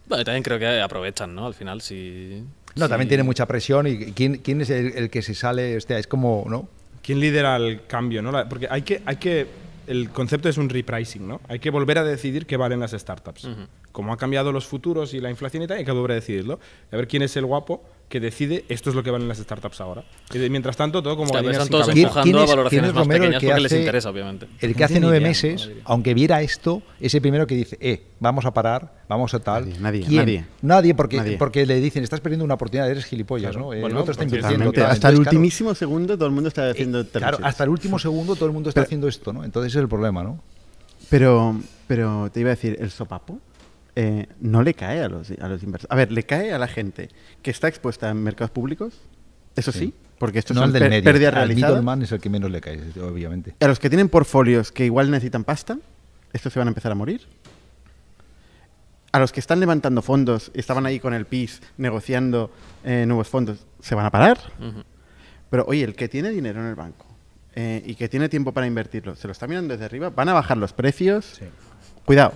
Bueno, 0.08 0.24
también 0.26 0.44
creo 0.44 0.60
que 0.60 0.82
aprovechan, 0.82 1.34
¿no? 1.34 1.46
Al 1.48 1.54
final, 1.54 1.82
si. 1.82 2.44
no, 2.76 2.86
si- 2.86 2.90
también 2.90 3.08
tiene 3.08 3.24
mucha 3.24 3.46
presión 3.46 3.88
y 3.88 4.12
¿quién, 4.12 4.38
quién 4.40 4.62
es 4.62 4.70
el, 4.70 4.94
el 4.98 5.10
que 5.10 5.22
se 5.22 5.34
sale? 5.34 5.78
Hostia, 5.78 5.98
es 5.98 6.08
como, 6.08 6.46
¿no? 6.50 6.68
¿Quién 7.02 7.20
lidera 7.20 7.56
el 7.56 7.86
cambio? 7.88 8.22
¿no? 8.22 8.32
La- 8.32 8.48
Porque 8.50 8.68
hay 8.70 8.82
que, 8.84 9.02
hay 9.06 9.16
que. 9.16 9.48
El 9.88 10.10
concepto 10.12 10.48
es 10.48 10.58
un 10.58 10.70
repricing, 10.70 11.28
¿no? 11.28 11.42
Hay 11.48 11.60
que 11.60 11.70
volver 11.72 11.98
a 11.98 12.04
decidir 12.04 12.46
qué 12.46 12.56
valen 12.58 12.80
las 12.82 12.92
startups. 12.92 13.46
Ujú. 13.46 13.62
Como 13.92 14.12
han 14.12 14.18
cambiado 14.18 14.52
los 14.52 14.66
futuros 14.66 15.14
y 15.14 15.20
la 15.20 15.30
inflación 15.30 15.64
y 15.64 15.68
tal, 15.68 15.78
hay 15.78 15.86
que 15.86 15.92
volver 15.92 16.12
a 16.12 16.16
decidirlo. 16.16 16.60
A 16.92 16.96
ver 16.96 17.08
quién 17.08 17.24
es 17.24 17.36
el 17.36 17.46
guapo 17.46 17.84
que 18.08 18.20
decide 18.20 18.66
esto 18.68 18.90
es 18.90 18.96
lo 18.96 19.04
que 19.04 19.12
valen 19.12 19.28
las 19.30 19.38
startups 19.38 19.80
ahora. 19.80 20.04
Y 20.34 20.38
de- 20.38 20.50
mientras 20.50 20.76
tanto, 20.76 21.02
todo 21.02 21.16
como 21.16 21.30
Claro, 21.30 21.50
están 21.50 21.68
sin 21.68 21.72
todos 21.72 21.88
empujando 21.90 22.24
¿Quién 22.24 22.36
a 22.38 22.44
es- 22.44 22.50
valoraciones 22.50 22.94
más 22.94 23.04
Romero 23.04 23.24
el 23.24 23.30
pequeñas 23.32 23.42
que 23.42 23.48
porque 23.48 23.62
les 23.62 23.72
hace- 23.72 23.80
interesa, 23.80 24.10
obviamente. 24.10 24.48
El 24.60 24.76
que 24.76 24.84
hace 24.84 25.00
nueve 25.00 25.18
idea, 25.20 25.28
meses, 25.30 25.68
no, 25.68 25.74
aunque 25.86 26.14
viera 26.14 26.42
esto, 26.42 26.82
es 27.00 27.14
el 27.16 27.22
primero 27.22 27.48
que 27.48 27.56
dice, 27.56 27.78
eh, 27.80 28.04
vamos 28.20 28.46
a 28.46 28.54
parar, 28.54 29.02
vamos 29.08 29.34
a 29.34 29.40
tal. 29.40 29.66
Nadie, 29.70 29.80
nadie, 29.80 30.02
¿Quién? 30.06 30.16
nadie. 30.18 30.46
Nadie, 30.62 30.94
porque, 30.96 31.18
Nadie. 31.18 31.38
porque 31.38 31.66
le 31.66 31.80
dicen, 31.80 32.04
estás 32.04 32.20
perdiendo 32.20 32.44
una 32.44 32.56
oportunidad, 32.56 32.90
eres 32.92 33.06
gilipollas, 33.06 33.52
Claro. 33.52 33.68
¿no? 33.68 33.74
El 33.74 33.80
Bueno, 33.82 34.00
otro 34.02 34.12
está 34.12 34.24
porque 34.26 34.36
invirtiendo. 34.38 34.72
Tal. 34.74 34.84
Hasta 34.86 35.08
el 35.08 35.16
claro, 35.16 35.30
ultimísimo 35.30 35.74
segundo 35.76 36.16
todo 36.18 36.26
el 36.28 36.34
mundo 36.34 36.48
está 36.50 36.70
haciendo 36.70 37.00
eh, 37.02 37.06
claro, 37.12 37.38
hasta 37.44 37.64
el 37.64 37.70
último 37.70 37.98
segundo 38.00 38.36
todo 38.36 38.46
el 38.48 38.52
mundo 38.52 38.68
está 38.70 38.82
haciendo 38.82 39.08
esto, 39.08 39.32
¿no? 39.32 39.44
Entonces 39.46 39.72
ese 39.72 39.80
es 39.80 39.84
el 39.84 39.90
problema, 39.90 40.22
¿no? 40.22 40.40
Pero, 41.10 41.56
pero 41.88 42.30
te 42.32 42.40
iba 42.42 42.50
a 42.50 42.56
decir, 42.56 42.78
el 42.80 42.92
sopapo 42.92 43.40
eh, 43.96 44.28
no 44.40 44.62
le 44.64 44.74
cae 44.74 45.02
a 45.02 45.10
los, 45.10 45.30
a 45.32 45.48
los 45.48 45.64
inversores. 45.64 45.92
A 45.92 45.96
ver, 45.96 46.12
le 46.12 46.24
cae 46.24 46.54
a 46.54 46.60
la 46.60 46.68
gente 46.68 47.10
que 47.42 47.52
está 47.52 47.68
expuesta 47.68 48.10
en 48.10 48.24
mercados 48.24 48.52
públicos, 48.52 49.02
eso 49.56 49.72
sí, 49.72 49.94
porque 50.18 50.40
estos 50.40 50.56
no 50.56 50.62
son 50.62 50.70
el 50.70 50.80
del 50.80 50.90
medio. 50.90 51.04
pérdidas 51.04 51.34
Al 51.34 51.40
realizadas. 51.48 51.72
middleman 51.76 52.02
es 52.04 52.12
el 52.12 52.20
que 52.22 52.30
menos 52.30 52.50
le 52.52 52.62
cae, 52.62 52.80
obviamente. 53.02 53.56
A 53.60 53.68
los 53.68 53.80
que 53.80 53.90
tienen 53.90 54.08
portfolios 54.10 54.72
que 54.72 54.86
igual 54.86 55.12
necesitan 55.12 55.44
pasta, 55.44 55.78
estos 56.32 56.54
se 56.54 56.60
van 56.60 56.68
a 56.68 56.72
empezar 56.72 56.92
a 56.92 56.96
morir. 56.96 57.22
A 59.12 59.20
los 59.20 59.34
que 59.34 59.42
están 59.42 59.60
levantando 59.60 60.02
fondos, 60.02 60.52
estaban 60.54 60.86
ahí 60.86 61.00
con 61.02 61.14
el 61.14 61.26
PIS 61.26 61.62
negociando 61.78 62.50
eh, 62.86 63.04
nuevos 63.06 63.28
fondos, 63.28 63.66
se 63.82 63.94
van 63.94 64.06
a 64.06 64.10
parar. 64.10 64.38
Pero 65.50 65.66
oye, 65.68 65.84
el 65.84 65.96
que 65.96 66.08
tiene 66.08 66.30
dinero 66.30 66.62
en 66.62 66.68
el 66.68 66.76
banco 66.76 67.06
eh, 67.56 67.84
y 67.86 67.96
que 67.96 68.08
tiene 68.08 68.30
tiempo 68.30 68.54
para 68.54 68.68
invertirlo, 68.68 69.18
se 69.18 69.28
lo 69.28 69.34
está 69.34 69.48
mirando 69.48 69.74
desde 69.74 69.84
arriba, 69.84 70.12
van 70.12 70.30
a 70.30 70.34
bajar 70.34 70.56
los 70.56 70.72
precios. 70.72 71.42
Cuidado. 72.06 72.32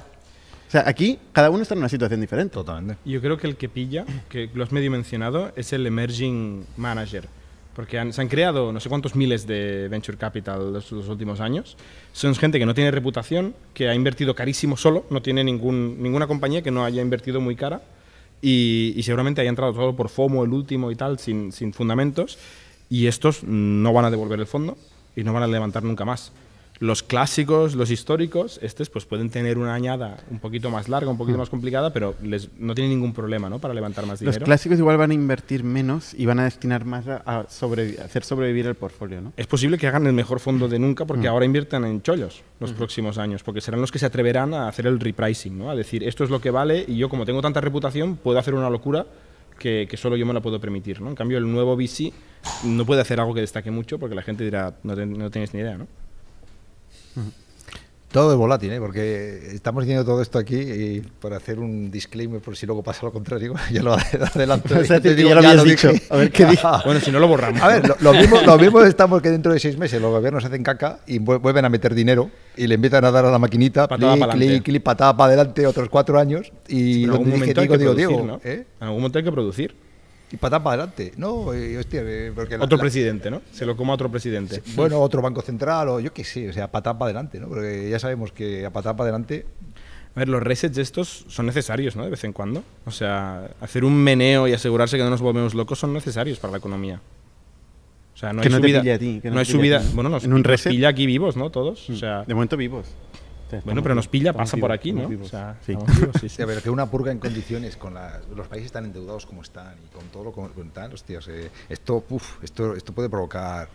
O 0.75 0.77
sea, 0.77 0.89
aquí 0.89 1.17
cada 1.31 1.49
uno 1.49 1.61
está 1.61 1.73
en 1.73 1.79
una 1.79 1.87
situación 1.87 2.19
diferente. 2.19 2.53
Totalmente. 2.53 2.97
Yo 3.05 3.21
creo 3.21 3.37
que 3.37 3.47
el 3.47 3.55
que 3.55 3.69
pilla, 3.69 4.03
que 4.27 4.49
lo 4.53 4.61
has 4.61 4.73
medio 4.73 4.91
mencionado, 4.91 5.53
es 5.55 5.71
el 5.71 5.87
emerging 5.87 6.65
manager. 6.75 7.29
Porque 7.73 7.97
han- 7.97 8.11
se 8.11 8.19
han 8.21 8.27
creado 8.27 8.73
no 8.73 8.81
sé 8.81 8.89
cuántos 8.89 9.15
miles 9.15 9.47
de 9.47 9.87
venture 9.87 10.17
capital 10.17 10.73
los, 10.73 10.91
los 10.91 11.07
últimos 11.07 11.39
años. 11.39 11.77
Son 12.11 12.35
gente 12.35 12.59
que 12.59 12.65
no 12.65 12.73
tiene 12.73 12.91
reputación, 12.91 13.55
que 13.73 13.87
ha 13.87 13.95
invertido 13.95 14.35
carísimo 14.35 14.75
solo, 14.75 15.05
no 15.09 15.21
tiene 15.21 15.45
ningún, 15.45 16.01
ninguna 16.03 16.27
compañía 16.27 16.61
que 16.61 16.71
no 16.71 16.83
haya 16.83 17.01
invertido 17.01 17.39
muy 17.39 17.55
cara. 17.55 17.81
Y, 18.41 18.93
y 18.97 19.03
seguramente 19.03 19.39
haya 19.39 19.49
entrado 19.49 19.71
todo 19.73 19.95
por 19.95 20.09
FOMO, 20.09 20.43
el 20.43 20.51
último 20.51 20.91
y 20.91 20.95
tal, 20.97 21.19
sin, 21.19 21.53
sin 21.53 21.71
fundamentos. 21.71 22.37
Y 22.89 23.07
estos 23.07 23.45
no 23.45 23.93
van 23.93 24.03
a 24.03 24.11
devolver 24.11 24.41
el 24.41 24.45
fondo 24.45 24.77
y 25.15 25.23
no 25.23 25.31
van 25.31 25.43
a 25.43 25.47
levantar 25.47 25.83
nunca 25.83 26.03
más. 26.03 26.33
Los 26.79 27.03
clásicos, 27.03 27.73
los 27.75 27.89
históricos, 27.89 28.59
estos 28.61 28.89
pues 28.89 29.05
pueden 29.05 29.29
tener 29.29 29.57
una 29.57 29.73
añada 29.73 30.17
un 30.29 30.39
poquito 30.39 30.69
más 30.69 30.89
larga, 30.89 31.09
un 31.09 31.17
poquito 31.17 31.37
más 31.37 31.49
complicada, 31.49 31.93
pero 31.93 32.15
les, 32.21 32.49
no 32.59 32.75
tienen 32.75 32.91
ningún 32.91 33.13
problema 33.13 33.49
¿no? 33.49 33.59
para 33.59 33.73
levantar 33.73 34.05
más 34.05 34.21
Los 34.21 34.33
dinero. 34.35 34.45
clásicos 34.45 34.77
igual 34.77 34.97
van 34.97 35.11
a 35.11 35.13
invertir 35.13 35.63
menos 35.63 36.13
y 36.13 36.25
van 36.25 36.39
a 36.39 36.43
destinar 36.43 36.83
más 36.83 37.07
a, 37.07 37.17
a 37.25 37.47
sobrevi- 37.47 37.97
a 37.99 38.05
hacer 38.05 38.23
sobrevivir 38.25 38.65
el 38.67 38.75
portfolio, 38.75 39.21
¿no? 39.21 39.31
Es 39.37 39.47
posible 39.47 39.77
que 39.77 39.87
hagan 39.87 40.05
el 40.05 40.13
mejor 40.13 40.39
fondo 40.41 40.67
de 40.67 40.77
nunca 40.79 41.05
porque 41.05 41.27
ahora 41.29 41.45
inviertan 41.45 41.85
en 41.85 42.01
chollos 42.01 42.43
los 42.59 42.73
próximos 42.73 43.17
años, 43.17 43.41
porque 43.43 43.61
serán 43.61 43.79
los 43.79 43.91
que 43.91 43.99
se 43.99 44.05
atreverán 44.07 44.53
a 44.53 44.67
hacer 44.67 44.85
el 44.87 44.99
repricing, 44.99 45.57
¿no? 45.57 45.69
a 45.69 45.75
decir 45.75 46.03
esto 46.03 46.23
es 46.25 46.29
lo 46.29 46.41
que 46.41 46.51
vale 46.51 46.83
y 46.87 46.97
yo 46.97 47.07
como 47.09 47.25
tengo 47.25 47.41
tanta 47.41 47.61
reputación 47.61 48.17
puedo 48.17 48.37
hacer 48.37 48.53
una 48.53 48.69
locura 48.69 49.05
que, 49.57 49.87
que 49.89 49.95
solo 49.95 50.17
yo 50.17 50.25
me 50.25 50.33
la 50.33 50.41
puedo 50.41 50.59
permitir, 50.59 50.99
¿no? 51.01 51.07
En 51.09 51.15
cambio, 51.15 51.37
el 51.37 51.49
nuevo 51.49 51.77
VC 51.77 52.11
no 52.65 52.85
puede 52.85 52.99
hacer 52.99 53.21
algo 53.21 53.33
que 53.33 53.39
destaque 53.39 53.71
mucho 53.71 53.97
porque 53.97 54.13
la 54.13 54.21
gente 54.21 54.43
dirá, 54.43 54.73
no, 54.83 54.93
ten- 54.95 55.17
no 55.17 55.31
tienes 55.31 55.53
ni 55.53 55.61
idea, 55.61 55.77
¿no? 55.77 55.87
Todo 58.11 58.31
es 58.31 58.37
volátil, 58.37 58.71
¿eh? 58.71 58.79
porque 58.79 59.49
estamos 59.53 59.83
diciendo 59.83 60.05
todo 60.05 60.21
esto 60.21 60.39
aquí 60.39 60.55
y 60.55 61.01
para 61.19 61.35
hacer 61.35 61.59
un 61.59 61.91
disclaimer 61.91 62.39
por 62.39 62.55
si 62.55 62.65
luego 62.65 62.81
pasa 62.81 63.05
lo 63.05 63.11
contrario, 63.11 63.53
ya 63.73 63.83
lo 63.83 63.93
adelanto. 63.93 64.79
O 64.79 64.85
sea, 64.85 65.01
Te 65.01 65.15
digo, 65.15 65.27
ya 65.29 65.35
lo 65.35 65.41
habías 65.49 65.63
dije. 65.65 65.87
dicho. 65.91 66.03
A 66.13 66.15
ver 66.17 66.31
qué. 66.31 66.45
Bueno, 66.85 67.01
si 67.01 67.11
no 67.11 67.19
lo 67.19 67.27
borramos. 67.27 67.61
A 67.61 67.67
ver, 67.67 67.85
lo, 67.85 67.97
lo 67.99 68.13
mismo, 68.13 68.39
lo 68.41 68.57
mismo 68.57 68.81
estamos 68.83 69.21
que 69.21 69.31
dentro 69.31 69.51
de 69.51 69.59
seis 69.59 69.77
meses 69.77 70.01
los 70.01 70.11
gobiernos 70.11 70.45
hacen 70.45 70.63
caca 70.63 70.99
y 71.07 71.19
vu- 71.19 71.41
vuelven 71.41 71.65
a 71.65 71.69
meter 71.69 71.93
dinero 71.93 72.31
y 72.55 72.67
le 72.67 72.75
empiezan 72.75 73.03
a 73.03 73.11
dar 73.11 73.25
a 73.25 73.31
la 73.31 73.39
maquinita, 73.39 73.85
Patada 73.85 75.17
para 75.17 75.27
adelante 75.33 75.67
otros 75.67 75.89
cuatro 75.89 76.17
años 76.17 76.53
y 76.69 77.05
dije, 77.07 77.53
digo, 77.53 77.73
que 77.73 77.77
digo, 77.77 77.93
producir, 77.93 78.07
digo, 78.07 78.23
¿no? 78.25 78.39
¿eh? 78.45 78.65
En 78.79 78.87
algún 78.87 78.99
momento 79.01 79.17
hay 79.19 79.25
que 79.25 79.31
producir. 79.31 79.75
Y 80.31 80.37
patada 80.37 80.63
para 80.63 80.83
adelante. 80.83 81.13
No, 81.17 81.53
eh, 81.53 81.77
hostia, 81.77 82.01
eh, 82.03 82.31
porque 82.33 82.57
la- 82.57 82.65
Otro 82.65 82.77
la- 82.77 82.81
presidente, 82.81 83.29
¿no? 83.31 83.41
Se 83.51 83.65
lo 83.65 83.75
coma 83.77 83.93
otro 83.93 84.09
presidente. 84.09 84.61
Bueno, 84.75 84.99
otro 84.99 85.21
banco 85.21 85.41
central 85.41 85.89
o 85.89 85.99
yo 85.99 86.11
qué 86.13 86.23
sé, 86.23 86.49
o 86.49 86.53
sea, 86.53 86.69
patada 86.71 86.97
para 86.97 87.07
adelante, 87.07 87.39
¿no? 87.39 87.47
Porque 87.47 87.89
ya 87.89 87.99
sabemos 87.99 88.31
que 88.31 88.65
a 88.65 88.71
patada 88.71 88.95
para 88.95 89.09
adelante 89.09 89.45
A 90.15 90.19
ver, 90.19 90.29
los 90.29 90.41
resets 90.41 90.77
estos 90.77 91.25
son 91.27 91.45
necesarios, 91.45 91.97
¿no? 91.97 92.05
De 92.05 92.09
vez 92.09 92.23
en 92.23 92.31
cuando. 92.31 92.63
O 92.85 92.91
sea, 92.91 93.49
hacer 93.59 93.83
un 93.83 93.93
meneo 93.95 94.47
y 94.47 94.53
asegurarse 94.53 94.95
que 94.95 95.03
no 95.03 95.09
nos 95.09 95.19
volvemos 95.21 95.53
locos 95.53 95.77
son 95.77 95.91
necesarios 95.93 96.39
para 96.39 96.51
la 96.51 96.57
economía. 96.59 97.01
O 98.13 98.17
sea, 98.17 98.31
no 98.31 98.41
Que 98.41 98.47
hay 98.47 98.53
no 98.53 98.61
te 98.61 98.67
subida. 98.67 98.79
pille 98.79 98.93
a 98.93 98.97
ti, 98.99 99.19
que 99.21 99.27
no 99.29 99.35
no 99.35 99.41
te 99.41 99.47
hay 99.49 99.53
pille 99.57 99.75
a 99.75 99.79
subida. 99.79 99.89
ti. 99.89 99.93
Bueno, 99.95 100.09
nos, 100.09 100.23
En 100.23 100.31
un 100.31 100.39
nos 100.39 100.47
reset. 100.47 100.71
pilla 100.71 100.87
aquí 100.87 101.05
vivos, 101.05 101.35
¿no? 101.35 101.49
Todos. 101.49 101.89
O 101.89 101.95
sea, 101.97 102.23
De 102.23 102.33
momento 102.33 102.55
vivos. 102.55 102.87
Bueno, 103.63 103.83
pero 103.83 103.95
nos 103.95 104.07
pilla, 104.07 104.33
pasa 104.33 104.57
por 104.57 104.71
vivos, 104.71 104.79
aquí, 104.79 104.91
¿no? 104.91 105.23
O 105.23 105.27
sea, 105.27 105.57
Sí. 105.65 105.73
vivos, 105.75 105.85
sí, 106.13 106.19
sí. 106.21 106.29
Sí, 106.29 106.41
a 106.41 106.45
ver, 106.45 106.61
que 106.61 106.69
una 106.69 106.89
purga 106.89 107.11
en 107.11 107.19
condiciones 107.19 107.77
con 107.77 107.93
la- 107.93 108.19
los 108.35 108.47
países 108.47 108.71
tan 108.71 108.85
endeudados 108.85 109.25
como 109.25 109.41
están 109.41 109.75
y 109.85 109.95
con 109.95 110.05
todo 110.07 110.23
lo 110.25 110.31
con, 110.31 110.49
con 110.49 110.69
tal, 110.71 110.93
hostias, 110.93 111.27
eh, 111.27 111.49
esto, 111.69 112.03
uf, 112.09 112.43
esto, 112.43 112.75
esto 112.75 112.93
puede 112.93 113.09
provocar 113.09 113.67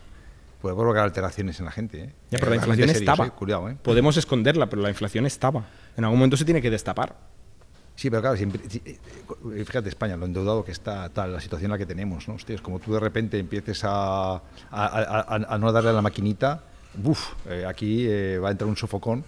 puede 0.61 0.75
provocar 0.75 1.03
alteraciones 1.05 1.57
en 1.59 1.65
la 1.65 1.71
gente. 1.71 2.03
¿eh? 2.03 2.13
Ya, 2.29 2.37
pero 2.37 2.51
la 2.51 2.55
Eh, 2.55 2.57
inflación 2.57 2.77
realmente 2.87 2.93
serios, 2.99 3.11
estaba. 3.13 3.25
eh, 3.27 3.31
cuidado, 3.31 3.67
¿eh? 3.69 3.75
Podemos 3.81 4.15
esconderla, 4.17 4.67
pero 4.69 4.83
la 4.83 4.89
inflación 4.89 5.25
estaba. 5.25 5.65
En 5.97 6.03
algún 6.03 6.19
momento 6.19 6.37
se 6.37 6.45
tiene 6.45 6.61
que 6.61 6.69
destapar. 6.69 7.15
Sí, 7.95 8.11
pero 8.11 8.21
claro, 8.21 8.37
siempre- 8.37 8.61
si- 8.69 8.79
eh, 8.85 8.99
eh, 9.55 9.65
fíjate 9.65 9.89
España, 9.89 10.15
lo 10.17 10.25
endeudado 10.27 10.63
que 10.63 10.71
está, 10.71 11.09
tal, 11.09 11.33
la 11.33 11.41
situación 11.41 11.69
en 11.69 11.71
la 11.71 11.77
que 11.79 11.87
tenemos, 11.87 12.27
¿no? 12.27 12.35
Hostias, 12.35 12.61
como 12.61 12.77
tú 12.77 12.93
de 12.93 12.99
repente 12.99 13.39
empieces 13.39 13.83
a, 13.83 14.33
a- 14.35 14.41
a- 14.71 15.25
a- 15.35 15.55
a 15.55 15.57
no 15.57 15.71
darle 15.71 15.89
a 15.89 15.93
la 15.93 16.01
maquinita, 16.03 16.61
uf, 17.03 17.33
eh, 17.49 17.65
aquí 17.67 18.05
eh, 18.07 18.37
va 18.37 18.49
a 18.49 18.51
entrar 18.51 18.67
un 18.69 18.77
sofocón 18.77 19.23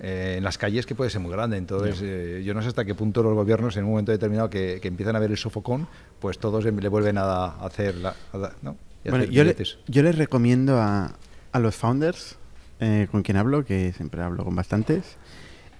eh, 0.00 0.34
en 0.38 0.44
las 0.44 0.58
calles 0.58 0.86
que 0.86 0.94
puede 0.94 1.10
ser 1.10 1.20
muy 1.20 1.30
grande. 1.32 1.56
Entonces, 1.56 2.00
eh, 2.02 2.42
yo 2.44 2.54
no 2.54 2.62
sé 2.62 2.68
hasta 2.68 2.84
qué 2.84 2.94
punto 2.94 3.22
los 3.22 3.34
gobiernos, 3.34 3.76
en 3.76 3.84
un 3.84 3.90
momento 3.90 4.12
determinado 4.12 4.50
que, 4.50 4.78
que 4.80 4.88
empiezan 4.88 5.16
a 5.16 5.18
ver 5.18 5.30
el 5.30 5.36
sofocón, 5.36 5.86
pues 6.20 6.38
todos 6.38 6.64
em- 6.66 6.78
le 6.78 6.88
vuelven 6.88 7.18
a, 7.18 7.22
a 7.24 7.66
hacer, 7.66 7.94
la, 7.96 8.10
a 8.32 8.52
¿no? 8.62 8.76
Y 9.04 9.08
a 9.08 9.10
Bueno, 9.10 9.24
hacer 9.24 9.30
yo, 9.34 9.44
le- 9.44 9.52
billetes. 9.52 9.78
yo 9.86 10.02
les 10.02 10.16
recomiendo 10.16 10.80
a, 10.80 11.12
a 11.52 11.58
los 11.58 11.74
founders 11.76 12.36
eh, 12.80 13.06
con 13.10 13.22
quien 13.22 13.36
hablo, 13.36 13.64
que 13.64 13.92
siempre 13.92 14.22
hablo 14.22 14.44
con 14.44 14.54
bastantes, 14.56 15.16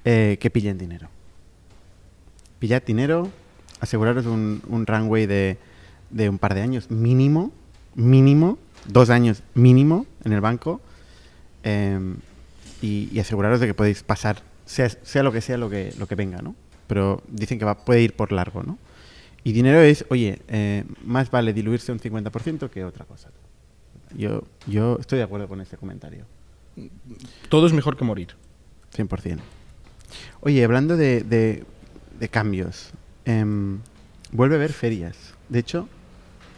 que 0.04 0.50
pillen 0.52 0.76
dinero. 0.78 1.08
Pillad 2.58 2.82
dinero, 2.82 3.30
aseguraros 3.80 4.26
un, 4.26 4.62
un 4.68 4.86
runway 4.86 5.26
de, 5.26 5.58
de 6.10 6.28
un 6.28 6.38
par 6.38 6.54
de 6.54 6.62
años 6.62 6.90
mínimo, 6.90 7.52
mínimo, 7.94 8.58
dos 8.86 9.10
años 9.10 9.42
mínimo 9.54 10.06
en 10.24 10.32
el 10.32 10.40
banco, 10.40 10.80
em, 11.62 12.16
y, 12.84 13.08
y 13.12 13.18
aseguraros 13.20 13.60
de 13.60 13.66
que 13.66 13.74
podéis 13.74 14.02
pasar, 14.02 14.42
sea, 14.66 14.88
sea 14.88 15.22
lo 15.22 15.32
que 15.32 15.40
sea 15.40 15.56
lo 15.56 15.70
que, 15.70 15.92
lo 15.98 16.06
que 16.06 16.14
venga, 16.14 16.42
¿no? 16.42 16.54
Pero 16.86 17.22
dicen 17.28 17.58
que 17.58 17.64
va, 17.64 17.84
puede 17.84 18.02
ir 18.02 18.14
por 18.14 18.30
largo, 18.32 18.62
¿no? 18.62 18.78
Y 19.42 19.52
dinero 19.52 19.80
es, 19.80 20.04
oye, 20.10 20.40
eh, 20.48 20.84
más 21.04 21.30
vale 21.30 21.52
diluirse 21.52 21.92
un 21.92 21.98
50% 22.00 22.70
que 22.70 22.84
otra 22.84 23.04
cosa. 23.04 23.30
Yo, 24.16 24.42
yo 24.66 24.96
estoy 25.00 25.18
de 25.18 25.24
acuerdo 25.24 25.48
con 25.48 25.60
este 25.60 25.76
comentario. 25.76 26.24
Todo 27.48 27.66
es 27.66 27.72
mejor 27.72 27.96
que 27.96 28.04
morir. 28.04 28.28
100%. 28.96 29.38
Oye, 30.40 30.64
hablando 30.64 30.96
de, 30.96 31.22
de- 31.22 31.64
de 32.18 32.28
cambios, 32.28 32.90
em, 33.24 33.80
vuelve 34.32 34.54
a 34.54 34.58
haber 34.58 34.72
ferias. 34.72 35.16
De 35.48 35.58
hecho, 35.58 35.88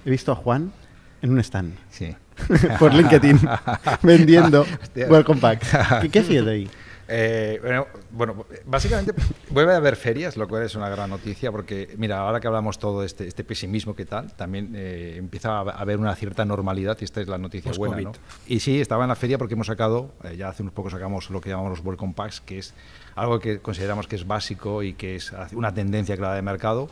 he 0.04 0.10
visto 0.10 0.32
a 0.32 0.34
Juan 0.36 0.72
en 1.22 1.30
un 1.30 1.40
stand 1.40 1.76
Sí. 1.90 2.14
por 2.78 2.92
LinkedIn 2.92 3.40
vendiendo. 4.02 4.66
Welcome 4.94 5.40
Pack. 5.40 6.00
¿Qué, 6.02 6.08
qué 6.10 6.18
hacías 6.20 6.46
ahí? 6.46 6.68
Eh, 7.08 7.60
bueno, 7.62 7.86
bueno, 8.10 8.46
básicamente 8.64 9.12
vuelve 9.50 9.72
a 9.72 9.76
haber 9.76 9.94
ferias, 9.94 10.36
lo 10.36 10.48
cual 10.48 10.64
es 10.64 10.74
una 10.74 10.88
gran 10.88 11.08
noticia, 11.08 11.52
porque 11.52 11.94
mira, 11.96 12.18
ahora 12.18 12.40
que 12.40 12.48
hablamos 12.48 12.78
todo 12.78 13.00
de 13.00 13.06
este, 13.06 13.28
este 13.28 13.44
pesimismo 13.44 13.94
que 13.94 14.04
tal, 14.04 14.34
también 14.34 14.72
eh, 14.74 15.14
empieza 15.16 15.58
a 15.58 15.60
haber 15.60 15.98
una 15.98 16.14
cierta 16.16 16.44
normalidad 16.44 16.98
y 17.00 17.04
esta 17.04 17.20
es 17.20 17.28
la 17.28 17.38
noticia 17.38 17.72
buena. 17.76 18.00
¿no? 18.00 18.12
Y 18.46 18.60
sí, 18.60 18.80
estaba 18.80 19.04
en 19.04 19.08
la 19.08 19.14
feria 19.14 19.38
porque 19.38 19.54
hemos 19.54 19.68
sacado, 19.68 20.14
eh, 20.24 20.36
ya 20.36 20.48
hace 20.48 20.62
unos 20.62 20.74
pocos 20.74 20.92
sacamos 20.92 21.30
lo 21.30 21.40
que 21.40 21.50
llamamos 21.50 21.78
los 21.78 21.86
Welcome 21.86 22.14
Packs, 22.14 22.40
que 22.40 22.58
es 22.58 22.74
algo 23.14 23.38
que 23.38 23.60
consideramos 23.60 24.08
que 24.08 24.16
es 24.16 24.26
básico 24.26 24.82
y 24.82 24.94
que 24.94 25.14
es 25.16 25.32
una 25.52 25.72
tendencia 25.72 26.16
clara 26.16 26.34
de 26.34 26.42
mercado, 26.42 26.88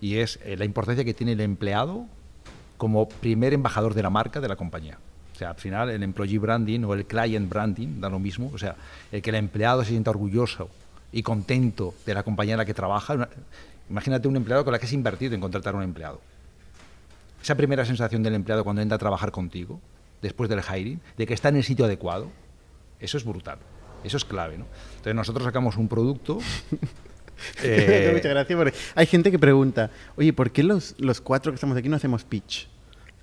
y 0.00 0.18
es 0.18 0.38
eh, 0.44 0.56
la 0.56 0.64
importancia 0.64 1.04
que 1.04 1.12
tiene 1.12 1.32
el 1.32 1.40
empleado 1.40 2.06
como 2.78 3.08
primer 3.08 3.52
embajador 3.52 3.92
de 3.92 4.02
la 4.02 4.10
marca 4.10 4.40
de 4.40 4.48
la 4.48 4.56
compañía. 4.56 4.98
O 5.34 5.38
sea, 5.38 5.50
al 5.50 5.56
final 5.56 5.90
el 5.90 6.02
employee 6.02 6.38
branding 6.38 6.84
o 6.84 6.94
el 6.94 7.04
client 7.04 7.48
branding 7.48 8.00
da 8.00 8.08
lo 8.08 8.18
mismo. 8.18 8.50
O 8.54 8.58
sea, 8.58 8.76
el 9.12 9.20
que 9.20 9.30
el 9.30 9.36
empleado 9.36 9.84
se 9.84 9.90
sienta 9.90 10.10
orgulloso 10.10 10.70
y 11.12 11.22
contento 11.22 11.94
de 12.06 12.14
la 12.14 12.22
compañía 12.22 12.54
en 12.54 12.58
la 12.58 12.64
que 12.64 12.74
trabaja. 12.74 13.28
Imagínate 13.90 14.26
un 14.26 14.36
empleado 14.36 14.64
con 14.64 14.72
la 14.72 14.78
que 14.78 14.86
has 14.86 14.92
invertido 14.92 15.34
en 15.34 15.40
contratar 15.40 15.74
a 15.74 15.78
un 15.78 15.84
empleado. 15.84 16.20
Esa 17.42 17.54
primera 17.54 17.84
sensación 17.84 18.22
del 18.22 18.34
empleado 18.34 18.64
cuando 18.64 18.82
entra 18.82 18.96
a 18.96 18.98
trabajar 18.98 19.30
contigo, 19.30 19.80
después 20.22 20.50
del 20.50 20.60
hiring, 20.60 21.00
de 21.16 21.26
que 21.26 21.34
está 21.34 21.50
en 21.50 21.56
el 21.56 21.64
sitio 21.64 21.84
adecuado, 21.84 22.28
eso 23.00 23.16
es 23.16 23.24
brutal. 23.24 23.58
Eso 24.04 24.16
es 24.16 24.24
clave. 24.24 24.54
Entonces 24.54 25.14
nosotros 25.14 25.44
sacamos 25.44 25.76
un 25.76 25.88
producto. 25.88 26.38
Eh, 27.62 28.10
mucha 28.14 28.28
gracia 28.28 28.56
porque 28.56 28.72
hay 28.94 29.06
gente 29.06 29.30
que 29.30 29.38
pregunta, 29.38 29.90
oye, 30.16 30.32
¿por 30.32 30.50
qué 30.50 30.62
los, 30.62 30.94
los 30.98 31.20
cuatro 31.20 31.52
que 31.52 31.54
estamos 31.56 31.76
aquí 31.76 31.88
no 31.88 31.96
hacemos 31.96 32.24
pitch? 32.24 32.68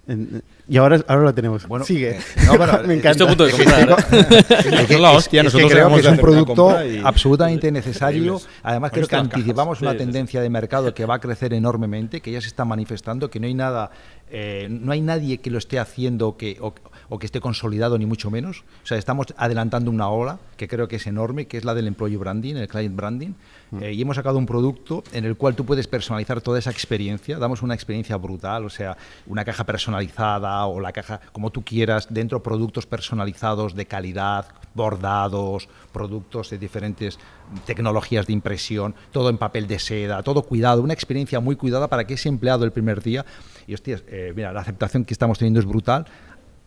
En- 0.07 0.43
Y 0.67 0.77
ahora, 0.77 1.03
ahora 1.07 1.23
lo 1.23 1.33
tenemos. 1.33 1.67
Bueno, 1.67 1.83
Sigue. 1.83 2.11
eh, 2.11 2.19
no, 2.45 2.53
pero, 2.59 2.83
Me 2.87 2.93
eh, 2.93 2.97
encanta. 2.97 3.11
Estoy 3.11 3.25
a 3.25 3.29
punto 3.29 3.43
de 3.45 3.49
Es 3.51 3.55
que- 3.57 3.63
comprar, 3.65 3.89
¿eh? 3.89 3.95
es 4.81 4.85
que- 4.87 4.93
Es 4.93 4.99
la 4.99 5.11
es- 5.11 5.17
hostia, 5.17 5.41
es 5.41 5.41
que 5.41 5.43
nosotros 5.45 5.71
creo 5.71 5.81
acabamos 5.85 5.97
que 6.01 6.07
de 6.07 6.13
es 6.13 6.19
un 6.19 6.21
producto 6.25 6.85
y- 6.85 7.01
absolutamente 7.03 7.71
necesario. 7.71 8.39
Además, 8.63 8.89
¿Has 8.89 8.93
creo 8.93 9.07
que 9.07 9.11
cajas? 9.15 9.33
anticipamos 9.33 9.81
una 9.81 9.91
Sí, 9.91 9.97
sí, 9.97 9.99
sí. 10.03 10.05
tendencia 10.05 10.41
de 10.41 10.49
mercado 10.49 10.93
que 10.93 11.05
va 11.05 11.15
a 11.15 11.19
crecer 11.19 11.53
enormemente, 11.53 12.21
que 12.21 12.31
ya 12.31 12.39
se 12.41 12.47
está 12.47 12.65
manifestando, 12.65 13.29
que 13.31 13.39
no 13.39 13.47
hay 13.47 13.53
nada, 13.55 13.89
eh, 14.29 14.67
no 14.69 14.91
hay 14.91 15.01
nadie 15.01 15.39
que 15.39 15.49
lo 15.49 15.57
esté 15.57 15.79
haciendo 15.79 16.37
que, 16.37 16.57
o, 16.61 16.73
o 17.09 17.19
que 17.19 17.25
esté 17.25 17.39
consolidado, 17.39 17.97
ni 17.97 18.05
mucho 18.05 18.31
menos. 18.31 18.63
O 18.83 18.87
sea, 18.87 18.97
estamos 18.97 19.27
adelantando 19.37 19.91
una 19.91 20.09
ola 20.09 20.39
que 20.57 20.67
creo 20.67 20.87
que 20.87 20.97
es 20.97 21.07
enorme, 21.07 21.47
que 21.47 21.57
es 21.57 21.65
la 21.65 21.73
del 21.73 21.87
employee 21.87 22.17
branding, 22.17 22.55
el 22.55 22.67
client 22.67 22.95
branding. 22.95 23.33
Eh, 23.81 23.93
y 23.93 24.01
hemos 24.01 24.15
sacado 24.15 24.37
un 24.37 24.45
producto 24.45 25.03
en 25.11 25.25
el 25.25 25.35
cual 25.35 25.55
tú 25.55 25.65
puedes 25.65 25.87
personalizar 25.87 26.41
toda 26.41 26.59
esa 26.59 26.71
experiencia. 26.71 27.37
Damos 27.37 27.61
una 27.61 27.73
experiencia 27.73 28.15
brutal, 28.17 28.65
o 28.65 28.69
sea, 28.69 28.97
una 29.27 29.43
caja 29.43 29.65
personalizada 29.65 30.65
o 30.65 30.79
la 30.79 30.91
caja 30.91 31.19
como 31.31 31.51
tú 31.51 31.63
quieras, 31.63 32.07
dentro 32.09 32.41
productos 32.41 32.85
personalizados 32.85 33.75
de 33.75 33.85
calidad, 33.85 34.47
bordados, 34.73 35.67
productos 35.91 36.49
de 36.49 36.57
diferentes 36.57 37.19
tecnologías 37.65 38.27
de 38.27 38.33
impresión, 38.33 38.95
todo 39.11 39.29
en 39.29 39.37
papel 39.37 39.67
de 39.67 39.79
seda, 39.79 40.23
todo 40.23 40.43
cuidado, 40.43 40.81
una 40.81 40.93
experiencia 40.93 41.39
muy 41.39 41.55
cuidada 41.55 41.87
para 41.87 42.05
que 42.05 42.15
ese 42.15 42.29
empleado 42.29 42.65
el 42.65 42.71
primer 42.71 43.01
día, 43.01 43.25
y 43.67 43.73
hostias, 43.73 44.03
eh, 44.07 44.33
mira, 44.35 44.53
la 44.53 44.61
aceptación 44.61 45.05
que 45.05 45.13
estamos 45.13 45.39
teniendo 45.39 45.59
es 45.59 45.65
brutal, 45.65 46.05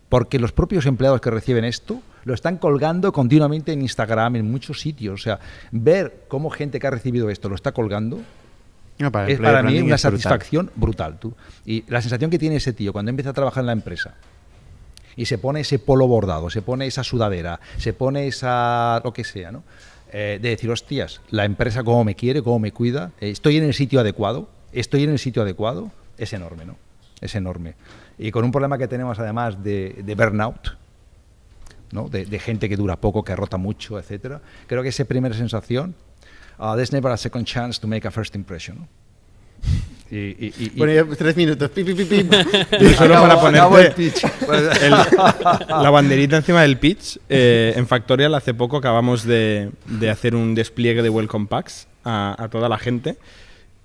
porque 0.09 0.39
los 0.39 0.51
propios 0.51 0.85
empleados 0.85 1.21
que 1.21 1.29
reciben 1.29 1.63
esto 1.65 2.01
lo 2.25 2.33
están 2.33 2.57
colgando 2.57 3.13
continuamente 3.13 3.71
en 3.71 3.81
Instagram, 3.81 4.35
en 4.35 4.51
muchos 4.51 4.81
sitios. 4.81 5.21
O 5.21 5.23
sea, 5.23 5.39
ver 5.71 6.25
cómo 6.27 6.49
gente 6.49 6.79
que 6.79 6.87
ha 6.87 6.91
recibido 6.91 7.29
esto 7.29 7.47
lo 7.47 7.55
está 7.55 7.71
colgando 7.71 8.19
No, 8.97 9.11
para 9.11 9.27
el 9.27 9.33
es 9.33 9.39
para 9.39 9.63
mí 9.63 9.69
una 9.73 9.77
es 9.77 9.83
brutal. 9.85 9.99
satisfacción 9.99 10.71
brutal. 10.75 11.19
tú. 11.19 11.33
Y 11.65 11.85
la 11.87 12.01
sensación 12.01 12.29
que 12.31 12.39
tiene 12.39 12.57
ese 12.57 12.73
tío 12.73 12.91
cuando 12.91 13.09
empieza 13.09 13.29
a 13.29 13.33
trabajar 13.33 13.61
en 13.61 13.67
la 13.67 13.73
empresa 13.73 14.15
y 15.15 15.25
se 15.25 15.37
pone 15.37 15.61
ese 15.61 15.79
polo 15.79 16.07
bordado, 16.07 16.49
se 16.49 16.61
pone 16.61 16.85
esa 16.87 17.03
sudadera, 17.03 17.59
se 17.77 17.93
pone 17.93 18.27
esa 18.27 19.01
lo 19.03 19.13
que 19.13 19.23
sea, 19.23 19.51
¿no? 19.51 19.63
Eh, 20.11 20.39
de 20.41 20.49
decir, 20.49 20.71
hostias, 20.71 21.21
la 21.29 21.45
empresa 21.45 21.83
cómo 21.83 22.03
me 22.03 22.15
quiere, 22.15 22.41
cómo 22.41 22.57
me 22.57 22.71
cuida, 22.71 23.11
eh, 23.21 23.29
estoy 23.29 23.57
en 23.57 23.63
el 23.63 23.73
sitio 23.75 23.99
adecuado, 23.99 24.49
estoy 24.71 25.03
en 25.03 25.11
el 25.11 25.19
sitio 25.19 25.43
adecuado, 25.43 25.91
es 26.17 26.33
enorme, 26.33 26.65
¿no? 26.65 26.77
Es 27.21 27.35
enorme. 27.35 27.75
Y 28.19 28.31
con 28.31 28.43
un 28.43 28.51
problema 28.51 28.77
que 28.77 28.87
tenemos 28.87 29.17
además 29.17 29.63
de, 29.63 30.01
de 30.03 30.15
burnout, 30.15 30.77
¿no? 31.91 32.09
De, 32.09 32.25
de 32.25 32.37
gente 32.39 32.67
que 32.69 32.75
dura 32.75 32.97
poco, 32.97 33.23
que 33.23 33.35
rota 33.35 33.57
mucho, 33.57 33.97
etcétera. 33.97 34.41
Creo 34.67 34.83
que 34.83 34.89
esa 34.89 35.05
primera 35.05 35.33
sensación, 35.33 35.95
uh, 36.59 36.75
there's 36.75 36.91
never 36.91 37.11
a 37.11 37.17
second 37.17 37.45
chance 37.45 37.79
to 37.79 37.87
make 37.87 38.05
a 38.07 38.11
first 38.11 38.35
impression. 38.35 38.77
¿no? 38.79 38.87
Y, 40.11 40.17
y- 40.47 40.53
y- 40.57 40.69
Bueno, 40.75 40.91
ya 40.93 41.05
tres 41.15 41.35
minutos. 41.37 41.69
Pi, 41.69 41.83
pi, 41.83 41.93
pi, 41.93 42.03
pi. 42.05 42.15
Y 42.79 42.93
solo 42.95 43.13
para 43.13 43.33
Acabo- 43.35 43.47
acabo 43.47 43.69
ponerte 43.75 44.05
el 44.05 44.11
pitch. 44.11 44.23
el- 44.81 44.91
la 45.69 45.89
banderita 45.91 46.37
encima 46.37 46.61
del 46.63 46.77
pitch, 46.77 47.19
eh, 47.29 47.73
en 47.75 47.87
Factorial 47.87 48.33
hace 48.35 48.53
poco 48.53 48.77
acabamos 48.77 49.23
de, 49.23 49.71
de 49.85 50.09
hacer 50.09 50.35
un 50.35 50.55
despliegue 50.55 51.01
de 51.03 51.09
Welcome 51.09 51.45
Packs 51.47 51.87
a, 52.03 52.35
a 52.37 52.47
toda 52.49 52.67
la 52.69 52.77
gente. 52.79 53.17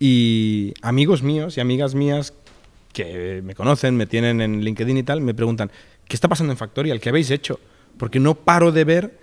Y 0.01 0.75
amigos 0.83 1.23
míos 1.23 1.57
y 1.57 1.61
amigas 1.61 1.95
mías 1.95 2.33
que 2.95 3.43
me 3.45 3.55
conocen, 3.55 3.95
me 3.97 4.07
tienen 4.07 4.41
en 4.41 4.65
LinkedIn 4.65 4.97
y 4.97 5.03
tal, 5.03 5.21
me 5.21 5.35
preguntan, 5.35 5.71
¿qué 6.09 6.17
está 6.17 6.29
pasando 6.29 6.53
en 6.53 6.57
Factorial? 6.57 7.01
¿Qué 7.01 7.11
habéis 7.11 7.31
hecho? 7.31 7.61
Porque 7.99 8.19
no 8.19 8.35
paro 8.35 8.73
de 8.73 8.85
ver 8.85 9.19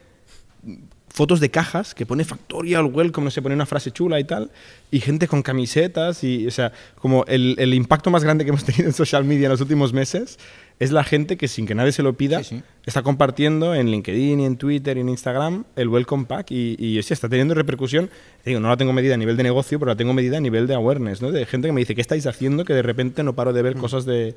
fotos 1.09 1.39
de 1.39 1.49
cajas 1.49 1.95
que 1.95 2.05
pone 2.05 2.23
Factorial, 2.23 2.85
Welcome, 2.85 3.25
no 3.25 3.31
sé, 3.31 3.41
pone 3.41 3.55
una 3.55 3.65
frase 3.65 3.91
chula 3.91 4.19
y 4.19 4.23
tal, 4.23 4.51
y 4.91 4.99
gente 4.99 5.27
con 5.27 5.41
camisetas, 5.41 6.23
y, 6.23 6.45
o 6.45 6.51
sea, 6.51 6.71
como 6.95 7.25
el, 7.25 7.55
el 7.57 7.73
impacto 7.73 8.11
más 8.11 8.23
grande 8.23 8.45
que 8.45 8.49
hemos 8.49 8.63
tenido 8.65 8.85
en 8.85 8.93
social 8.93 9.25
media 9.25 9.45
en 9.47 9.51
los 9.51 9.61
últimos 9.61 9.93
meses 9.93 10.37
es 10.81 10.91
la 10.91 11.03
gente 11.03 11.37
que 11.37 11.47
sin 11.47 11.65
que 11.67 11.75
nadie 11.75 11.91
se 11.91 12.01
lo 12.03 12.13
pida 12.13 12.43
Sí, 12.43 12.57
sí. 12.57 12.63
está 12.85 13.01
compartiendo 13.03 13.75
en 13.75 13.89
LinkedIn 13.91 14.39
y 14.39 14.45
en 14.45 14.57
Twitter 14.57 14.97
y 14.97 15.01
en 15.01 15.09
Instagram 15.09 15.63
el 15.75 15.87
Welcome 15.89 16.25
Pack 16.25 16.51
y, 16.51 16.75
y 16.79 17.01
sí, 17.03 17.13
está 17.13 17.29
teniendo 17.29 17.53
repercusión. 17.53 18.09
Digo, 18.45 18.59
no 18.59 18.67
la 18.69 18.77
tengo 18.77 18.91
medida 18.91 19.13
a 19.13 19.17
nivel 19.17 19.37
de 19.37 19.43
negocio, 19.43 19.79
pero 19.79 19.91
la 19.91 19.95
tengo 19.95 20.13
medida 20.13 20.37
a 20.37 20.41
nivel 20.41 20.65
de 20.67 20.73
awareness, 20.73 21.21
¿no? 21.21 21.31
De 21.31 21.45
gente 21.45 21.67
que 21.67 21.71
me 21.71 21.81
dice, 21.81 21.93
¿qué 21.95 22.01
estáis 22.01 22.25
haciendo? 22.27 22.65
Que 22.65 22.73
de 22.73 22.81
repente 22.81 23.23
no 23.23 23.33
paro 23.35 23.53
de 23.53 23.61
Mm. 23.61 23.63
ver 23.63 23.75
cosas 23.77 24.05
de, 24.05 24.35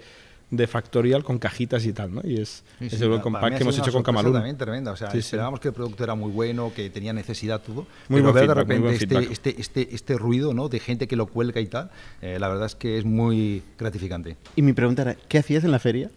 de 0.51 0.67
Factorial 0.67 1.25
con 1.25 1.39
cajitas 1.39 1.87
y 1.87 1.95
tal, 1.95 2.15
¿no? 2.15 2.21
Y 2.23 2.37
es, 2.43 2.63
Sí, 2.79 2.87
es 2.87 2.93
sí, 2.99 3.03
el 3.03 3.11
Welcome 3.11 3.41
Pack 3.41 3.57
que 3.57 3.63
hemos 3.63 3.79
hecho 3.79 3.91
con 3.91 4.03
Camalún. 4.03 4.35
También 4.35 4.59
tremenda. 4.59 4.93
O 4.93 4.97
sea, 4.97 5.09
Sí, 5.11 5.15
sí. 5.15 5.19
esperábamos 5.21 5.61
que 5.61 5.69
el 5.69 5.75
producto 5.75 6.05
era 6.05 6.15
muy 6.15 6.31
bueno, 6.31 6.71
que 6.77 6.91
tenía 6.91 7.15
necesidad 7.15 7.63
todo. 7.63 7.87
Muy 8.11 8.21
pero 8.21 8.33
ver 8.35 8.49
de 8.49 8.55
repente 8.55 8.91
este, 8.95 9.19
este, 9.33 9.55
este, 9.59 9.95
este 9.95 10.19
ruido 10.19 10.53
¿no? 10.53 10.69
de 10.69 10.79
gente 10.79 11.09
que 11.09 11.17
lo 11.17 11.25
cuelga 11.27 11.63
y 11.63 11.67
tal, 11.67 11.91
eh, 12.21 12.37
la 12.39 12.49
verdad 12.49 12.67
es 12.67 12.75
que 12.75 12.99
es 12.99 13.07
muy 13.07 13.63
gratificante. 13.79 14.37
Y 14.57 14.61
mi 14.63 14.75
pregunta 14.75 15.01
era, 15.03 15.17
¿qué 15.29 15.39
hacías 15.39 15.65
en 15.65 15.71
la 15.71 15.79
feria? 15.79 16.11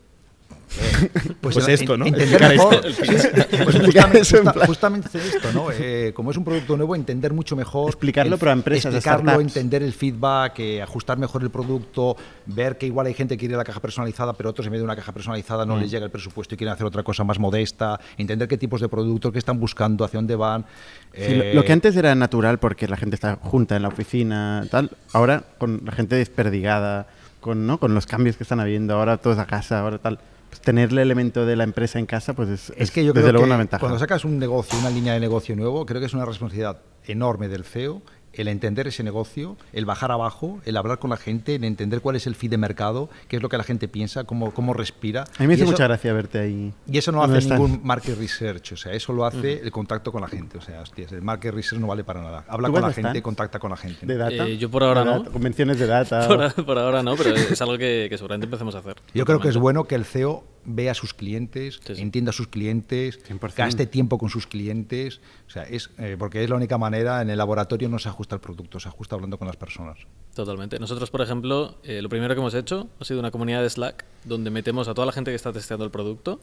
Pues 1.41 1.57
en- 1.57 1.69
esto, 1.69 1.97
¿no? 1.97 2.05
Entender 2.05 2.41
mejor. 2.49 2.81
Pues 2.81 3.75
justamente, 3.85 4.19
justa- 4.19 4.65
justamente 4.65 5.09
esto, 5.17 5.51
¿no? 5.53 5.67
Eh, 5.71 6.11
como 6.13 6.31
es 6.31 6.37
un 6.37 6.43
producto 6.43 6.75
nuevo, 6.77 6.95
entender 6.95 7.33
mucho 7.33 7.55
mejor. 7.55 7.89
Explicarlo, 7.89 8.35
el- 8.35 8.39
pero 8.39 8.51
a 8.51 8.53
empresas, 8.53 8.93
Explicarlo, 8.93 9.39
entender 9.39 9.83
el 9.83 9.93
feedback, 9.93 10.59
eh, 10.59 10.81
ajustar 10.81 11.17
mejor 11.17 11.43
el 11.43 11.49
producto, 11.49 12.15
ver 12.45 12.77
que 12.77 12.85
igual 12.87 13.07
hay 13.07 13.13
gente 13.13 13.35
que 13.35 13.39
quiere 13.39 13.55
la 13.55 13.63
caja 13.63 13.79
personalizada, 13.79 14.33
pero 14.33 14.49
otros 14.49 14.65
en 14.67 14.71
vez 14.73 14.79
de 14.81 14.85
una 14.85 14.95
caja 14.95 15.11
personalizada 15.11 15.65
no 15.65 15.75
Mm. 15.75 15.79
les 15.81 15.91
llega 15.91 16.05
el 16.05 16.11
presupuesto 16.11 16.55
y 16.55 16.57
quieren 16.57 16.73
hacer 16.73 16.85
otra 16.85 17.03
cosa 17.03 17.23
más 17.23 17.39
modesta. 17.39 17.99
Entender 18.17 18.47
qué 18.47 18.57
tipos 18.57 18.81
de 18.81 18.89
productos 18.89 19.31
que 19.31 19.39
están 19.39 19.59
buscando, 19.59 20.03
hacia 20.05 20.17
dónde 20.17 20.35
van. 20.35 20.65
Sí, 21.13 21.35
lo- 21.35 21.43
Eh, 21.43 21.53
lo 21.53 21.63
que 21.63 21.73
antes 21.73 21.95
era 21.95 22.13
natural 22.15 22.59
porque 22.59 22.87
la 22.87 22.97
gente 22.97 23.15
está 23.15 23.37
junta 23.41 23.75
en 23.75 23.81
la 23.83 23.87
oficina, 23.87 24.65
tal, 24.69 24.91
ahora 25.13 25.43
con 25.57 25.81
la 25.85 25.91
gente 25.91 26.15
desperdigada, 26.15 27.07
con, 27.39 27.65
¿no? 27.67 27.79
con 27.79 27.93
los 27.93 28.05
cambios 28.05 28.35
que 28.37 28.43
están 28.43 28.59
habiendo, 28.59 28.95
ahora 28.95 29.17
todos 29.17 29.37
a 29.37 29.45
casa, 29.45 29.79
ahora 29.79 29.97
tal, 29.99 30.17
pues 30.17 30.36
tener 30.61 30.91
el 30.91 30.97
elemento 30.99 31.45
de 31.45 31.55
la 31.55 31.63
empresa 31.63 31.99
en 31.99 32.05
casa, 32.05 32.33
pues 32.33 32.49
es, 32.49 32.73
Es 32.77 32.91
que 32.91 33.03
yo 33.05 33.13
desde 33.13 33.23
creo 33.29 33.33
luego 33.33 33.45
que 33.45 33.49
una 33.49 33.57
ventaja. 33.57 33.79
cuando 33.79 33.99
sacas 33.99 34.25
un 34.25 34.39
negocio, 34.39 34.77
una 34.79 34.89
línea 34.89 35.13
de 35.13 35.19
negocio 35.19 35.55
nuevo, 35.55 35.85
creo 35.85 35.99
que 35.99 36.07
es 36.07 36.13
una 36.13 36.25
responsabilidad 36.25 36.81
enorme 37.05 37.47
del 37.47 37.63
CEO 37.63 38.01
el 38.37 38.47
entender 38.47 38.87
ese 38.87 39.03
negocio, 39.03 39.57
el 39.73 39.85
bajar 39.85 40.11
abajo, 40.11 40.59
el 40.65 40.77
hablar 40.77 40.99
con 40.99 41.09
la 41.09 41.17
gente, 41.17 41.55
el 41.55 41.63
entender 41.63 42.01
cuál 42.01 42.15
es 42.15 42.27
el 42.27 42.35
feed 42.35 42.51
de 42.51 42.57
mercado, 42.57 43.09
qué 43.27 43.35
es 43.37 43.41
lo 43.41 43.49
que 43.49 43.57
la 43.57 43.63
gente 43.63 43.87
piensa, 43.87 44.23
cómo, 44.23 44.51
cómo 44.53 44.73
respira. 44.73 45.23
A 45.37 45.41
mí 45.43 45.47
me 45.47 45.53
Y 45.53 45.55
hace 45.55 45.63
eso- 45.63 45.71
mucha 45.71 45.83
gracia 45.85 46.13
verte 46.13 46.39
ahí. 46.39 46.73
Y 46.91 46.97
eso 46.97 47.11
no 47.11 47.19
¿Dónde 47.21 47.37
hace 47.37 47.45
están? 47.47 47.61
ningún 47.61 47.81
market 47.83 48.17
research, 48.17 48.73
o 48.73 48.77
sea, 48.77 48.93
eso 48.93 49.13
lo 49.13 49.25
hace 49.25 49.61
el 49.61 49.71
contacto 49.71 50.11
con 50.11 50.21
la 50.21 50.27
gente. 50.27 50.57
O 50.57 50.61
sea, 50.61 50.81
hostias, 50.81 51.11
el 51.11 51.21
market 51.21 51.53
research 51.53 51.81
no 51.81 51.87
vale 51.87 52.03
para 52.03 52.21
nada. 52.21 52.45
Habla 52.47 52.67
¿Tú 52.67 52.73
con 52.73 52.81
la 52.83 52.93
gente, 52.93 53.21
contacta 53.21 53.59
con 53.59 53.71
la 53.71 53.77
gente. 53.77 54.05
De 54.05 54.17
data. 54.17 54.47
Eh, 54.47 54.57
yo 54.57 54.69
por 54.69 54.83
ahora 54.83 55.03
no. 55.03 55.19
data, 55.19 55.31
Convenciones 55.31 55.79
de 55.79 55.87
data. 55.87 56.27
Por, 56.27 56.37
o- 56.39 56.43
a- 56.43 56.49
por 56.51 56.77
ahora 56.77 57.03
no, 57.03 57.15
pero 57.15 57.33
es 57.35 57.61
algo 57.61 57.77
que, 57.77 58.07
que 58.09 58.17
seguramente 58.17 58.45
empecemos 58.45 58.75
a 58.75 58.79
hacer. 58.79 58.95
Yo 59.13 59.25
creo 59.25 59.39
que 59.39 59.49
es 59.49 59.57
bueno 59.57 59.85
que 59.85 59.95
el 59.95 60.05
CEO 60.05 60.43
vea 60.67 60.91
a 60.91 60.93
sus 60.93 61.13
clientes, 61.13 61.79
Sí, 61.83 61.95
sí. 61.95 62.01
entienda 62.01 62.29
a 62.29 62.33
sus 62.33 62.47
clientes, 62.47 63.19
100%. 63.25 63.55
gaste 63.55 63.87
tiempo 63.87 64.17
con 64.19 64.29
sus 64.29 64.45
clientes, 64.45 65.21
o 65.47 65.49
sea, 65.49 65.63
es 65.63 65.89
eh, 65.97 66.15
porque 66.19 66.43
es 66.43 66.49
la 66.49 66.57
única 66.57 66.77
manera. 66.77 67.21
En 67.21 67.29
el 67.29 67.37
laboratorio 67.37 67.89
no 67.89 67.97
se 67.97 68.09
ajusta 68.09 68.35
el 68.35 68.41
producto, 68.41 68.79
se 68.79 68.89
ajusta 68.89 69.15
hablando 69.15 69.37
con 69.39 69.47
las 69.47 69.55
personas. 69.55 69.97
Totalmente. 70.35 70.77
Nosotros, 70.77 71.09
por 71.09 71.21
ejemplo, 71.21 71.77
eh, 71.83 72.01
lo 72.01 72.09
primero 72.09 72.35
que 72.35 72.39
hemos 72.41 72.53
hecho 72.53 72.87
ha 72.99 73.05
sido 73.05 73.19
una 73.19 73.31
comunidad 73.31 73.61
de 73.63 73.69
Slack 73.69 74.05
donde 74.25 74.49
metemos 74.51 74.87
a 74.87 74.93
toda 74.93 75.05
la 75.07 75.11
gente 75.13 75.31
que 75.31 75.35
está 75.35 75.51
testeando 75.53 75.85
el 75.85 75.91
producto 75.91 76.39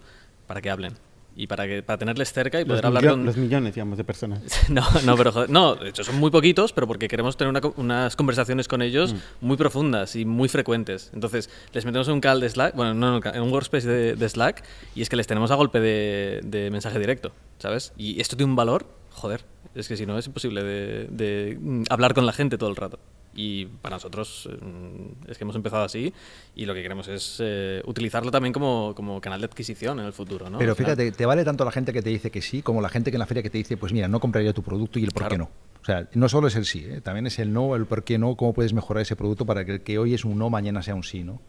para 0.46 0.60
que 0.60 0.70
hablen 0.70 0.94
y 1.36 1.46
para 1.46 1.66
que 1.66 1.82
para 1.82 1.98
tenerles 1.98 2.32
cerca 2.32 2.60
y 2.60 2.64
los, 2.64 2.80
poder 2.80 2.86
hablar 2.86 3.08
con 3.08 3.24
los 3.24 3.36
millones, 3.36 3.74
digamos, 3.74 3.98
de 3.98 4.04
personas. 4.04 4.42
No, 4.68 4.82
no, 5.04 5.16
pero 5.16 5.30
joder, 5.30 5.50
no, 5.50 5.74
de 5.74 5.90
hecho 5.90 6.04
son 6.04 6.16
muy 6.16 6.30
poquitos, 6.30 6.72
pero 6.72 6.86
porque 6.86 7.06
queremos 7.06 7.36
tener 7.36 7.50
una 7.50 7.60
unas 7.76 8.16
conversaciones 8.16 8.66
con 8.66 8.82
ellos 8.82 9.14
muy 9.40 9.56
profundas 9.56 10.16
y 10.16 10.24
muy 10.24 10.48
frecuentes. 10.48 11.10
Entonces, 11.14 11.50
les 11.72 11.84
metemos 11.84 12.08
en 12.08 12.14
un 12.14 12.20
call 12.20 12.40
de 12.40 12.48
Slack, 12.48 12.74
bueno, 12.74 12.94
no, 12.94 13.20
no, 13.20 13.34
en 13.34 13.42
un 13.42 13.52
workspace 13.52 13.86
de, 13.86 14.16
de 14.16 14.28
Slack, 14.28 14.64
y 14.94 15.02
es 15.02 15.08
que 15.08 15.16
les 15.16 15.26
tenemos 15.26 15.50
a 15.50 15.54
golpe 15.54 15.80
de, 15.80 16.40
de 16.44 16.70
mensaje 16.70 16.98
directo, 16.98 17.32
¿sabes? 17.58 17.92
Y 17.96 18.20
esto 18.20 18.36
tiene 18.36 18.50
un 18.50 18.56
valor, 18.56 18.86
joder, 19.10 19.44
es 19.74 19.88
que 19.88 19.96
si 19.96 20.06
no 20.06 20.18
es 20.18 20.26
imposible 20.26 20.62
de, 20.62 21.06
de, 21.10 21.58
mm, 21.60 21.84
hablar 21.90 22.14
con 22.14 22.26
la 22.26 22.32
gente 22.32 22.58
todo 22.58 22.70
el 22.70 22.76
rato. 22.76 22.98
Y 23.34 23.66
para 23.66 23.96
nosotros 23.96 24.48
mm, 24.60 25.30
es 25.30 25.38
que 25.38 25.44
hemos 25.44 25.56
empezado 25.56 25.84
así 25.84 26.12
y 26.54 26.66
lo 26.66 26.74
que 26.74 26.82
queremos 26.82 27.08
es 27.08 27.38
eh, 27.40 27.82
utilizarlo 27.84 28.30
también 28.30 28.52
como, 28.52 28.94
como 28.94 29.20
canal 29.20 29.40
de 29.40 29.46
adquisición 29.46 29.98
en 29.98 30.06
el 30.06 30.12
futuro, 30.12 30.48
¿no? 30.50 30.58
Pero 30.58 30.74
fíjate, 30.74 31.10
te 31.12 31.26
vale 31.26 31.44
tanto 31.44 31.64
la 31.64 31.72
gente 31.72 31.92
que 31.92 32.02
te 32.02 32.10
dice 32.10 32.30
que 32.30 32.42
sí, 32.42 32.62
como 32.62 32.80
la 32.80 32.88
gente 32.88 33.10
que 33.10 33.16
en 33.16 33.20
la 33.20 33.26
feria 33.26 33.42
que 33.42 33.50
te 33.50 33.58
dice, 33.58 33.76
pues 33.76 33.92
mira, 33.92 34.08
no 34.08 34.20
compraría 34.20 34.52
tu 34.52 34.62
producto 34.62 34.98
y 34.98 35.04
el 35.04 35.10
por 35.10 35.28
qué 35.28 35.38
no. 35.38 35.50
O 35.82 35.84
sea, 35.84 36.08
no 36.14 36.28
solo 36.30 36.48
es 36.48 36.56
el 36.56 36.64
sí, 36.64 36.86
¿eh? 36.86 37.00
también 37.02 37.26
es 37.26 37.38
el 37.38 37.52
no, 37.52 37.76
el 37.76 37.84
por 37.84 38.04
qué 38.04 38.16
no, 38.16 38.36
cómo 38.36 38.54
puedes 38.54 38.72
mejorar 38.72 39.02
ese 39.02 39.16
producto 39.16 39.44
para 39.44 39.66
que 39.66 39.72
el 39.72 39.80
que 39.82 39.98
hoy 39.98 40.14
es 40.14 40.24
un 40.24 40.38
no, 40.38 40.48
mañana 40.48 40.82
sea 40.82 40.94
un 40.94 41.02
sí, 41.02 41.24
¿no? 41.24 41.42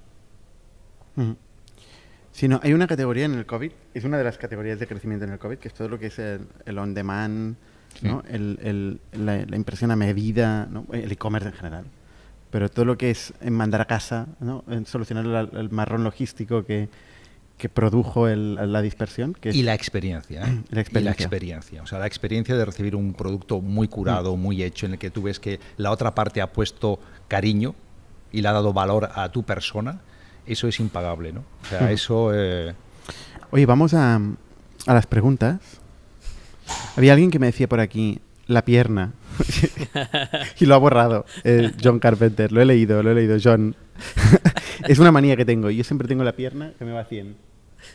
Ujú. 1.15 1.37
Sí, 2.33 2.49
no, 2.49 2.59
hay 2.61 2.73
una 2.73 2.85
categoría 2.85 3.23
en 3.23 3.35
el 3.35 3.45
COVID, 3.45 3.71
es 3.93 4.03
una 4.03 4.17
de 4.17 4.25
las 4.25 4.37
categorías 4.37 4.77
de 4.77 4.87
crecimiento 4.87 5.23
en 5.23 5.31
el 5.31 5.39
COVID, 5.39 5.57
que 5.57 5.69
es 5.69 5.73
todo 5.73 5.87
lo 5.87 5.97
que 5.97 6.07
es 6.07 6.19
el, 6.19 6.47
el 6.65 6.77
on-demand, 6.77 7.55
¿no? 8.01 8.23
el, 8.29 8.59
el- 8.61 8.99
la, 9.25 9.45
la 9.45 9.55
impresión 9.55 9.91
a 9.91 9.95
medida, 9.95 10.67
¿no? 10.71 10.85
el 10.91 11.11
e-commerce 11.11 11.49
en 11.49 11.55
general. 11.55 11.85
Pero 12.51 12.69
todo 12.69 12.85
lo 12.85 12.97
que 12.97 13.11
es 13.11 13.33
en 13.41 13.53
mandar 13.53 13.81
a 13.81 13.85
casa, 13.85 14.27
¿no? 14.39 14.63
en 14.69 14.85
solucionar 14.85 15.25
la- 15.25 15.41
el 15.59 15.69
marrón 15.71 16.03
logístico 16.03 16.63
que, 16.65 16.87
que 17.57 17.69
produjo 17.69 18.27
el- 18.27 18.55
la 18.71 18.81
dispersión. 18.81 19.33
Que 19.33 19.49
Y 19.49 19.63
la 19.63 19.73
experiencia, 19.73 20.41
¿eh? 20.47 20.61
La 20.71 20.81
experiencia. 20.81 20.99
Y 20.99 21.03
la 21.03 21.11
experiencia. 21.11 21.81
O 21.83 21.87
sea, 21.87 21.99
la 21.99 22.07
experiencia 22.07 22.55
de 22.55 22.65
recibir 22.65 22.95
un 22.95 23.13
producto 23.13 23.61
muy 23.61 23.87
curado, 23.87 24.35
muy 24.35 24.61
hecho, 24.63 24.85
en 24.85 24.93
el 24.93 24.99
que 24.99 25.09
tú 25.09 25.23
ves 25.23 25.39
que 25.39 25.59
la 25.77 25.91
otra 25.91 26.13
parte 26.15 26.41
ha 26.41 26.51
puesto 26.51 26.99
cariño 27.27 27.75
y 28.31 28.41
le 28.41 28.47
ha 28.49 28.51
dado 28.53 28.73
valor 28.73 29.09
a 29.15 29.29
tu 29.31 29.43
persona, 29.43 30.01
eso 30.45 30.67
es 30.67 30.79
impagable, 30.79 31.31
¿no? 31.33 31.43
O 31.63 31.65
sea, 31.69 31.91
eso... 31.91 32.31
eh, 32.33 32.73
Oye, 33.51 33.65
vamos 33.65 33.93
a, 33.93 34.15
a 34.85 34.93
las 34.93 35.07
preguntas. 35.07 35.59
Había 36.95 37.13
alguien 37.13 37.31
que 37.31 37.39
me 37.39 37.47
decía 37.47 37.67
por 37.69 37.79
aquí, 37.79 38.19
la 38.47 38.63
pierna. 38.65 39.13
y 40.59 40.65
lo 40.65 40.75
ha 40.75 40.77
borrado. 40.77 41.25
eh, 41.43 41.71
John 41.83 41.99
Carpenter. 41.99 42.51
Lo 42.51 42.61
he 42.61 42.65
leído, 42.65 43.01
lo 43.03 43.11
he 43.11 43.15
leído, 43.15 43.37
John. 43.43 43.75
es 44.87 44.99
una 44.99 45.11
manía 45.11 45.35
que 45.35 45.45
tengo. 45.45 45.69
Yo 45.69 45.83
siempre 45.83 46.07
tengo 46.07 46.23
la 46.23 46.33
pierna 46.33 46.71
que 46.77 46.85
me 46.85 46.91
va 46.91 47.01
a 47.01 47.05
100. 47.05 47.35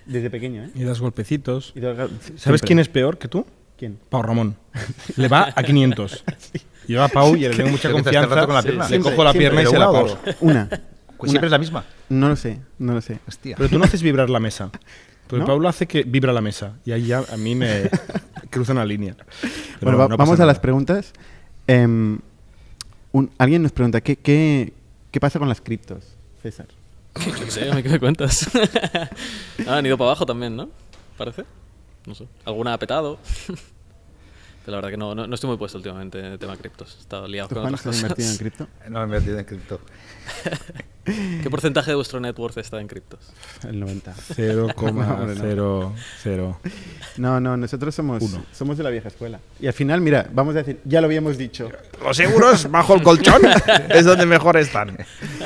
Desde 0.07 0.31
pequeño, 0.31 0.65
¿eh? 0.65 0.71
Y 0.75 0.85
das 0.85 1.01
golpecitos. 1.01 1.73
Y 1.75 1.81
¿Sabes 1.81 2.11
siempre. 2.37 2.61
quién 2.67 2.79
es 2.79 2.89
peor 2.89 3.19
que 3.19 3.29
tú? 3.29 3.45
¿Quién? 3.77 3.99
Pau 4.09 4.23
Ramón. 4.23 4.57
Le 5.17 5.29
va 5.29 5.53
a 5.55 5.63
500. 5.63 6.25
Yo 6.87 7.03
a 7.03 7.09
Pau 7.09 7.37
y 7.37 7.41
le 7.41 7.51
tengo 7.51 7.71
mucha 7.71 7.89
Pero 7.89 8.03
confianza. 8.03 8.47
con 8.47 8.55
la 8.55 8.63
pierna. 8.63 8.83
Le 8.85 8.89
Siempre, 8.89 9.11
cojo 9.13 9.25
la 9.25 9.33
siempre. 9.33 9.51
pierna 9.51 9.61
y 9.63 9.65
¿Pero 9.65 9.71
se 9.73 9.79
la 9.79 9.91
una 9.91 9.99
o 10.01 10.03
paro. 10.07 10.19
dos? 10.27 10.37
Una. 10.41 10.69
pues 10.69 10.81
Una. 11.19 11.31
siempre 11.31 11.47
es 11.47 11.51
la 11.53 11.59
misma. 11.59 11.85
No 12.09 12.29
lo 12.29 12.37
sé, 12.37 12.59
no 12.79 12.95
lo 12.95 13.01
sé. 13.01 13.19
Hostia. 13.27 13.57
Pero 13.57 13.69
tú 13.69 13.79
no 13.79 13.85
haces 13.85 14.03
vibrar 14.03 14.29
la 14.31 14.41
mesa. 14.41 14.71
Porque 15.27 15.41
¿No? 15.41 15.47
Pablo 15.47 15.69
hace 15.69 15.87
que 15.87 16.03
vibra 16.03 16.33
la 16.33 16.41
mesa. 16.41 16.79
Y 16.85 16.93
ahí 16.93 17.07
ya 17.07 17.23
a 17.33 17.37
mí 17.37 17.55
me 17.55 17.89
cruza 18.51 18.73
una 18.73 18.85
línea. 18.85 19.15
Pero 19.41 19.53
bueno, 19.81 19.99
va- 19.99 20.09
no 20.09 20.17
vamos 20.17 20.35
a 20.35 20.43
nada. 20.43 20.47
las 20.53 20.59
preguntas. 20.59 21.13
Em, 21.67 22.19
un- 23.13 23.31
alguien 23.39 23.63
nos 23.63 23.73
pregunta, 23.73 24.01
¿qué, 24.01 24.17
qué, 24.17 24.73
qué 25.11 25.21
pasa 25.21 25.39
con 25.39 25.49
las 25.49 25.61
criptos, 25.61 26.05
César? 26.43 26.67
Yo 27.27 27.33
qué 27.45 27.51
sé, 27.51 27.83
¿qué 27.83 27.89
me 27.89 27.99
cuentas? 27.99 28.49
ah, 29.67 29.77
han 29.79 29.87
ido 29.87 29.97
para 29.99 30.11
abajo 30.11 30.27
también, 30.27 30.55
¿no? 30.57 30.69
Parece. 31.17 31.45
No 32.07 32.15
sé. 32.15 32.27
¿Alguna 32.45 32.75
ha 32.75 32.79
petado? 32.79 33.19
Pero 34.65 34.73
la 34.73 34.77
verdad 34.77 34.91
que 34.91 34.97
no, 34.99 35.15
no, 35.15 35.27
no 35.27 35.35
estoy 35.35 35.49
muy 35.49 35.57
puesto 35.57 35.79
últimamente 35.79 36.19
en 36.19 36.27
el 36.27 36.39
tema 36.39 36.57
criptos. 36.57 36.97
He 36.99 37.01
estado 37.01 37.27
liado 37.27 37.49
¿Tú, 37.49 37.55
con 37.57 37.65
otras 37.65 37.81
cosas. 37.83 38.03
invertido 38.03 38.31
en 38.31 38.37
cripto? 38.37 38.69
No 38.91 39.01
he 39.01 39.05
invertido 39.05 39.39
en 39.39 39.45
cripto. 39.47 39.81
¿Qué 41.05 41.49
porcentaje 41.51 41.91
de 41.91 41.95
vuestro 41.95 42.21
net 42.21 42.39
worth 42.39 42.59
está 42.59 42.81
en 42.81 42.87
criptos? 42.87 43.21
El 43.67 43.81
90. 43.81 44.15
0,00. 44.15 46.57
No, 47.17 47.41
no, 47.41 47.57
nosotros 47.57 47.95
somos, 47.95 48.23
Uno. 48.23 48.45
somos 48.53 48.79
de 48.79 48.85
la 48.85 48.91
vieja 48.91 49.09
escuela. 49.09 49.41
Y 49.61 49.67
al 49.67 49.73
final, 49.73 50.01
mira, 50.01 50.29
vamos 50.33 50.55
a 50.55 50.59
decir, 50.59 50.81
ya 50.85 51.01
lo 51.01 51.07
habíamos 51.07 51.37
dicho. 51.37 51.71
Los 52.03 52.19
euros 52.21 52.71
bajo 52.71 52.95
el 52.95 53.03
colchón 53.03 53.43
es 53.91 54.05
donde 54.07 54.25
mejor 54.27 54.57
están. 54.57 54.97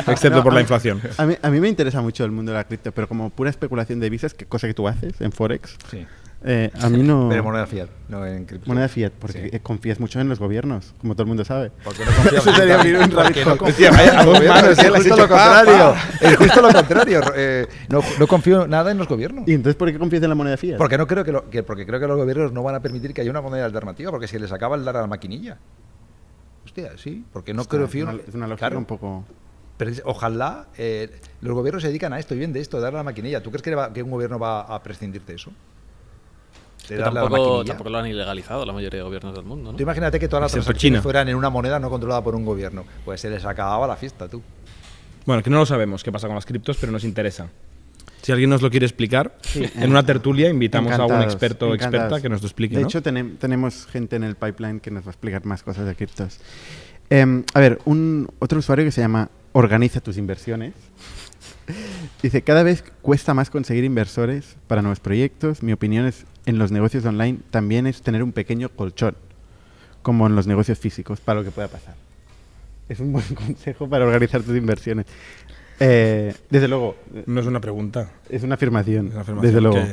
Excepto 0.07 0.39
No, 0.39 0.43
por 0.45 0.53
a 0.53 0.57
la 0.57 0.61
mí- 0.61 0.63
inflación. 0.63 1.01
A 1.17 1.27
mí, 1.27 1.35
a 1.41 1.51
mí 1.51 1.61
me 1.61 1.69
interesa 1.69 2.01
mucho 2.03 2.25
el 2.25 2.31
mundo 2.31 2.53
de 2.53 2.59
la 2.59 2.65
cripto, 2.65 2.93
pero 2.93 3.09
como 3.09 3.31
pura 3.31 3.51
especulación 3.51 3.99
de 4.01 4.07
divisas, 4.07 4.35
que 4.35 4.47
cosa 4.47 4.67
que 4.69 4.75
tú 4.75 4.87
haces 4.87 5.21
en 5.21 5.33
Forex, 5.33 5.77
Sí. 5.91 6.07
Eh, 6.45 6.71
a 6.81 6.89
mí 6.91 7.03
no... 7.03 7.29
Pero 7.31 7.43
moneda 7.43 7.67
fiat, 7.67 7.89
no 8.09 8.25
en 8.27 8.45
cripto. 8.45 8.69
Moneda 8.69 8.87
fiat, 8.89 9.13
porque 9.19 9.49
Sí. 9.51 9.61
confías 9.61 9.99
mucho 9.99 10.21
en 10.21 10.29
los 10.29 10.39
gobiernos, 10.39 10.95
como 11.01 11.15
todo 11.15 11.23
el 11.23 11.29
mundo 11.29 11.45
sabe. 11.45 11.73
Porque 11.83 12.05
no 12.05 12.11
confío 12.13 12.39
Eso 12.39 12.55
sería 12.55 12.75
abrir 12.79 12.97
un 12.99 13.11
rabbit 13.11 13.37
hole. 13.47 14.71
Es 14.73 14.91
justo 14.91 15.17
lo 15.17 15.29
contrario. 15.29 15.95
Es 16.21 16.37
justo 16.37 16.63
lo 16.63 16.73
contrario. 16.73 17.21
Eh, 17.35 17.67
no, 17.89 18.01
no 18.19 18.27
confío 18.27 18.67
nada 18.67 18.91
en 18.91 18.99
los 18.99 19.09
gobiernos. 19.09 19.49
¿Y 19.49 19.55
entonces 19.55 19.77
por 19.77 19.91
qué 19.91 19.99
confías 19.99 20.23
en 20.23 20.29
la 20.29 20.35
moneda 20.35 20.57
fiat? 20.57 20.77
Porque 20.79 20.99
no 20.99 21.07
creo 21.07 21.25
que, 21.25 21.33
lo- 21.33 21.49
que- 21.51 21.63
porque 21.63 21.87
creo 21.87 21.99
que 22.01 22.07
los 22.07 22.17
gobiernos 22.17 22.53
no 22.53 22.63
van 22.63 22.75
a 22.75 22.81
permitir 22.81 23.15
que 23.15 23.23
haya 23.23 23.31
una 23.31 23.41
moneda 23.41 23.65
alternativa, 23.65 24.11
porque 24.11 24.29
se 24.29 24.39
les 24.39 24.53
acaba 24.53 24.77
el 24.77 24.85
dar 24.85 24.97
a 24.99 25.01
la 25.03 25.07
maquinilla. 25.07 25.59
Hostia, 26.65 26.93
sí, 26.97 27.25
porque 27.33 27.55
no 27.55 27.63
Está- 27.63 27.71
creo 27.77 27.85
es 27.87 27.91
fío. 27.91 28.05
una, 28.09 28.15
es 28.27 28.35
una 28.35 28.47
lógica 28.47 28.67
Claro. 28.67 28.79
un 28.79 28.85
poco... 28.85 29.25
Pero 29.77 29.91
ojalá 30.05 30.67
eh, 30.79 31.11
los 31.41 31.53
gobiernos 31.55 31.83
se 31.83 31.89
dedican 31.89 32.13
a 32.13 32.19
esto 32.21 32.35
y 32.35 32.39
bien 32.39 32.53
de 32.53 32.61
esto, 32.61 32.77
de 32.77 32.85
darle 32.85 32.99
a 32.99 33.01
la 33.01 33.05
maquinilla. 33.05 33.43
¿Tú 33.43 33.51
crees 33.51 33.63
que, 33.63 33.75
va- 33.75 33.93
que 33.93 34.03
un 34.03 34.11
gobierno 34.11 34.39
va 34.39 34.61
a 34.61 34.83
prescindir 34.83 35.23
de 35.25 35.35
eso? 35.35 35.51
De 36.89 36.97
Que 36.97 37.03
darle 37.03 37.21
a 37.21 37.23
la 37.23 37.29
tampoco, 37.31 37.65
tampoco 37.65 37.91
lo 37.91 37.99
han 37.99 38.07
ilegalizado 38.07 38.65
la 38.67 38.73
mayoría 38.73 38.99
de 38.99 39.05
gobiernos 39.05 39.35
del 39.35 39.45
mundo, 39.45 39.73
¿no? 39.73 39.77
Tú 39.77 39.83
imagínate 39.83 40.21
que 40.21 40.29
todas 40.29 40.43
las 40.43 40.53
Excepto 40.53 40.67
transacciones 40.67 40.99
China. 40.99 41.03
fueran 41.03 41.29
en 41.29 41.37
una 41.37 41.49
moneda 41.51 41.79
no 41.79 41.89
controlada 41.89 42.23
por 42.23 42.35
un 42.35 42.45
gobierno. 42.45 42.85
Pues 43.05 43.21
se 43.21 43.31
les 43.31 43.45
acababa 43.45 43.87
la 43.87 43.97
fiesta, 43.97 44.29
tú. 44.29 44.43
Bueno, 45.25 45.43
que 45.43 45.49
no 45.51 45.59
lo 45.59 45.67
sabemos 45.67 46.05
qué 46.05 46.13
pasa 46.13 46.27
con 46.27 46.35
las 46.35 46.45
criptos, 46.45 46.77
pero 46.79 46.93
nos 46.93 47.05
interesa. 47.05 47.49
Si 48.21 48.33
alguien 48.33 48.51
nos 48.51 48.61
lo 48.63 48.71
quiere 48.71 48.87
explicar, 48.87 49.37
en 49.55 49.91
una 49.91 50.05
tertulia 50.05 50.49
invitamos 50.49 50.93
a 50.93 51.05
un 51.07 51.23
experto 51.23 51.69
o 51.69 51.75
experta 51.75 52.21
que 52.21 52.29
nos 52.29 52.41
lo 52.43 52.47
explique. 52.49 52.75
De 52.75 52.83
¿no? 52.83 52.89
hecho, 52.89 53.03
tenem- 53.03 53.37
tenemos 53.39 53.87
gente 53.87 54.17
en 54.17 54.25
el 54.25 54.35
pipeline 54.35 54.81
que 54.81 54.91
nos 54.91 55.05
va 55.05 55.09
a 55.09 55.11
explicar 55.13 55.45
más 55.47 55.63
cosas 55.63 55.87
de 55.87 55.95
criptos. 55.95 56.39
Em, 57.11 57.45
a 57.53 57.61
ver, 57.61 57.81
un, 57.85 58.29
otro 58.39 58.59
usuario 58.59 58.85
que 58.85 58.93
se 58.93 59.01
llama 59.03 59.29
Organiza 59.53 60.01
tus 60.01 60.17
inversiones. 60.17 60.73
Dice, 62.23 62.43
cada 62.43 62.63
vez 62.63 62.85
cuesta 63.03 63.35
más 63.35 63.51
conseguir 63.51 63.85
inversores 63.85 64.57
para 64.69 64.83
nuevos 64.83 65.01
proyectos. 65.01 65.63
Mi 65.63 65.73
opinión 65.73 66.07
es, 66.07 66.25
en 66.47 66.59
los 66.59 66.73
negocios 66.73 67.05
online 67.05 67.39
también 67.51 67.87
es 67.87 68.03
tener 68.03 68.23
un 68.23 68.33
pequeño 68.33 68.69
colchón, 68.69 69.17
como 70.03 70.27
en 70.27 70.37
los 70.37 70.47
negocios 70.47 70.79
físicos, 70.79 71.21
para 71.21 71.41
lo 71.41 71.45
que 71.45 71.51
pueda 71.51 71.69
pasar. 71.69 71.95
Es 72.89 73.01
un 73.01 73.13
buen 73.13 73.35
consejo 73.35 73.89
para 73.89 74.05
organizar 74.05 74.43
tus 74.43 74.57
inversiones. 74.57 75.07
Eh, 75.81 76.35
desde 76.51 76.69
luego, 76.69 76.97
no 77.27 77.41
es 77.41 77.47
una 77.47 77.61
pregunta, 77.61 78.13
es 78.29 78.43
una 78.43 78.55
afirmación. 78.55 79.09
es 79.09 79.13
una 79.13 79.23
afirmación 79.23 79.53
desde 79.53 79.61
luego. 79.61 79.77
que 79.77 79.93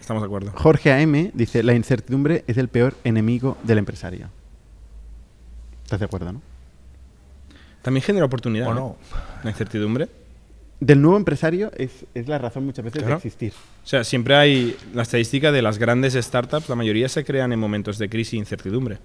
estamos 0.00 0.22
de 0.22 0.26
acuerdo. 0.26 0.52
Jorge 0.54 0.92
AM 0.92 1.30
dice, 1.34 1.62
la 1.62 1.74
incertidumbre 1.74 2.44
es 2.46 2.56
el 2.56 2.68
peor 2.68 2.94
enemigo 3.04 3.58
del 3.64 3.78
empresario. 3.78 4.28
¿Estás 5.84 6.00
de 6.00 6.06
acuerdo, 6.06 6.32
no? 6.32 6.42
También 7.82 8.02
genera 8.02 8.26
oportunidad. 8.26 8.68
¿O 8.68 8.74
¿no? 8.74 8.80
no? 8.80 8.96
La 9.42 9.50
incertidumbre. 9.50 10.08
Del 10.80 11.02
nuevo 11.02 11.16
empresario 11.16 11.72
es, 11.76 12.04
es 12.14 12.28
la 12.28 12.38
razón 12.38 12.64
muchas 12.64 12.84
veces 12.84 13.00
Claro. 13.02 13.16
de 13.20 13.26
existir. 13.28 13.52
O 13.84 13.86
sea, 13.86 14.04
siempre 14.04 14.36
hay 14.36 14.76
la 14.94 15.02
estadística 15.02 15.50
de 15.50 15.60
las 15.60 15.78
grandes 15.78 16.14
startups, 16.14 16.68
la 16.68 16.76
mayoría 16.76 17.08
se 17.08 17.24
crean 17.24 17.52
en 17.52 17.58
momentos 17.58 17.98
de 17.98 18.08
crisis 18.08 18.34
e 18.34 18.36
incertidumbre. 18.36 18.98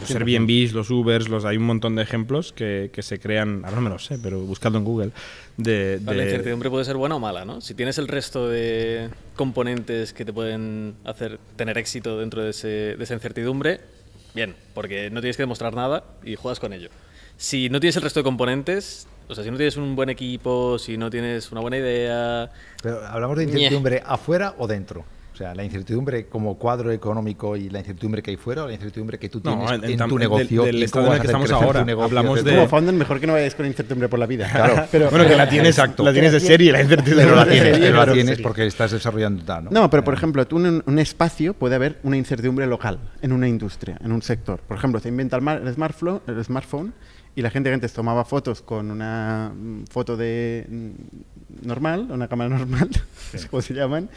Los 0.00 0.12
Airbnbs, 0.12 0.72
los 0.72 0.90
Ubers, 0.90 1.28
los, 1.28 1.44
hay 1.44 1.56
un 1.56 1.64
montón 1.64 1.96
de 1.96 2.02
ejemplos 2.02 2.52
que, 2.52 2.88
que 2.92 3.02
se 3.02 3.18
crean, 3.18 3.62
ahora 3.64 3.76
no 3.76 3.82
me 3.82 3.90
lo 3.90 3.98
sé, 3.98 4.16
pero 4.18 4.40
buscando 4.40 4.78
en 4.78 4.84
Google, 4.84 5.10
de, 5.56 6.00
La 6.04 6.14
incertidumbre 6.14 6.70
puede 6.70 6.84
ser 6.84 6.96
buena 6.96 7.16
o 7.16 7.18
mala, 7.20 7.44
¿no? 7.44 7.60
Si 7.60 7.74
tienes 7.74 7.98
el 7.98 8.06
resto 8.06 8.48
de 8.48 9.08
componentes 9.34 10.12
que 10.12 10.24
te 10.24 10.32
pueden 10.32 10.94
hacer 11.04 11.38
tener 11.56 11.76
éxito 11.78 12.16
dentro 12.18 12.44
de, 12.44 12.50
ese- 12.50 12.94
de 12.96 13.02
esa 13.04 13.14
incertidumbre, 13.14 13.80
bien, 14.36 14.54
porque 14.72 15.10
no 15.10 15.20
tienes 15.20 15.36
que 15.36 15.42
demostrar 15.42 15.74
nada 15.74 16.04
y 16.24 16.36
juegas 16.36 16.60
con 16.60 16.72
ello. 16.72 16.90
Si 17.40 17.68
no 17.70 17.78
tienes 17.78 17.96
el 17.96 18.02
resto 18.02 18.18
de 18.20 18.24
componentes, 18.24 19.06
o 19.28 19.34
sea, 19.34 19.44
si 19.44 19.50
no 19.50 19.56
tienes 19.56 19.76
un 19.76 19.94
buen 19.94 20.08
equipo, 20.10 20.76
si 20.78 20.96
no 20.98 21.08
tienes 21.08 21.50
una 21.52 21.60
buena 21.60 21.76
idea, 21.78 22.50
Pero 22.82 23.06
hablamos 23.06 23.36
de 23.38 23.44
incertidumbre 23.44 24.02
afuera 24.04 24.54
o 24.58 24.66
dentro. 24.66 25.04
O 25.32 25.36
sea, 25.38 25.54
la 25.54 25.62
incertidumbre 25.62 26.26
como 26.26 26.58
cuadro 26.58 26.90
económico 26.90 27.56
y 27.56 27.70
la 27.70 27.78
incertidumbre 27.78 28.22
que 28.24 28.32
hay 28.32 28.36
fuera 28.36 28.64
o 28.64 28.66
la 28.66 28.72
incertidumbre 28.72 29.20
que 29.20 29.28
tú 29.28 29.40
No, 29.44 29.52
tienes 29.68 29.70
en- 29.94 30.00
en, 30.02 30.08
tu 30.08 30.18
negocio 30.18 30.64
del 30.64 30.82
estado 30.82 31.06
en 31.06 31.12
el 31.12 31.20
que 31.20 31.26
estamos 31.28 31.52
ahora. 31.52 31.84
negocio 31.84 32.06
Hablamos 32.18 32.42
de- 32.42 32.56
Como 32.56 32.66
founder, 32.68 32.92
mejor 32.92 33.20
que 33.20 33.28
no 33.28 33.34
vayas 33.34 33.54
con 33.54 33.64
incertidumbre 33.64 34.08
por 34.08 34.18
la 34.18 34.26
vida. 34.26 34.50
Claro. 34.50 34.86
pero, 34.90 35.08
bueno, 35.10 35.28
que 35.28 35.36
la 35.36 35.48
tienes, 35.48 35.78
Exacto. 35.78 36.02
la 36.02 36.12
tienes 36.12 36.32
de 36.32 36.40
serie, 36.40 36.72
la 36.72 36.82
incertidumbre. 36.82 37.24
Pero 37.24 37.36
la 37.36 37.44
tienes, 37.44 37.62
serie, 37.76 37.86
pero 37.92 38.04
la 38.06 38.12
tienes 38.12 38.40
porque 38.40 38.66
estás 38.66 38.90
desarrollando 38.90 39.44
tal, 39.44 39.66
¿no? 39.66 39.70
No, 39.70 39.88
pero 39.88 40.02
por 40.02 40.14
ejemplo, 40.14 40.44
tú 40.48 40.58
en 40.58 40.66
un, 40.66 40.82
un 40.84 40.98
espacio 40.98 41.54
puede 41.54 41.76
haber 41.76 42.00
una 42.02 42.16
incertidumbre 42.16 42.66
local, 42.66 42.98
en 43.22 43.30
una 43.30 43.46
industria, 43.46 43.96
en 44.02 44.10
un 44.10 44.22
sector. 44.22 44.58
Por 44.58 44.76
ejemplo, 44.76 44.98
se 44.98 45.08
inventa 45.08 45.36
el, 45.36 45.42
mar- 45.42 45.62
el 45.64 45.72
smartphone, 45.72 46.20
el 46.26 46.44
smartphone 46.44 46.92
y 47.38 47.42
la 47.42 47.50
gente 47.50 47.70
que 47.70 47.74
antes 47.74 47.92
tomaba 47.92 48.24
fotos 48.24 48.62
con 48.62 48.90
una 48.90 49.52
mm, 49.54 49.84
foto 49.88 50.16
de 50.16 50.66
mm, 50.68 51.66
normal, 51.68 52.08
una 52.10 52.26
cámara 52.26 52.50
normal, 52.58 52.88
no 53.32 53.38
sé 53.38 53.46
cómo 53.48 53.62
se 53.62 53.74
llaman, 53.74 54.08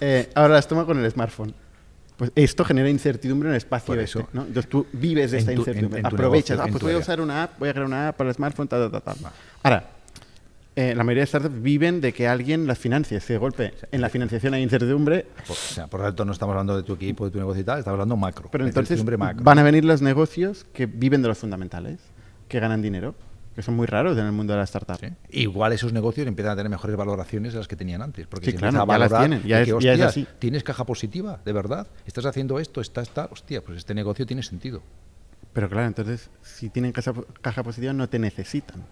eh, 0.00 0.28
ahora 0.34 0.54
las 0.54 0.66
toma 0.66 0.84
con 0.84 0.98
el 1.02 1.08
smartphone. 1.10 1.54
Pues 2.16 2.32
esto 2.34 2.64
genera 2.64 2.88
incertidumbre 2.88 3.48
en 3.48 3.54
el 3.54 3.58
espacio 3.58 3.94
este, 3.94 4.04
eso. 4.04 4.28
¿no? 4.32 4.42
Entonces 4.42 4.68
tú 4.68 4.86
vives 4.92 5.30
de 5.30 5.38
esta 5.38 5.52
tu- 5.52 5.58
incertidumbre. 5.60 6.00
en 6.00 6.06
Aprovechas, 6.06 6.58
negocio, 6.58 6.64
ah, 6.68 6.72
pues 6.72 6.82
voy 6.82 6.90
a 6.92 6.94
área. 6.94 7.02
usar 7.02 7.20
una 7.20 7.42
app, 7.44 7.58
voy 7.60 7.68
a 7.68 7.72
crear 7.72 7.86
una 7.86 8.08
app 8.08 8.16
para 8.16 8.30
el 8.30 8.34
smartphone, 8.36 8.66
tal, 8.68 8.90
tal, 8.90 9.02
tal. 9.02 9.14
tal. 9.16 9.32
Ahora, 9.62 9.90
eh, 10.76 10.94
la 10.96 11.04
mayoría 11.04 11.22
de 11.22 11.26
startups 11.28 11.62
viven 11.62 12.00
de 12.00 12.12
que 12.12 12.26
alguien 12.26 12.66
las 12.66 12.78
financie. 12.78 13.20
Se 13.20 13.36
golpe. 13.38 13.74
En 13.92 14.00
la 14.00 14.08
financiación 14.10 14.54
hay 14.54 14.62
incertidumbre, 14.64 15.26
Por, 15.46 15.52
o 15.52 15.54
sea, 15.54 15.86
por 15.86 16.00
tanto, 16.02 16.24
no 16.24 16.32
estamos 16.32 16.52
hablando 16.52 16.76
de 16.76 16.82
tu 16.82 16.94
equipo, 16.94 17.24
de 17.24 17.30
tu 17.30 17.38
negocio 17.38 17.60
y 17.62 17.64
tal, 17.64 17.78
estamos 17.78 17.94
hablando 17.94 18.16
macro. 18.16 18.48
pero 18.50 18.66
entonces 18.66 19.04
macro. 19.18 19.44
van 19.44 19.58
a 19.60 19.62
venir 19.62 19.84
los 19.84 20.02
negocios 20.02 20.66
que 20.72 20.86
viven 20.86 21.22
de 21.22 21.28
los 21.28 21.38
fundamentales, 21.38 21.98
que 22.48 22.60
ganan 22.60 22.82
dinero, 22.82 23.14
que 23.54 23.62
son 23.62 23.74
muy 23.76 23.86
raros 23.86 24.16
en 24.18 24.26
el 24.26 24.32
mundo 24.32 24.52
de 24.52 24.58
la 24.58 24.64
startup. 24.64 24.96
Sí. 24.98 25.06
Igual 25.30 25.72
esos 25.72 25.92
negocios 25.92 26.26
empiezan 26.26 26.52
a 26.52 26.56
tener 26.56 26.70
mejores 26.70 26.96
valoraciones 26.96 27.52
de 27.52 27.58
las 27.60 27.68
que 27.68 27.76
tenían 27.76 28.02
antes. 28.02 28.26
Porque 28.26 28.46
Sí, 28.46 28.52
se 28.52 28.56
claro, 28.58 28.84
ya 28.86 28.98
las 28.98 29.18
tienen, 29.18 29.42
ya 29.44 29.60
es- 29.60 29.68
ya 29.80 29.92
es 29.94 30.00
así. 30.00 30.26
¿Tienes 30.38 30.64
caja 30.64 30.84
positiva? 30.84 31.40
¿De 31.44 31.52
verdad? 31.52 31.86
¿Estás 32.06 32.26
haciendo 32.26 32.58
esto? 32.58 32.80
¿Estás 32.80 33.10
tal? 33.10 33.28
Hostia, 33.30 33.62
pues 33.62 33.78
este 33.78 33.94
negocio 33.94 34.26
tiene 34.26 34.42
sentido. 34.42 34.82
Pero 35.52 35.68
claro, 35.68 35.86
entonces, 35.86 36.30
si 36.42 36.68
tienen 36.68 36.90
caja, 36.90 37.12
caja 37.40 37.62
positiva, 37.62 37.92
no 37.92 38.08
te 38.08 38.18
necesitan. 38.18 38.82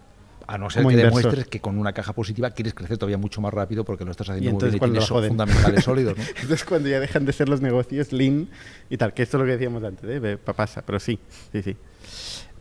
A 0.47 0.57
no 0.57 0.69
ser 0.69 0.81
Como 0.83 0.89
que 0.89 0.95
inversor. 0.95 1.21
demuestres 1.23 1.47
que 1.47 1.59
con 1.61 1.77
una 1.77 1.93
caja 1.93 2.11
positiva 2.13 2.49
quieres 2.51 2.73
crecer 2.73 2.97
todavía 2.97 3.17
mucho 3.17 3.39
más 3.41 3.53
rápido 3.53 3.85
porque 3.85 4.03
lo 4.05 4.11
estás 4.11 4.29
haciendo 4.29 4.49
Y 4.49 4.53
muy 4.53 4.63
bien 4.71 4.75
y 4.75 4.79
tienes 4.79 5.07
fundamentales 5.09 5.83
sólidos. 5.85 6.17
¿no? 6.17 6.23
Entonces 6.41 6.63
cuando 6.65 6.89
ya 6.89 6.99
dejan 6.99 7.25
de 7.25 7.31
ser 7.33 7.47
los 7.47 7.61
negocios 7.61 8.11
lean 8.11 8.49
y 8.89 8.97
tal, 8.97 9.13
que 9.13 9.23
esto 9.23 9.37
es 9.37 9.39
lo 9.39 9.45
que 9.45 9.53
decíamos 9.53 9.83
antes, 9.85 10.03
¿eh? 10.23 10.37
Pasa, 10.37 10.81
pero 10.85 10.99
sí, 10.99 11.17
sí, 11.53 11.61
sí. 11.63 11.77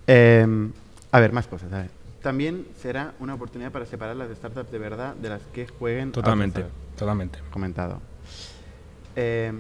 Eh, 0.07 0.47
a 1.11 1.21
ver, 1.21 1.33
más 1.33 1.47
cosas. 1.47 1.73
A 1.73 1.79
ver. 1.83 1.91
También 2.23 2.67
será 2.81 3.15
una 3.19 3.35
oportunidad 3.35 3.73
para 3.73 3.85
separar 3.87 4.15
las 4.17 4.31
startups 4.37 4.71
de 4.71 4.79
verdad 4.79 5.15
de 5.17 5.29
las 5.29 5.43
que 5.53 5.67
jueguen. 5.67 6.13
Totalmente, 6.13 6.65
totalmente. 6.97 7.41
Comentado. 7.51 8.01
Eh, 9.17 9.53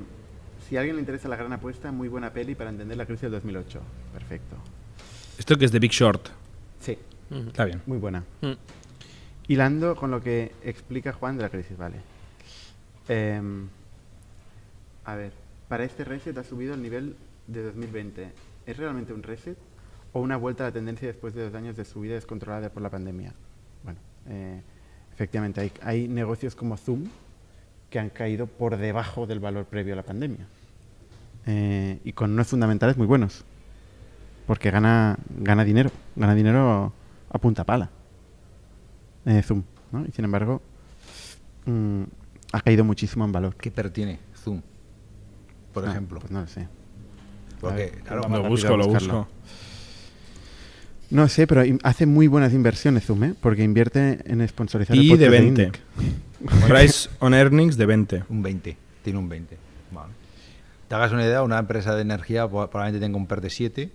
si 0.68 0.76
a 0.76 0.80
alguien 0.80 0.96
le 0.96 1.00
interesa 1.02 1.28
la 1.28 1.36
gran 1.36 1.52
apuesta, 1.52 1.90
muy 1.92 2.08
buena 2.08 2.32
peli 2.32 2.54
para 2.54 2.70
entender 2.70 2.96
la 2.96 3.04
crisis 3.04 3.22
del 3.22 3.32
2008. 3.32 3.80
Perfecto. 4.12 4.56
Esto 5.38 5.56
que 5.58 5.64
es 5.64 5.72
de 5.72 5.78
Big 5.80 5.90
Short. 5.90 6.28
Sí, 6.80 6.96
Está 7.48 7.64
bien. 7.64 7.82
muy 7.86 7.98
buena. 7.98 8.22
mm, 8.40 8.52
Hilando 9.48 9.96
con 9.96 10.10
lo 10.10 10.22
que 10.22 10.52
explica 10.62 11.12
Juan 11.12 11.36
de 11.36 11.42
la 11.42 11.48
crisis, 11.50 11.76
vale. 11.76 11.96
Em, 13.08 13.66
a 15.04 15.14
ver, 15.16 15.32
para 15.68 15.82
este 15.84 16.04
reset 16.04 16.36
ha 16.38 16.44
subido 16.44 16.74
el 16.74 16.82
nivel 16.82 17.16
de 17.48 17.62
2020. 17.64 18.30
¿Es 18.66 18.76
realmente 18.76 19.12
un 19.12 19.22
reset 19.24 19.58
o 20.12 20.20
una 20.20 20.36
vuelta 20.36 20.64
a 20.64 20.68
la 20.68 20.72
tendencia 20.72 21.08
después 21.08 21.34
de 21.34 21.44
dos 21.44 21.54
años 21.54 21.76
de 21.76 21.84
subida 21.84 22.14
descontrolada 22.14 22.68
por 22.70 22.82
la 22.82 22.90
pandemia? 22.90 23.32
Bueno, 23.84 23.98
eh, 24.28 24.60
efectivamente, 25.12 25.60
hay, 25.60 25.72
hay 25.82 26.08
negocios 26.08 26.54
como 26.54 26.76
Zoom 26.76 27.04
que 27.90 27.98
han 27.98 28.10
caído 28.10 28.46
por 28.46 28.76
debajo 28.76 29.26
del 29.26 29.40
valor 29.40 29.64
previo 29.66 29.92
a 29.94 29.96
la 29.96 30.02
pandemia. 30.02 30.46
Eh, 31.46 31.98
y 32.04 32.12
con 32.12 32.32
unos 32.32 32.48
fundamentales 32.48 32.96
muy 32.96 33.06
buenos. 33.06 33.44
Porque 34.46 34.70
gana, 34.70 35.16
gana 35.38 35.64
dinero, 35.64 35.90
gana 36.16 36.34
dinero 36.34 36.92
a 37.30 37.38
punta 37.38 37.64
pala 37.64 37.90
eh, 39.24 39.40
Zoom, 39.42 39.62
¿no? 39.92 40.04
Y 40.04 40.10
sin 40.10 40.24
embargo, 40.24 40.60
mm, 41.66 42.02
ha 42.52 42.60
caído 42.60 42.84
muchísimo 42.84 43.24
en 43.24 43.32
valor. 43.32 43.54
¿Qué 43.56 43.70
PER 43.70 43.90
tiene 43.90 44.18
Zoom? 44.36 44.60
Por 45.72 45.86
Ah, 45.86 45.90
ejemplo. 45.90 46.18
Pues 46.20 46.30
no 46.32 46.40
lo 46.40 46.46
sé. 46.48 46.66
Porque, 47.60 47.90
claro, 48.04 48.22
Lo 48.28 48.48
busco, 48.48 48.76
lo 48.76 48.88
buscarlo. 48.88 49.18
busco. 49.18 49.28
No 51.12 51.28
sé, 51.28 51.46
pero 51.46 51.62
hace 51.82 52.06
muy 52.06 52.26
buenas 52.26 52.52
inversiones 52.52 53.04
Zoom, 53.04 53.24
¿eh? 53.24 53.34
Porque 53.40 53.62
invierte 53.62 54.18
en 54.24 54.46
sponsorizar 54.48 54.96
el 54.96 55.02
Y 55.02 55.08
de 55.16 55.26
podcast 55.26 55.30
20. 55.30 55.62
Indic. 55.62 55.80
Price 56.68 57.08
on 57.20 57.34
earnings 57.34 57.76
de 57.76 57.86
20. 57.86 58.24
un 58.28 58.42
20. 58.42 58.76
Tiene 59.04 59.18
un 59.18 59.28
20. 59.28 59.56
Vale. 59.92 60.12
Te 60.88 60.94
hagas 60.94 61.12
una 61.12 61.22
idea, 61.24 61.42
una 61.42 61.58
empresa 61.58 61.94
de 61.94 62.02
energía 62.02 62.48
probablemente 62.48 62.98
tenga 62.98 63.16
un 63.16 63.26
PER 63.26 63.40
de 63.40 63.50
7. 63.50 63.90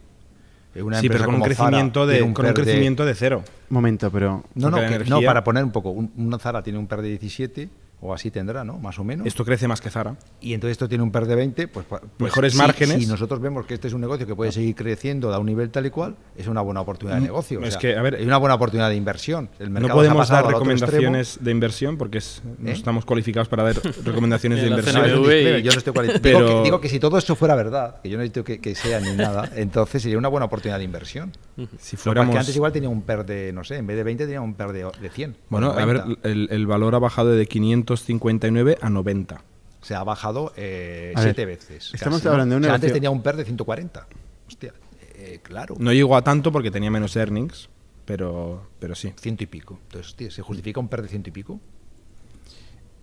eh, 0.76 0.82
Una 0.84 1.00
Sí, 1.00 1.10
pero 1.10 1.24
empresa 1.24 1.26
con 1.26 1.36
un, 1.36 1.42
como 1.42 1.54
Zara 1.56 1.70
crecimiento 1.70 2.06
de, 2.08 2.14
tiene 2.18 2.34
con 2.34 2.46
un 2.46 2.54
PER 2.54 2.56
de- 2.56 2.64
crecimiento 2.72 3.06
de 3.06 3.16
cero. 3.16 3.44
Momento, 3.70 4.12
pero 4.12 4.44
No, 4.56 4.70
no, 4.70 4.78
que- 4.78 5.00
no, 5.10 5.22
para 5.22 5.44
poner 5.44 5.64
un 5.64 5.72
poco. 5.72 5.90
Un, 5.90 6.12
una 6.18 6.38
Zara 6.40 6.62
tiene 6.62 6.78
un 6.80 6.86
PER 6.88 7.02
de 7.02 7.10
17, 7.10 7.70
o 8.00 8.14
así 8.14 8.30
tendrá, 8.30 8.64
¿no? 8.64 8.78
Más 8.78 9.00
o 9.00 9.04
menos. 9.04 9.26
Esto 9.26 9.44
crece 9.44 9.68
más 9.68 9.82
que 9.82 9.90
Zara. 9.90 10.16
Y 10.40 10.54
entonces 10.54 10.74
esto 10.74 10.88
tiene 10.88 11.04
un 11.04 11.12
PER 11.12 11.26
de 11.26 11.36
20, 11.36 11.68
pues, 11.68 11.86
pues 11.88 12.02
Mejores 12.20 12.54
si- 12.54 12.58
márgenes. 12.60 12.98
Si 13.00 13.08
nosotros 13.08 13.42
vemos 13.42 13.66
que 13.66 13.74
este 13.74 13.88
es 13.88 13.94
un 13.94 14.02
negocio 14.02 14.28
que 14.28 14.36
puede 14.36 14.52
seguir 14.52 14.76
creciendo 14.76 15.34
a 15.34 15.40
un 15.40 15.48
nivel 15.48 15.70
tal 15.72 15.86
y 15.88 15.90
cual, 15.90 16.16
es 16.36 16.48
una 16.48 16.62
buena 16.62 16.82
oportunidad 16.82 17.16
de 17.18 17.22
Mm, 17.22 17.26
negocio. 17.26 17.60
o 17.60 17.64
es 17.64 17.72
sea, 17.74 17.80
que, 17.80 17.96
a 17.96 18.02
ver, 18.04 18.16
hay 18.16 18.26
una 18.26 18.38
buena 18.38 18.56
oportunidad 18.56 18.90
de 18.90 18.96
inversión. 18.96 19.50
El 19.60 19.70
No 19.74 19.80
mercado 19.80 19.94
ha 19.94 20.04
podemos 20.04 20.30
dar 20.30 20.46
recomendaciones 20.46 21.40
de 21.42 21.52
inversión 21.52 21.98
porque 21.98 22.20
es- 22.20 22.42
no 22.60 22.70
¿Eh? 22.70 22.74
estamos 22.74 23.06
cualificados 23.06 23.48
para 23.48 23.64
dar 23.64 23.76
recomendaciones 24.06 24.62
de 24.62 24.68
inversión. 24.68 24.96
No, 25.02 25.30
es 25.32 25.64
yo 25.64 25.72
no 25.72 25.78
estoy 25.78 25.94
cuali- 25.94 26.20
Pero- 26.22 26.40
digo, 26.40 26.58
que, 26.60 26.64
digo 26.64 26.82
que 26.82 26.90
si 26.90 27.00
todo 27.00 27.18
esto 27.18 27.36
fuera 27.36 27.56
verdad, 27.56 28.02
que 28.02 28.10
yo 28.10 28.18
no 28.18 28.22
necesito 28.22 28.44
que, 28.44 28.60
que 28.60 28.76
sea 28.76 29.00
ni 29.00 29.14
nada, 29.16 29.50
entonces 29.56 30.02
sería 30.04 30.18
una 30.18 30.28
buena 30.28 30.46
oportunidad 30.46 30.78
de 30.78 30.84
inversión. 30.84 31.32
Si 31.80 31.96
es 31.96 32.02
fuéramos... 32.02 32.32
que 32.34 32.40
antes 32.40 32.56
igual 32.56 32.72
tenía 32.72 32.90
un 32.90 33.02
PER 33.02 33.26
de, 33.26 33.52
no 33.54 33.64
sé, 33.64 33.78
en 33.78 33.88
vez 33.88 33.98
de 33.98 34.04
20 34.04 34.26
tenía 34.26 34.42
un 34.42 34.54
PER 34.54 34.72
de, 34.72 34.86
de 35.02 35.10
100. 35.10 35.32
o 35.32 35.36
Bueno, 35.50 35.72
a 35.72 35.86
ver, 35.86 35.98
90. 36.02 36.30
el, 36.30 36.48
el 36.52 36.68
valor 36.68 36.94
ha 36.96 37.00
bajado 37.00 37.32
de 37.32 37.48
559 37.88 38.78
a 38.82 38.90
90. 38.90 39.42
Se 39.82 39.96
ha 39.96 40.04
bajado 40.04 40.54
eh, 40.58 41.14
A 41.16 41.20
ver, 41.22 41.30
siete 41.30 41.46
veces. 41.46 41.92
estamos 41.94 42.20
casi, 42.20 42.26
¿no? 42.28 42.32
hablando 42.34 42.54
de 42.56 42.58
un 42.58 42.64
O 42.64 42.68
sea, 42.68 42.76
antes 42.76 42.92
tenía 42.94 43.10
un 43.10 43.22
PER 43.22 43.38
de 43.38 43.46
140. 43.46 44.08
Hostia, 44.48 44.74
Eh, 45.16 45.40
claro. 45.42 45.76
No 45.80 45.92
llegó 45.94 46.16
a 46.16 46.22
tanto 46.24 46.52
porque 46.52 46.70
tenía 46.72 46.92
menos 46.92 47.16
earnings, 47.16 47.70
pero, 48.06 48.68
pero 48.80 48.96
sí. 48.96 49.14
Ciento 49.20 49.44
y 49.44 49.48
pico. 49.48 49.80
Entonces, 49.88 50.16
tío, 50.16 50.30
¿se 50.32 50.42
justifica 50.42 50.80
un 50.80 50.88
PER 50.90 51.02
de 51.04 51.08
ciento 51.08 51.30
y 51.30 51.32
pico? 51.32 51.60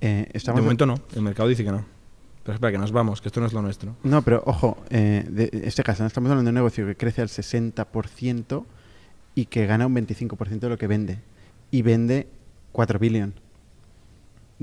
Eh, 0.01 0.29
estamos 0.33 0.59
De 0.59 0.63
momento 0.63 0.87
no, 0.87 0.97
el 1.15 1.23
mercado 1.23 1.49
dice 1.49 1.65
que 1.65 1.73
no. 1.73 1.85
Pero 2.43 2.55
espera, 2.57 2.73
que 2.73 2.79
nos 2.79 2.93
vamos, 2.93 3.23
que 3.23 3.29
esto 3.29 3.41
no 3.41 3.47
es 3.47 3.55
lo 3.55 3.63
nuestro. 3.63 3.97
No, 4.03 4.21
pero 4.21 4.43
ojo, 4.45 4.77
eh, 4.91 5.25
de 5.29 5.49
este 5.65 5.83
caso, 5.83 6.03
no 6.03 6.09
estamos 6.09 6.31
hablando 6.31 6.49
de 6.49 6.51
un 6.51 6.55
negocio 6.57 6.87
que 6.87 6.95
crece 6.95 7.23
al 7.23 7.29
60% 7.29 8.65
y 9.35 9.47
que 9.47 9.67
gana 9.67 9.87
un 9.87 9.95
25% 9.97 10.59
de 10.61 10.69
lo 10.69 10.77
que 10.77 10.87
vende. 10.87 11.21
Y 11.71 11.81
vende 11.83 12.29
4 12.73 12.99
billion. 12.99 13.33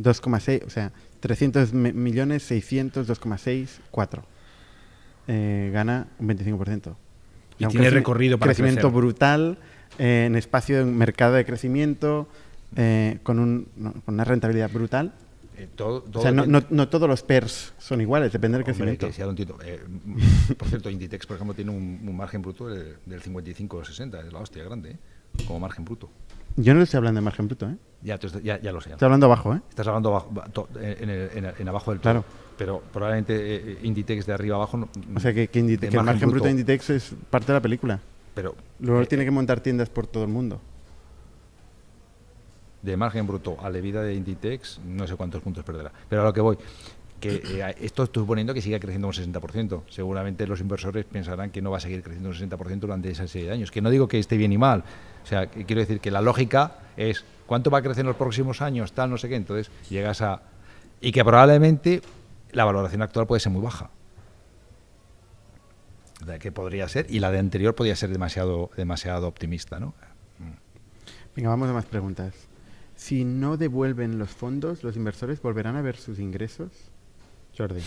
2,6, 0.03 0.63
o 0.65 0.69
sea, 0.69 0.91
300 1.19 1.73
mi- 1.73 1.93
millones, 1.93 2.43
600, 2.43 3.07
2,6, 3.07 3.79
4. 3.91 4.23
Eh, 5.27 5.69
gana 5.73 6.07
un 6.19 6.27
25%. 6.27 6.95
Y 7.59 7.65
O 7.65 7.67
sea, 7.67 7.67
un 7.67 7.71
tiene 7.71 7.89
recorrido 7.91 8.37
para 8.39 8.49
Crecimiento 8.49 8.87
crecer. 8.89 8.97
brutal, 9.01 9.57
eh, 9.99 10.25
en 10.27 10.35
espacio 10.35 10.77
de 10.79 10.85
mercado 10.85 11.33
de 11.35 11.45
crecimiento, 11.45 12.27
eh, 12.75 13.19
con, 13.23 13.39
un- 13.39 13.67
no, 13.77 13.93
con 14.05 14.15
una 14.15 14.23
rentabilidad 14.23 14.71
brutal. 14.71 15.13
Eh, 15.57 15.67
todo, 15.75 16.03
O 16.13 16.21
sea, 16.21 16.31
no, 16.31 16.45
no- 16.47 16.63
no 16.71 16.89
todos 16.89 17.07
los 17.07 17.21
PERS 17.21 17.73
son 17.77 18.01
iguales, 18.01 18.31
depende 18.31 18.57
del 18.57 18.63
Hombre, 18.63 18.97
crecimiento. 18.97 19.15
que 19.15 19.21
entiendo. 19.21 19.57
Eh, 19.63 19.79
por 20.57 20.67
cierto, 20.69 20.89
Inditex, 20.89 21.27
por 21.27 21.35
ejemplo, 21.35 21.53
tiene 21.53 21.69
un, 21.71 21.99
un 22.03 22.17
margen 22.17 22.41
bruto 22.41 22.67
del, 22.67 22.95
del 23.05 23.21
55 23.21 23.77
o 23.77 23.85
60, 23.85 24.21
es 24.21 24.33
la 24.33 24.39
hostia 24.39 24.63
grande, 24.63 24.91
¿eh? 24.91 24.97
como 25.45 25.59
margen 25.59 25.85
bruto. 25.85 26.09
Yo 26.57 26.73
no 26.73 26.81
estoy 26.81 26.97
hablando 26.97 27.19
de 27.19 27.25
margen 27.25 27.47
bruto, 27.47 27.67
¿eh? 27.69 27.75
Ya, 28.03 28.15
estás- 28.15 28.41
ya, 28.43 28.59
ya 28.59 28.71
lo 28.71 28.81
sé. 28.81 28.91
Estoy 28.91 29.05
hablando 29.05 29.27
abajo, 29.27 29.53
¿eh? 29.55 29.61
Estás 29.69 29.87
hablando 29.87 30.09
abajo- 30.09 30.67
en, 30.81 31.67
abajo 31.67 31.91
del 31.91 31.99
todo. 31.99 32.11
Claro. 32.13 32.25
Pero 32.57 32.81
probablemente 32.93 33.33
eh, 33.55 33.77
Inditex 33.83 34.25
de 34.25 34.33
arriba 34.33 34.55
abajo. 34.57 34.77
no- 34.77 34.89
O 35.15 35.19
sea, 35.19 35.33
que, 35.33 35.47
que 35.47 35.59
Indite- 35.59 35.87
el 35.87 36.03
margen 36.03 36.29
bruto 36.29 36.45
de 36.45 36.51
Inditex 36.51 36.89
es 36.91 37.15
parte 37.29 37.47
de 37.47 37.53
la 37.53 37.61
película. 37.61 37.99
Pero 38.35 38.55
Luego 38.79 39.01
eh, 39.01 39.05
tiene 39.07 39.25
que 39.25 39.31
montar 39.31 39.59
tiendas 39.61 39.89
por 39.89 40.07
todo 40.07 40.23
el 40.23 40.29
mundo. 40.29 40.59
de 42.81 42.97
margen 42.97 43.27
bruto 43.27 43.57
a 43.61 43.69
la 43.69 43.79
vida 43.79 44.01
de 44.01 44.15
Inditex, 44.15 44.79
no 44.83 45.05
sé 45.05 45.15
cuántos 45.15 45.39
puntos 45.43 45.63
perderá. 45.63 45.91
Pero 46.09 46.23
a 46.23 46.25
lo 46.25 46.33
que 46.33 46.41
voy, 46.41 46.57
que 47.21 47.41
eh, 47.45 47.75
esto 47.79 48.03
estoy 48.03 48.23
suponiendo 48.23 48.53
que 48.53 48.61
siga 48.61 48.79
creciendo 48.79 49.07
un 49.07 49.13
60%. 49.13 49.83
Seguramente 49.89 50.45
los 50.47 50.59
inversores 50.59 51.05
pensarán 51.05 51.51
que 51.51 51.61
no 51.61 51.71
va 51.71 51.77
a 51.77 51.79
seguir 51.79 52.03
creciendo 52.03 52.29
un 52.29 52.35
60% 52.35 52.79
durante 52.79 53.09
esa 53.09 53.27
serie 53.27 53.47
de 53.47 53.53
años. 53.53 53.71
Que 53.71 53.81
no 53.81 53.89
digo 53.89 54.07
que 54.07 54.19
esté 54.19 54.35
bien 54.35 54.51
y 54.51 54.57
mal. 54.57 54.83
O 55.23 55.27
sea, 55.27 55.49
que 55.49 55.65
quiero 55.65 55.79
decir 55.79 56.01
que 56.01 56.11
la 56.11 56.19
lógica 56.19 56.79
es 56.97 57.23
cuánto 57.45 57.69
va 57.69 57.77
a 57.77 57.81
crecer 57.81 58.01
en 58.01 58.07
los 58.07 58.17
próximos 58.17 58.61
años, 58.61 58.91
tal, 58.91 59.09
no 59.09 59.17
sé 59.17 59.29
qué. 59.29 59.35
Entonces 59.35 59.71
llegas 59.89 60.21
a... 60.21 60.41
Y 60.99 61.13
que 61.13 61.23
probablemente 61.23 62.01
la 62.51 62.65
valoración 62.65 63.01
actual 63.01 63.27
puede 63.27 63.39
ser 63.39 63.51
muy 63.51 63.61
baja. 63.61 63.91
Sea, 66.25 66.39
que 66.39 66.51
podría 66.51 66.87
ser, 66.87 67.07
y 67.09 67.19
la 67.19 67.31
de 67.31 67.39
anterior 67.39 67.73
podría 67.73 67.95
ser 67.95 68.11
demasiado, 68.11 68.69
demasiado 68.75 69.27
optimista, 69.27 69.79
¿no? 69.79 69.93
Venga, 71.35 71.49
vamos 71.49 71.69
a 71.69 71.73
más 71.73 71.85
preguntas. 71.85 72.33
Si 72.95 73.25
no 73.25 73.57
devuelven 73.57 74.19
los 74.19 74.29
fondos, 74.29 74.83
¿los 74.83 74.95
inversores 74.95 75.41
volverán 75.41 75.75
a 75.77 75.81
ver 75.81 75.95
sus 75.95 76.19
ingresos? 76.19 76.90
Jordi. 77.57 77.81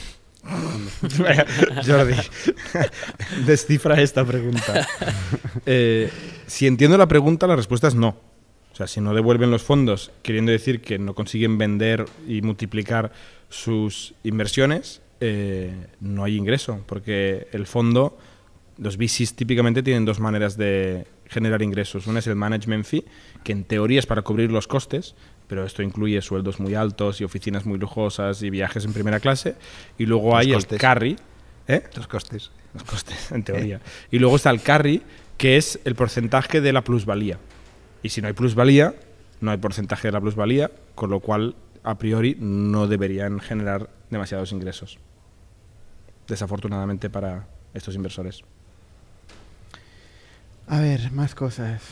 Jordi, 1.87 2.15
descifra 3.47 4.01
esta 4.01 4.25
pregunta. 4.25 4.87
Eh, 5.65 6.11
si 6.47 6.67
entiendo 6.67 6.99
la 6.99 7.09
pregunta, 7.09 7.47
la 7.47 7.57
respuesta 7.57 7.89
es 7.89 7.95
no. 7.95 8.17
O 8.73 8.77
sea, 8.77 8.87
si 8.87 9.01
no 9.01 9.15
devuelven 9.15 9.51
los 9.51 9.63
fondos, 9.63 10.11
queriendo 10.23 10.51
decir 10.51 10.81
que 10.81 10.99
no 10.99 11.15
consiguen 11.15 11.59
vender 11.59 12.07
y 12.27 12.43
multiplicar 12.43 13.13
sus 13.49 14.15
inversiones, 14.25 15.01
eh, 15.21 15.73
no 16.01 16.25
hay 16.25 16.37
ingreso, 16.37 16.83
porque 16.87 17.47
el 17.53 17.67
fondo, 17.67 18.19
los 18.77 18.97
VCs 18.97 19.37
típicamente 19.37 19.83
tienen 19.83 20.05
dos 20.05 20.19
maneras 20.19 20.57
de 20.57 21.07
generar 21.27 21.63
ingresos. 21.63 22.09
Una 22.09 22.19
es 22.19 22.27
el 22.27 22.35
management 22.35 22.85
fee, 22.85 23.05
que 23.45 23.53
en 23.53 23.65
teoría 23.65 24.01
es 24.01 24.07
para 24.07 24.23
cubrir 24.23 24.51
los 24.51 24.67
costes, 24.67 25.15
pero 25.47 25.65
esto 25.65 25.83
incluye 25.83 26.21
sueldos 26.23 26.59
muy 26.59 26.75
altos 26.75 27.21
y 27.21 27.25
oficinas 27.25 27.67
muy 27.67 27.79
lujosas 27.79 28.43
y 28.43 28.51
viajes 28.51 28.85
en 28.85 28.93
primera 28.93 29.21
clase. 29.21 29.57
Y 29.99 30.07
luego 30.07 30.31
Los 30.31 30.41
hay 30.41 30.53
el 30.53 30.67
carry. 30.67 31.17
¿eh? 31.69 31.85
Los 31.97 32.09
costes. 32.09 32.51
Los 32.73 32.85
costes, 32.85 33.31
en 33.33 33.43
teoría. 33.43 33.81
Y 34.11 34.19
luego 34.19 34.37
está 34.37 34.51
el 34.51 34.63
carry, 34.63 35.03
que 35.37 35.57
es 35.57 35.79
el 35.85 35.95
porcentaje 35.95 36.61
de 36.61 36.73
la 36.73 36.83
plusvalía. 36.83 37.39
Y 38.03 38.09
si 38.09 38.21
no 38.21 38.29
hay 38.29 38.35
plusvalía, 38.35 38.95
no 39.41 39.51
hay 39.51 39.59
porcentaje 39.59 40.09
de 40.09 40.13
la 40.13 40.21
plusvalía, 40.21 40.71
con 40.95 41.11
lo 41.11 41.21
cual, 41.21 41.55
a 41.83 41.99
priori, 41.99 42.37
no 42.39 42.87
deberían 42.87 43.41
generar 43.41 43.91
demasiados 44.11 44.53
ingresos. 44.53 44.99
Desafortunadamente 46.27 47.11
para 47.11 47.47
estos 47.75 47.95
inversores. 47.95 48.43
A 50.67 50.81
ver, 50.81 51.13
más 51.13 51.35
cosas. 51.35 51.83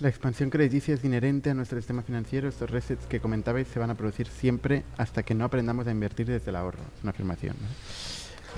La 0.00 0.08
expansión 0.08 0.48
crediticia 0.48 0.94
es 0.94 1.04
inherente 1.04 1.50
a 1.50 1.54
nuestro 1.54 1.76
sistema 1.76 2.02
financiero. 2.02 2.48
Estos 2.48 2.70
resets 2.70 3.06
que 3.06 3.18
comentabais 3.18 3.66
se 3.66 3.80
van 3.80 3.90
a 3.90 3.96
producir 3.96 4.28
siempre 4.28 4.84
hasta 4.96 5.24
que 5.24 5.34
no 5.34 5.44
aprendamos 5.44 5.88
a 5.88 5.90
invertir 5.90 6.26
desde 6.26 6.50
el 6.50 6.56
ahorro. 6.56 6.78
Es 6.96 7.02
una 7.02 7.10
afirmación. 7.10 7.56
¿no? 7.60 7.66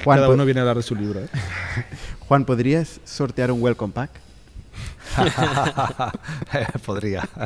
Juan, 0.04 0.18
Cada 0.18 0.28
uno 0.28 0.44
viene 0.44 0.60
a 0.60 0.64
hablar 0.64 0.76
de 0.76 0.82
su 0.82 0.94
libro. 0.94 1.20
¿eh? 1.20 1.28
Juan, 2.28 2.44
¿podrías 2.44 3.00
sortear 3.04 3.50
un 3.52 3.62
welcome 3.62 3.92
pack? 3.92 4.10
Podría. 6.86 7.28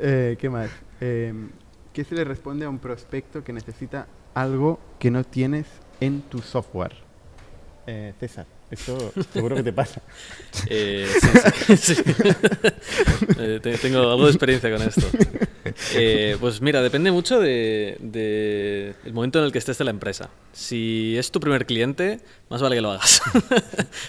Eh, 0.00 0.36
¿Qué 0.40 0.50
más? 0.50 0.70
Eh, 1.00 1.32
¿Qué 1.92 2.04
se 2.04 2.14
le 2.14 2.24
responde 2.24 2.64
a 2.64 2.68
un 2.68 2.78
prospecto 2.78 3.44
que 3.44 3.52
necesita 3.52 4.06
algo 4.34 4.80
que 4.98 5.10
no 5.10 5.24
tienes 5.24 5.66
en 6.00 6.22
tu 6.22 6.40
software? 6.40 6.94
Eh, 7.86 8.14
César, 8.18 8.46
esto 8.70 9.12
seguro 9.32 9.56
que 9.56 9.62
te 9.62 9.72
pasa. 9.72 10.02
Eh, 10.70 11.06
sí, 11.20 11.76
sí, 11.76 11.94
sí. 11.94 12.02
Eh, 13.38 13.60
te- 13.62 13.78
tengo 13.78 13.98
algo 14.10 14.24
de 14.24 14.30
experiencia 14.30 14.70
con 14.70 14.82
esto. 14.82 15.06
Eh, 15.94 16.36
pues 16.40 16.62
mira, 16.62 16.80
depende 16.80 17.12
mucho 17.12 17.38
de, 17.40 17.98
de 18.00 18.94
el 19.04 19.12
momento 19.12 19.38
en 19.38 19.44
el 19.44 19.52
que 19.52 19.58
estés 19.58 19.76
de 19.76 19.84
la 19.84 19.90
empresa. 19.90 20.30
Si 20.52 21.14
es 21.18 21.30
tu 21.30 21.40
primer 21.40 21.66
cliente, 21.66 22.20
más 22.48 22.62
vale 22.62 22.76
que 22.76 22.80
lo 22.80 22.90
hagas, 22.92 23.20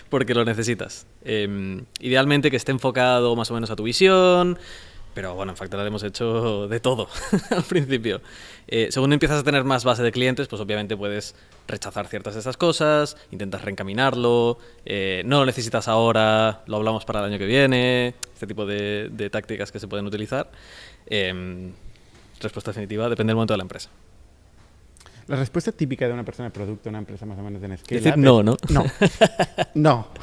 porque 0.09 0.33
lo 0.33 0.45
necesitas. 0.45 1.05
Eh, 1.25 1.81
idealmente 1.99 2.49
que 2.49 2.55
esté 2.55 2.71
enfocado 2.71 3.35
más 3.35 3.51
o 3.51 3.55
menos 3.55 3.69
a 3.71 3.75
tu 3.75 3.83
visión, 3.83 4.57
pero 5.13 5.35
bueno, 5.35 5.51
en 5.51 5.57
Factorial 5.57 5.87
hemos 5.87 6.03
hecho 6.03 6.67
de 6.67 6.79
todo 6.79 7.07
al 7.49 7.63
principio. 7.63 8.21
Eh, 8.67 8.89
según 8.91 9.11
empiezas 9.13 9.39
a 9.39 9.43
tener 9.43 9.63
más 9.63 9.83
base 9.83 10.03
de 10.03 10.11
clientes, 10.11 10.47
pues 10.47 10.61
obviamente 10.61 10.95
puedes 10.95 11.35
rechazar 11.67 12.07
ciertas 12.07 12.35
de 12.35 12.39
estas 12.39 12.57
cosas, 12.57 13.17
intentas 13.31 13.63
reencaminarlo, 13.63 14.59
eh, 14.85 15.23
no 15.25 15.39
lo 15.39 15.45
necesitas 15.45 15.87
ahora, 15.87 16.63
lo 16.67 16.77
hablamos 16.77 17.05
para 17.05 17.19
el 17.19 17.25
año 17.25 17.37
que 17.37 17.45
viene, 17.45 18.15
este 18.33 18.47
tipo 18.47 18.65
de, 18.65 19.09
de 19.11 19.29
tácticas 19.29 19.71
que 19.71 19.79
se 19.79 19.87
pueden 19.87 20.05
utilizar. 20.05 20.51
Em, 21.07 21.71
respuesta 22.39 22.71
definitiva, 22.71 23.09
depende 23.09 23.31
del 23.31 23.35
momento 23.35 23.53
de 23.53 23.57
la 23.57 23.63
empresa. 23.63 23.89
La 25.27 25.35
respuesta 25.35 25.71
típica 25.71 26.07
de 26.07 26.13
una 26.13 26.23
persona 26.23 26.49
de 26.49 26.53
producto, 26.53 26.89
una 26.89 26.97
empresa 26.97 27.25
más 27.25 27.37
o 27.37 27.43
menos 27.43 27.61
en 27.61 27.77
scale 27.77 28.01
Decir 28.01 28.17
no, 28.17 28.41
¿no? 28.41 28.57
No. 28.69 28.85
No. 29.75 30.07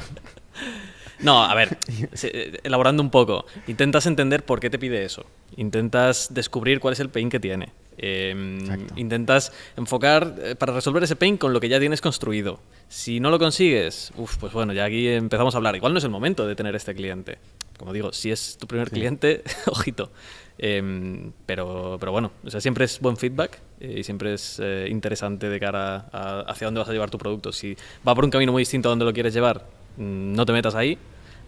No, 1.19 1.43
a 1.43 1.53
ver, 1.55 1.77
eh, 2.23 2.59
elaborando 2.63 3.01
un 3.01 3.09
poco, 3.09 3.45
intentas 3.67 4.05
entender 4.05 4.45
por 4.45 4.59
qué 4.59 4.69
te 4.69 4.77
pide 4.77 5.03
eso. 5.03 5.25
Intentas 5.55 6.33
descubrir 6.33 6.79
cuál 6.79 6.93
es 6.93 6.99
el 6.99 7.09
pain 7.09 7.29
que 7.29 7.39
tiene. 7.39 7.71
Eh, 7.99 8.59
Exacto. 8.59 8.93
intentas 8.95 9.51
enfocar 9.75 10.35
eh, 10.39 10.55
para 10.55 10.71
resolver 10.71 11.01
ese 11.03 11.15
pain 11.15 11.35
con 11.35 11.51
lo 11.51 11.59
que 11.59 11.67
ya 11.67 11.79
tienes 11.79 11.99
construido. 11.99 12.59
Si 12.89 13.19
no 13.19 13.31
lo 13.31 13.39
consigues, 13.39 14.11
uf, 14.17 14.37
pues 14.37 14.53
bueno, 14.53 14.71
ya 14.73 14.85
aquí 14.85 15.07
empezamos 15.07 15.55
a 15.55 15.57
hablar. 15.57 15.75
Igual 15.75 15.93
no 15.93 15.97
es 15.97 16.03
el 16.03 16.11
momento 16.11 16.45
de 16.47 16.55
tener 16.55 16.75
este 16.75 16.93
cliente. 16.93 17.39
Como 17.77 17.93
digo, 17.93 18.13
si 18.13 18.31
es 18.31 18.57
tu 18.57 18.67
primer 18.67 18.91
cliente, 18.91 19.43
ojito. 19.67 20.11
Eh, 20.59 21.31
pero, 21.45 21.97
pero 21.99 22.11
bueno, 22.11 22.31
o 22.43 22.49
sea, 22.49 22.61
siempre 22.61 22.85
es 22.85 22.99
buen 22.99 23.15
feedback 23.17 23.59
eh, 23.79 23.97
y 23.99 24.03
siempre 24.03 24.33
es 24.33 24.59
interesante 24.87 25.49
de 25.49 25.59
cara 25.59 26.09
a 26.11 26.39
hacia 26.47 26.65
dónde 26.65 26.79
vas 26.79 26.89
a 26.89 26.93
llevar 26.93 27.09
tu 27.09 27.17
producto. 27.17 27.51
Si 27.51 27.75
va 28.07 28.13
por 28.13 28.25
un 28.25 28.31
camino 28.31 28.51
muy 28.51 28.61
distinto 28.61 28.89
a 28.89 28.91
donde 28.91 29.05
lo 29.05 29.13
quieres 29.13 29.33
llevar, 29.33 29.65
no 29.97 30.45
te 30.45 30.53
metas 30.53 30.75
ahí, 30.75 30.97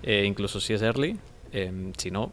eh, 0.03 0.25
incluso 0.25 0.59
si 0.59 0.73
es 0.73 0.81
early. 0.81 1.17
Eh, 1.51 1.91
si 1.97 2.11
no, 2.11 2.31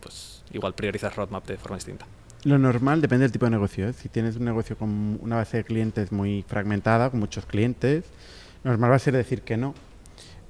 pues 0.00 0.42
igual 0.52 0.74
priorizas 0.74 1.14
roadmap 1.16 1.46
de 1.46 1.56
forma 1.56 1.76
distinta. 1.76 2.06
Lo 2.44 2.58
normal 2.58 3.00
depende 3.00 3.24
del 3.24 3.32
tipo 3.32 3.46
de 3.46 3.50
negocio. 3.50 3.88
¿eh? 3.88 3.92
Si 3.92 4.08
tienes 4.08 4.36
un 4.36 4.44
negocio 4.44 4.76
con 4.76 5.18
una 5.20 5.36
base 5.36 5.56
de 5.56 5.64
clientes 5.64 6.12
muy 6.12 6.44
fragmentada, 6.46 7.10
con 7.10 7.18
muchos 7.18 7.44
clientes, 7.44 8.04
normal 8.62 8.92
va 8.92 8.96
a 8.96 9.00
ser 9.00 9.16
decir 9.16 9.42
que 9.42 9.56
no. 9.56 9.74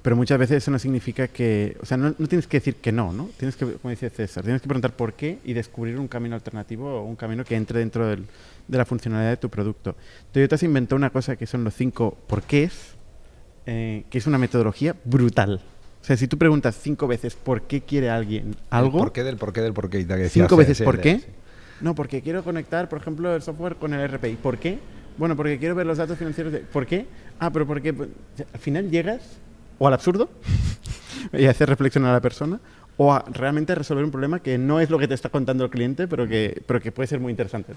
Pero 0.03 0.15
muchas 0.15 0.37
veces 0.37 0.57
eso 0.57 0.71
no 0.71 0.79
significa 0.79 1.27
que... 1.27 1.75
O 1.81 1.85
sea, 1.85 1.97
no, 1.97 2.13
no 2.17 2.27
tienes 2.27 2.45
que 2.47 2.57
decir 2.57 2.75
que 2.75 2.91
no, 2.91 3.11
¿no? 3.11 3.29
Tienes 3.37 3.55
que, 3.57 3.65
como 3.73 3.89
dice 3.89 4.09
César, 4.11 4.43
tienes 4.43 4.61
que 4.61 4.67
preguntar 4.67 4.95
por 4.95 5.13
qué 5.13 5.39
y 5.43 5.53
descubrir 5.53 5.97
un 5.97 6.07
camino 6.07 6.35
alternativo 6.35 6.99
o 7.01 7.03
un 7.03 7.15
camino 7.15 7.43
que 7.43 7.55
entre 7.55 7.79
dentro 7.79 8.05
del- 8.07 8.25
de 8.67 8.77
la 8.77 8.85
funcionalidad 8.85 9.31
de 9.31 9.37
tu 9.37 9.49
producto. 9.49 9.95
Toyota 10.31 10.57
se 10.57 10.65
inventó 10.65 10.95
una 10.95 11.09
cosa 11.09 11.35
que 11.35 11.47
son 11.47 11.63
los 11.63 11.73
cinco 11.73 12.15
porqués, 12.27 12.95
eh, 13.67 14.05
que 14.09 14.17
es 14.17 14.25
una 14.25 14.37
metodología 14.37 14.95
brutal. 15.05 15.61
O 16.01 16.05
sea, 16.05 16.15
si 16.15 16.27
tú 16.27 16.37
preguntas 16.37 16.79
cinco 16.81 17.05
veces 17.05 17.35
por 17.35 17.63
qué 17.63 17.81
quiere 17.81 18.09
alguien 18.09 18.55
algo... 18.69 18.97
¿Por 18.97 19.11
qué 19.11 19.23
del 19.23 19.35
por 19.37 19.51
qué 19.51 19.61
del 19.61 19.73
por 19.73 19.89
qué? 19.89 20.07
Que 20.07 20.15
decía 20.15 20.43
Cinco 20.43 20.55
veces, 20.55 20.81
¿por 20.81 20.99
qué? 20.99 21.19
sí. 21.19 21.25
No, 21.81 21.93
porque 21.93 22.21
quiero 22.21 22.43
conectar, 22.43 22.89
por 22.89 22.99
ejemplo, 22.99 23.35
el 23.35 23.41
software 23.41 23.75
con 23.75 23.93
el 23.93 24.09
RPI. 24.09 24.37
¿Por 24.37 24.57
qué? 24.57 24.79
Bueno, 25.17 25.35
porque 25.35 25.59
quiero 25.59 25.75
ver 25.75 25.85
los 25.85 25.97
datos 25.97 26.17
financieros. 26.17 26.53
De... 26.53 26.59
¿Por 26.59 26.85
qué? 26.85 27.05
Ah, 27.39 27.51
pero 27.51 27.67
porque 27.67 27.93
pues, 27.93 28.09
al 28.51 28.59
final 28.59 28.89
llegas 28.89 29.37
o 29.77 29.87
al 29.87 29.93
absurdo 29.93 30.29
y 31.33 31.45
hacer 31.45 31.69
reflexionar 31.69 32.11
a 32.11 32.13
la 32.13 32.21
persona 32.21 32.59
o 32.95 33.13
a 33.13 33.25
realmente 33.31 33.75
resolver 33.75 34.03
un 34.03 34.11
problema 34.11 34.39
que 34.39 34.57
no 34.57 34.79
es 34.79 34.89
lo 34.89 34.97
que 34.97 35.07
te 35.07 35.13
está 35.13 35.29
contando 35.29 35.65
el 35.65 35.69
cliente, 35.69 36.07
pero 36.07 36.27
que, 36.27 36.63
pero 36.65 36.81
que 36.81 36.91
puede 36.91 37.07
ser 37.07 37.19
muy 37.19 37.31
interesante. 37.31 37.73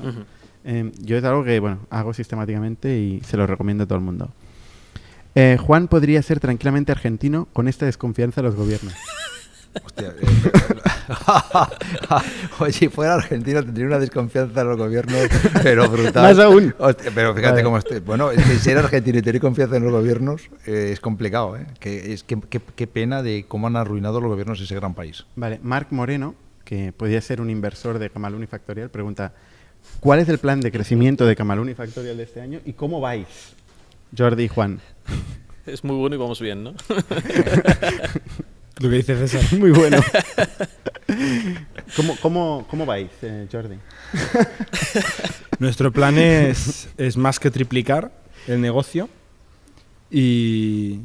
Eh, 0.64 0.92
yo 1.00 1.18
es 1.18 1.24
algo 1.24 1.44
que 1.44 1.60
bueno 1.60 1.80
hago 1.90 2.14
sistemáticamente 2.14 2.96
y 2.96 3.20
se 3.20 3.36
lo 3.36 3.46
recomiendo 3.46 3.84
a 3.84 3.86
todo 3.86 3.98
el 3.98 4.04
mundo. 4.04 4.30
Eh, 5.34 5.56
Juan 5.60 5.88
podría 5.88 6.22
ser 6.22 6.40
tranquilamente 6.40 6.92
argentino 6.92 7.46
con 7.52 7.68
esta 7.68 7.86
desconfianza 7.86 8.40
de 8.42 8.48
los 8.48 8.56
gobiernos. 8.56 8.92
Hostia, 9.84 10.08
eh, 10.20 10.26
Oye, 12.58 12.72
si 12.72 12.88
fuera 12.88 13.14
argentino 13.14 13.62
tendría 13.62 13.86
una 13.86 13.98
desconfianza 14.00 14.62
en 14.62 14.68
los 14.68 14.76
gobiernos, 14.76 15.28
pero 15.62 15.88
brutal. 15.88 16.22
Más 16.22 16.38
aún. 16.44 16.74
Hostia, 16.78 17.12
pero 17.14 17.32
fíjate 17.34 17.52
Vale. 17.52 17.62
cómo 17.64 17.78
estoy. 17.78 18.00
Bueno, 18.00 18.32
es 18.32 18.44
que 18.44 18.56
ser 18.56 18.78
argentino 18.78 19.18
y 19.18 19.22
tener 19.22 19.40
confianza 19.40 19.76
en 19.76 19.84
los 19.84 19.92
gobiernos 19.92 20.42
eh, 20.66 20.90
es 20.92 20.98
complicado, 21.00 21.56
¿eh? 21.56 21.66
Que, 21.78 22.12
es, 22.12 22.24
que, 22.24 22.40
que- 22.40 22.60
qué 22.74 22.86
pena 22.88 23.22
de 23.22 23.44
cómo 23.46 23.68
han 23.68 23.76
arruinado 23.76 24.20
los 24.20 24.30
gobiernos 24.30 24.60
ese 24.60 24.74
gran 24.74 24.94
país. 24.94 25.24
Vale, 25.36 25.60
Marc 25.62 25.92
Moreno, 25.92 26.34
que 26.64 26.92
podría 26.92 27.20
ser 27.20 27.40
un 27.40 27.48
inversor 27.50 28.00
de 28.00 28.10
Camalún 28.10 28.42
y 28.42 28.46
Factorial, 28.48 28.90
pregunta, 28.90 29.32
¿cuál 30.00 30.18
es 30.18 30.28
el 30.28 30.38
plan 30.38 30.60
de 30.60 30.72
crecimiento 30.72 31.26
de 31.26 31.36
Camalún 31.36 31.68
y 31.68 31.74
Factorial 31.74 32.16
de 32.16 32.24
este 32.24 32.40
año 32.40 32.60
y 32.64 32.72
cómo 32.72 33.00
vais? 33.00 33.26
Jordi 34.16 34.44
y 34.44 34.48
Juan. 34.48 34.80
Es 35.66 35.84
muy 35.84 35.96
bueno 35.96 36.16
y 36.16 36.18
vamos 36.18 36.40
bien, 36.40 36.64
¿no? 36.64 36.74
Lo 38.80 38.88
que 38.88 38.96
dice 38.96 39.14
César. 39.14 39.42
Muy 39.58 39.70
bueno. 39.70 39.98
¿Cómo, 41.94 42.16
cómo, 42.22 42.66
cómo 42.68 42.86
vais, 42.86 43.10
eh, 43.22 43.46
Jordi? 43.52 43.76
Nuestro 45.58 45.92
plan 45.92 46.18
es, 46.18 46.88
es 46.96 47.16
más 47.18 47.38
que 47.38 47.50
triplicar 47.50 48.10
el 48.48 48.62
negocio 48.62 49.10
y 50.10 51.00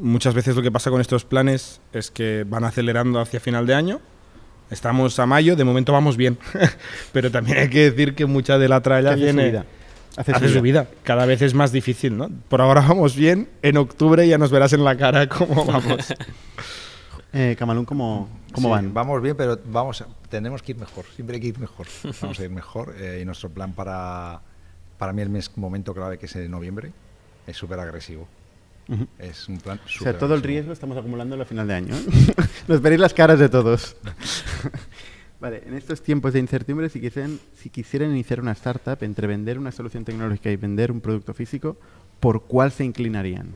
muchas 0.00 0.32
veces 0.32 0.54
lo 0.54 0.62
que 0.62 0.70
pasa 0.70 0.90
con 0.90 1.00
estos 1.00 1.24
planes 1.24 1.80
es 1.92 2.12
que 2.12 2.44
van 2.48 2.62
acelerando 2.64 3.20
hacia 3.20 3.40
final 3.40 3.66
de 3.66 3.74
año. 3.74 4.00
Estamos 4.70 5.18
a 5.18 5.26
mayo, 5.26 5.56
de 5.56 5.64
momento 5.64 5.92
vamos 5.92 6.16
bien, 6.16 6.38
pero 7.12 7.30
también 7.30 7.58
hay 7.58 7.68
que 7.68 7.90
decir 7.90 8.14
que 8.14 8.26
mucha 8.26 8.58
de 8.58 8.68
la 8.68 8.80
tralla 8.80 9.14
viene... 9.14 9.46
subida. 9.46 9.66
Hace 10.18 10.32
Hace 10.32 10.48
subida. 10.48 10.84
subida. 10.84 10.86
Cada 11.04 11.26
vez 11.26 11.40
es 11.42 11.54
más 11.54 11.70
difícil, 11.72 12.16
¿no? 12.16 12.28
Por 12.48 12.60
ahora 12.60 12.80
vamos 12.80 13.14
bien. 13.14 13.48
En 13.62 13.76
octubre 13.76 14.26
ya 14.26 14.36
nos 14.38 14.50
verás 14.50 14.72
en 14.72 14.82
la 14.84 14.96
cara 14.96 15.28
cómo 15.28 15.64
vamos. 15.66 16.12
Eh, 17.32 17.54
Camalún, 17.58 17.84
¿cómo, 17.84 18.28
cómo 18.52 18.68
Sí, 18.68 18.72
van? 18.72 18.92
Vamos 18.94 19.22
bien, 19.22 19.36
pero 19.36 19.58
vamos, 19.66 20.00
a- 20.00 20.06
tenemos 20.28 20.62
que 20.62 20.72
ir 20.72 20.78
mejor. 20.78 21.04
Siempre 21.14 21.36
hay 21.36 21.40
que 21.42 21.48
ir 21.48 21.58
mejor. 21.58 21.86
Vamos 22.20 22.38
a 22.40 22.44
ir 22.44 22.50
mejor. 22.50 22.94
eh, 22.98 23.20
y 23.22 23.24
nuestro 23.24 23.48
plan 23.50 23.72
para, 23.74 24.40
para 24.98 25.12
mí 25.12 25.22
el 25.22 25.28
mes, 25.30 25.50
momento 25.56 25.94
clave, 25.94 26.18
que 26.18 26.26
es 26.26 26.34
en 26.36 26.50
noviembre, 26.50 26.90
es 27.46 27.56
súper 27.56 27.78
agresivo. 27.80 28.26
Es 29.18 29.46
un 29.50 29.58
plan 29.58 29.78
O 29.84 29.88
súper 29.88 30.12
sea, 30.14 30.18
todo 30.18 30.34
el 30.34 30.42
riesgo 30.42 30.72
estamos 30.72 30.96
acumulando 30.96 31.40
a 31.40 31.44
final 31.44 31.68
de 31.68 31.74
año. 31.74 31.94
¿eh? 31.94 32.32
Nos 32.68 32.80
veréis 32.80 33.00
las 33.02 33.12
caras 33.14 33.38
de 33.38 33.48
todos. 33.50 33.94
vale, 35.40 35.62
en 35.66 35.74
estos 35.74 36.02
tiempos 36.02 36.32
de 36.32 36.40
incertidumbre, 36.40 36.88
si 36.88 37.00
quisieran, 37.00 37.38
si 37.56 37.70
quisieran 37.70 38.10
iniciar 38.10 38.40
una 38.40 38.52
startup 38.52 38.98
entre 39.02 39.26
vender 39.26 39.58
una 39.58 39.72
solución 39.72 40.04
tecnológica 40.04 40.50
y 40.50 40.56
vender 40.56 40.90
un 40.92 41.00
producto 41.00 41.34
físico, 41.34 41.76
¿por 42.20 42.42
cuál 42.44 42.72
se 42.72 42.84
inclinarían? 42.84 43.54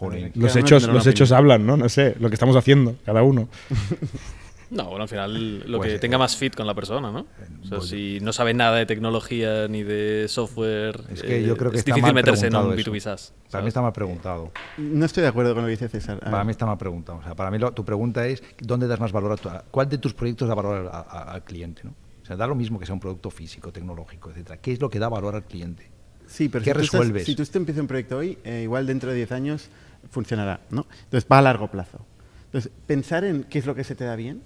Cada 0.00 0.30
Los 0.34 0.54
hechos, 0.54 0.86
los 0.86 1.06
hechos 1.06 1.32
hablan, 1.32 1.66
¿no? 1.66 1.76
No 1.76 1.88
sé, 1.88 2.14
lo 2.20 2.28
que 2.28 2.34
estamos 2.34 2.54
haciendo, 2.56 2.96
cada 3.04 3.22
uno. 3.22 3.48
No, 4.70 4.84
bueno, 4.84 5.04
al 5.04 5.08
final 5.08 5.60
lo 5.70 5.78
Pues, 5.78 5.90
que 5.90 5.96
eh, 5.96 5.98
tenga 5.98 6.18
más 6.18 6.36
fit 6.36 6.54
con 6.54 6.66
la 6.66 6.74
persona, 6.74 7.10
¿no? 7.10 7.26
O 7.62 7.66
sea, 7.66 7.80
si 7.80 8.18
no 8.20 8.32
sabe 8.34 8.52
nada 8.52 8.76
de 8.76 8.84
tecnología 8.86 9.66
ni 9.68 9.82
de 9.82 10.26
software, 10.28 11.00
Es 11.10 11.22
que 11.22 11.42
yo 11.42 11.54
eh, 11.54 11.56
creo 11.56 11.70
que 11.70 11.76
es 11.76 11.80
está 11.80 11.94
difícil 11.94 12.02
mal 12.02 12.14
meterse 12.14 12.46
en 12.48 12.54
un 12.54 12.68
preguntado 12.68 12.92
B2B 12.92 12.96
eso. 12.98 13.04
SaaS. 13.10 13.32
Para 13.50 13.62
mí 13.62 13.68
está 13.68 13.80
mal 13.80 13.92
preguntado. 13.94 14.50
No 14.76 15.06
estoy 15.06 15.22
de 15.22 15.28
acuerdo 15.28 15.54
con 15.54 15.62
lo 15.62 15.68
que 15.68 15.72
dice 15.72 15.88
César. 15.88 16.20
Para 16.20 16.44
mí 16.44 16.50
está 16.50 16.66
mal 16.66 16.76
preguntado. 16.76 17.18
O 17.18 17.22
sea, 17.22 17.34
para 17.34 17.50
mí 17.50 17.58
lo- 17.58 17.72
tu 17.72 17.84
pregunta 17.84 18.26
es 18.26 18.42
¿dónde 18.60 18.86
das 18.86 19.00
más 19.00 19.10
valor 19.10 19.32
a 19.32 19.36
tu, 19.36 19.48
a- 19.48 19.64
cuál 19.70 19.88
de 19.88 19.96
tus 19.98 20.12
proyectos 20.12 20.48
da 20.48 20.54
valor 20.54 20.76
al, 20.76 20.88
a- 20.88 21.32
al 21.32 21.44
cliente? 21.44 21.82
¿no? 21.84 21.94
O 22.22 22.26
sea, 22.26 22.36
da 22.36 22.46
lo 22.46 22.54
mismo 22.54 22.78
que 22.78 22.84
sea 22.84 22.94
un 22.94 23.00
producto 23.00 23.30
físico, 23.30 23.72
tecnológico, 23.72 24.28
etcétera. 24.30 24.58
¿Qué 24.58 24.72
es 24.72 24.80
lo 24.82 24.90
que 24.90 24.98
da 24.98 25.08
valor 25.08 25.34
al 25.34 25.44
cliente? 25.44 25.88
Sí, 26.26 26.50
pero 26.50 26.62
¿Qué 26.62 26.72
si 26.72 26.74
tú, 26.74 26.80
estás- 26.84 27.00
resuelves? 27.00 27.24
si 27.24 27.34
tú 27.34 27.46
te 27.46 27.56
empiezas 27.56 27.80
un 27.80 27.86
proyecto 27.88 28.18
hoy, 28.18 28.36
eh, 28.44 28.60
igual 28.64 28.86
dentro 28.86 29.08
de 29.08 29.16
10 29.16 29.32
años 29.32 29.70
funcionará, 30.10 30.60
¿no? 30.70 30.86
Entonces 31.04 31.26
va 31.32 31.38
a 31.38 31.42
largo 31.42 31.68
plazo. 31.68 32.04
Entonces, 32.46 32.70
pensar 32.86 33.24
en 33.24 33.44
qué 33.44 33.58
es 33.58 33.66
lo 33.66 33.74
que 33.74 33.82
se 33.84 33.94
te 33.94 34.04
da 34.04 34.14
bien. 34.14 34.42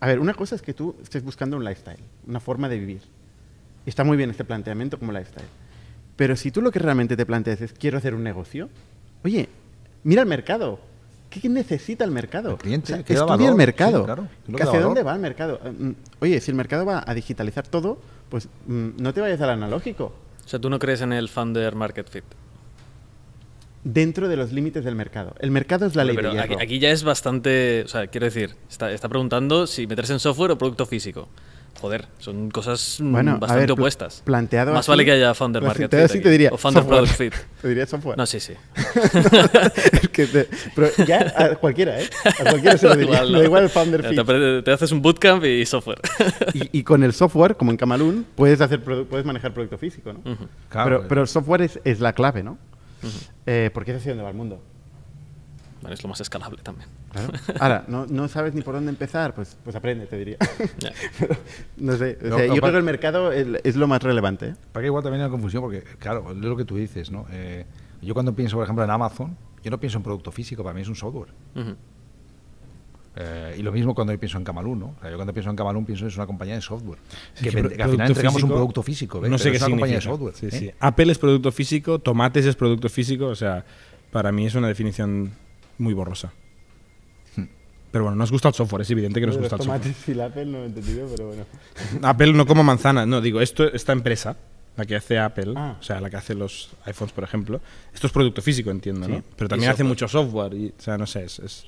A 0.00 0.06
ver, 0.06 0.18
una 0.18 0.34
cosa 0.34 0.54
es 0.54 0.62
que 0.62 0.72
tú 0.74 0.96
estés 1.02 1.22
buscando 1.22 1.56
un 1.56 1.64
lifestyle, 1.64 2.00
una 2.26 2.40
forma 2.40 2.68
de 2.68 2.78
vivir. 2.78 3.02
Está 3.86 4.02
muy 4.04 4.16
bien 4.16 4.30
este 4.30 4.44
planteamiento 4.44 4.98
como 4.98 5.12
lifestyle. 5.12 5.46
Pero 6.16 6.36
si 6.36 6.50
tú 6.50 6.62
lo 6.62 6.70
que 6.70 6.78
realmente 6.78 7.16
te 7.16 7.26
planteas 7.26 7.60
es 7.60 7.72
quiero 7.72 7.98
hacer 7.98 8.14
un 8.14 8.22
negocio, 8.22 8.68
oye, 9.24 9.48
mira 10.04 10.22
el 10.22 10.28
mercado. 10.28 10.80
¿Qué 11.30 11.48
necesita 11.48 12.04
el 12.04 12.10
mercado? 12.10 12.50
El 12.52 12.56
cliente, 12.56 12.92
O 12.92 12.96
sea, 12.96 13.04
¿qué 13.04 13.14
da 13.14 13.20
estudia 13.20 13.36
valor? 13.36 13.50
el 13.50 13.56
mercado. 13.56 13.98
Sí, 14.00 14.04
claro, 14.04 14.22
es 14.24 14.28
lo 14.30 14.52
Que 14.52 14.58
que 14.58 14.64
da 14.64 14.64
¿Hacia 14.70 14.72
valor. 14.80 14.82
dónde 14.88 15.02
va 15.04 15.14
el 15.14 15.20
mercado? 15.20 15.60
Eh, 15.64 15.70
mm, 15.70 15.92
Oye, 16.20 16.40
si 16.40 16.50
el 16.50 16.56
mercado 16.56 16.84
va 16.84 17.04
a 17.06 17.14
digitalizar 17.14 17.66
todo, 17.68 17.98
pues 18.28 18.48
mm, 18.66 18.88
no 19.00 19.14
te 19.14 19.20
vayas 19.20 19.40
al 19.40 19.50
analógico. 19.50 20.12
O 20.44 20.48
sea, 20.48 20.58
tú 20.58 20.68
no 20.68 20.78
crees 20.80 21.02
en 21.02 21.12
el 21.12 21.28
founder 21.28 21.76
market 21.76 22.08
fit. 22.10 22.24
Dentro 23.84 24.28
de 24.28 24.36
los 24.36 24.52
límites 24.52 24.84
del 24.84 24.94
mercado. 24.94 25.34
El 25.40 25.50
mercado 25.50 25.86
es 25.86 25.94
la 25.96 26.04
ley 26.04 26.16
Pero 26.16 26.32
de 26.32 26.40
aquí, 26.40 26.48
hierro. 26.50 26.62
aquí 26.62 26.78
ya 26.78 26.90
es 26.90 27.02
bastante. 27.04 27.82
O 27.84 27.88
sea, 27.88 28.06
quiero 28.08 28.26
decir, 28.26 28.54
está, 28.68 28.90
está 28.92 29.08
preguntando 29.08 29.66
si 29.66 29.86
meterse 29.86 30.12
en 30.12 30.20
software 30.20 30.50
o 30.52 30.58
producto 30.58 30.86
físico. 30.86 31.28
Joder, 31.80 32.08
son 32.18 32.50
cosas 32.50 32.98
mm, 33.00 33.12
Bueno, 33.12 33.38
bastante 33.38 33.62
ver, 33.62 33.72
opuestas. 33.72 34.20
planteado 34.26 34.72
Más 34.72 34.80
así- 34.80 34.90
vale 34.90 35.04
que 35.04 35.12
haya 35.12 35.32
founder 35.32 35.62
market 35.62 35.88
planteado 35.88 36.02
fit. 36.02 36.10
así 36.10 36.18
aquí. 36.18 36.24
te 36.24 36.30
diría 36.30 36.50
o 36.52 36.58
founder 36.58 36.82
software. 36.82 36.98
product 37.08 37.16
fit. 37.18 37.34
Te 37.62 37.68
diría 37.68 37.86
software. 37.86 38.18
No, 38.18 38.26
sí, 38.26 38.40
sí. 38.40 38.52
Es 39.92 40.08
que 40.08 40.26
te- 40.26 40.48
pero 40.74 40.88
ya 41.06 41.32
a 41.36 41.54
cualquiera, 41.56 42.00
¿eh? 42.00 42.08
A 42.40 42.50
cualquiera 42.50 42.76
se 42.76 42.86
lo 42.88 42.96
diría. 42.96 43.14
Igual, 43.24 43.32
Da 43.32 43.38
¿no? 43.38 43.44
igual 43.44 43.62
el 43.64 43.68
founder 43.70 44.02
te, 44.02 44.08
fit. 44.08 44.64
te 44.64 44.70
haces 44.72 44.92
un 44.92 45.00
bootcamp 45.00 45.44
y 45.44 45.64
software. 45.64 46.00
Y, 46.54 46.78
y 46.80 46.82
con 46.82 47.02
el 47.02 47.12
software, 47.12 47.56
como 47.56 47.70
en 47.70 47.76
Camalún, 47.76 48.26
puedes, 48.34 48.60
hacer 48.60 48.82
puedes 48.82 49.24
manejar 49.24 49.54
producto 49.54 49.78
físico, 49.78 50.12
¿no? 50.12 50.20
Claro, 50.68 50.84
pero, 50.90 50.96
eh. 51.02 51.06
pero 51.08 51.20
el 51.22 51.28
software 51.28 51.62
es, 51.62 51.80
es 51.84 52.00
la 52.00 52.12
clave, 52.12 52.42
¿no? 52.42 52.58
Eh, 53.46 53.70
porque 53.72 53.92
es 53.92 53.98
así 53.98 54.08
donde 54.08 54.22
va 54.24 54.30
el 54.30 54.36
mundo. 54.36 54.60
Vale, 55.82 55.94
es 55.94 56.02
lo 56.02 56.08
más 56.08 56.20
escalable 56.20 56.62
también. 56.62 56.88
Claro. 57.10 57.32
Ahora, 57.60 57.84
¿no, 57.88 58.06
no 58.06 58.28
sabes 58.28 58.54
ni 58.54 58.60
por 58.62 58.74
dónde 58.74 58.90
empezar? 58.90 59.34
Pues, 59.34 59.56
pues 59.64 59.74
aprende, 59.74 60.06
te 60.06 60.18
diría. 60.18 60.36
Pero, 61.18 61.36
no 61.78 61.96
sé. 61.96 62.18
o 62.22 62.36
sea, 62.36 62.46
yo 62.46 62.60
creo 62.60 62.72
que 62.72 62.78
el 62.78 62.82
mercado 62.82 63.32
es, 63.32 63.46
es 63.64 63.76
lo 63.76 63.86
más 63.88 64.02
relevante. 64.02 64.48
¿eh? 64.48 64.54
Para 64.72 64.82
que 64.82 64.86
igual 64.88 65.02
también 65.02 65.22
hay 65.22 65.26
una 65.26 65.32
confusión, 65.32 65.62
porque, 65.62 65.82
claro, 65.98 66.30
es 66.30 66.36
lo 66.36 66.56
que 66.56 66.64
tú 66.64 66.76
dices, 66.76 67.10
¿no? 67.10 67.26
Eh, 67.30 67.64
yo 68.02 68.14
cuando 68.14 68.34
pienso, 68.34 68.56
por 68.56 68.64
ejemplo, 68.64 68.84
en 68.84 68.90
Amazon, 68.90 69.36
yo 69.62 69.70
no 69.70 69.80
pienso 69.80 69.98
en 69.98 70.04
producto 70.04 70.30
físico, 70.30 70.62
para 70.62 70.74
mí 70.74 70.82
es 70.82 70.88
un 70.88 70.96
software. 70.96 71.30
Ujú. 71.54 71.76
Eh, 73.22 73.56
y 73.58 73.62
lo 73.62 73.70
mismo 73.70 73.94
cuando 73.94 74.12
yo 74.14 74.18
pienso 74.18 74.38
en 74.38 74.44
Camalún, 74.44 74.78
¿no? 74.78 74.86
O 74.96 75.00
sea, 75.02 75.10
yo 75.10 75.16
cuando 75.16 75.34
pienso 75.34 75.50
en 75.50 75.56
Camalún 75.56 75.84
pienso 75.84 76.04
que 76.04 76.08
es 76.08 76.16
una 76.16 76.26
compañía 76.26 76.54
de 76.54 76.62
software. 76.62 76.98
Es 77.36 77.42
que, 77.42 77.50
que 77.50 77.82
al 77.82 77.90
final 77.90 78.08
entregamos 78.08 78.36
un 78.42 78.48
físico, 78.48 78.54
producto 78.54 78.82
físico, 78.82 79.20
¿ves? 79.20 79.30
No 79.30 79.36
Pero 79.36 79.42
sé 79.44 79.50
es 79.50 79.58
qué 79.58 79.64
una 79.66 79.70
compañía 79.74 79.96
de 79.96 80.00
software. 80.02 80.34
Sí, 80.34 80.46
¿eh? 80.46 80.50
sí. 80.50 80.70
Apple 80.80 81.12
es 81.12 81.18
producto 81.18 81.52
físico, 81.52 81.98
tomates 81.98 82.46
es 82.46 82.56
producto 82.56 82.88
físico, 82.88 83.26
o 83.26 83.34
sea, 83.34 83.64
para 84.10 84.32
mí 84.32 84.46
es 84.46 84.54
una 84.54 84.68
definición 84.68 85.32
muy 85.78 85.92
borrosa. 85.92 86.32
Hmm. 87.36 87.44
Pero 87.90 88.04
bueno, 88.04 88.16
nos 88.16 88.30
gusta 88.32 88.48
el 88.48 88.54
software, 88.54 88.82
es 88.82 88.90
evidente 88.90 89.20
que 89.20 89.26
nos 89.26 89.36
gusta 89.36 89.56
el 89.56 89.62
software. 89.62 89.80
tomates 89.82 90.08
y 90.08 90.12
el 90.12 90.20
Apple 90.22 90.46
no 90.46 90.58
lo 90.58 90.64
he 90.64 90.66
entendido, 90.66 91.08
pero 91.14 91.26
bueno. 91.28 91.44
Apple 92.02 92.32
no 92.32 92.46
como 92.46 92.62
manzana, 92.62 93.04
no, 93.04 93.20
digo, 93.20 93.40
esto, 93.42 93.70
esta 93.70 93.92
empresa, 93.92 94.36
la 94.76 94.86
que 94.86 94.96
hace 94.96 95.18
Apple, 95.18 95.52
Ah. 95.56 95.76
o 95.78 95.82
sea, 95.82 96.00
la 96.00 96.08
que 96.08 96.16
hace 96.16 96.34
los 96.34 96.70
iPhones, 96.86 97.12
por 97.12 97.24
ejemplo, 97.24 97.60
esto 97.92 98.06
es 98.06 98.12
producto 98.12 98.40
físico, 98.40 98.70
entiendo, 98.70 99.06
Sí. 99.06 99.12
¿no? 99.12 99.22
Pero 99.36 99.48
también 99.48 99.70
hace 99.72 99.84
mucho 99.84 100.08
software, 100.08 100.54
y, 100.54 100.68
o 100.78 100.80
sea, 100.80 100.96
no 100.96 101.06
sé, 101.06 101.24
es, 101.24 101.38
es- 101.40 101.64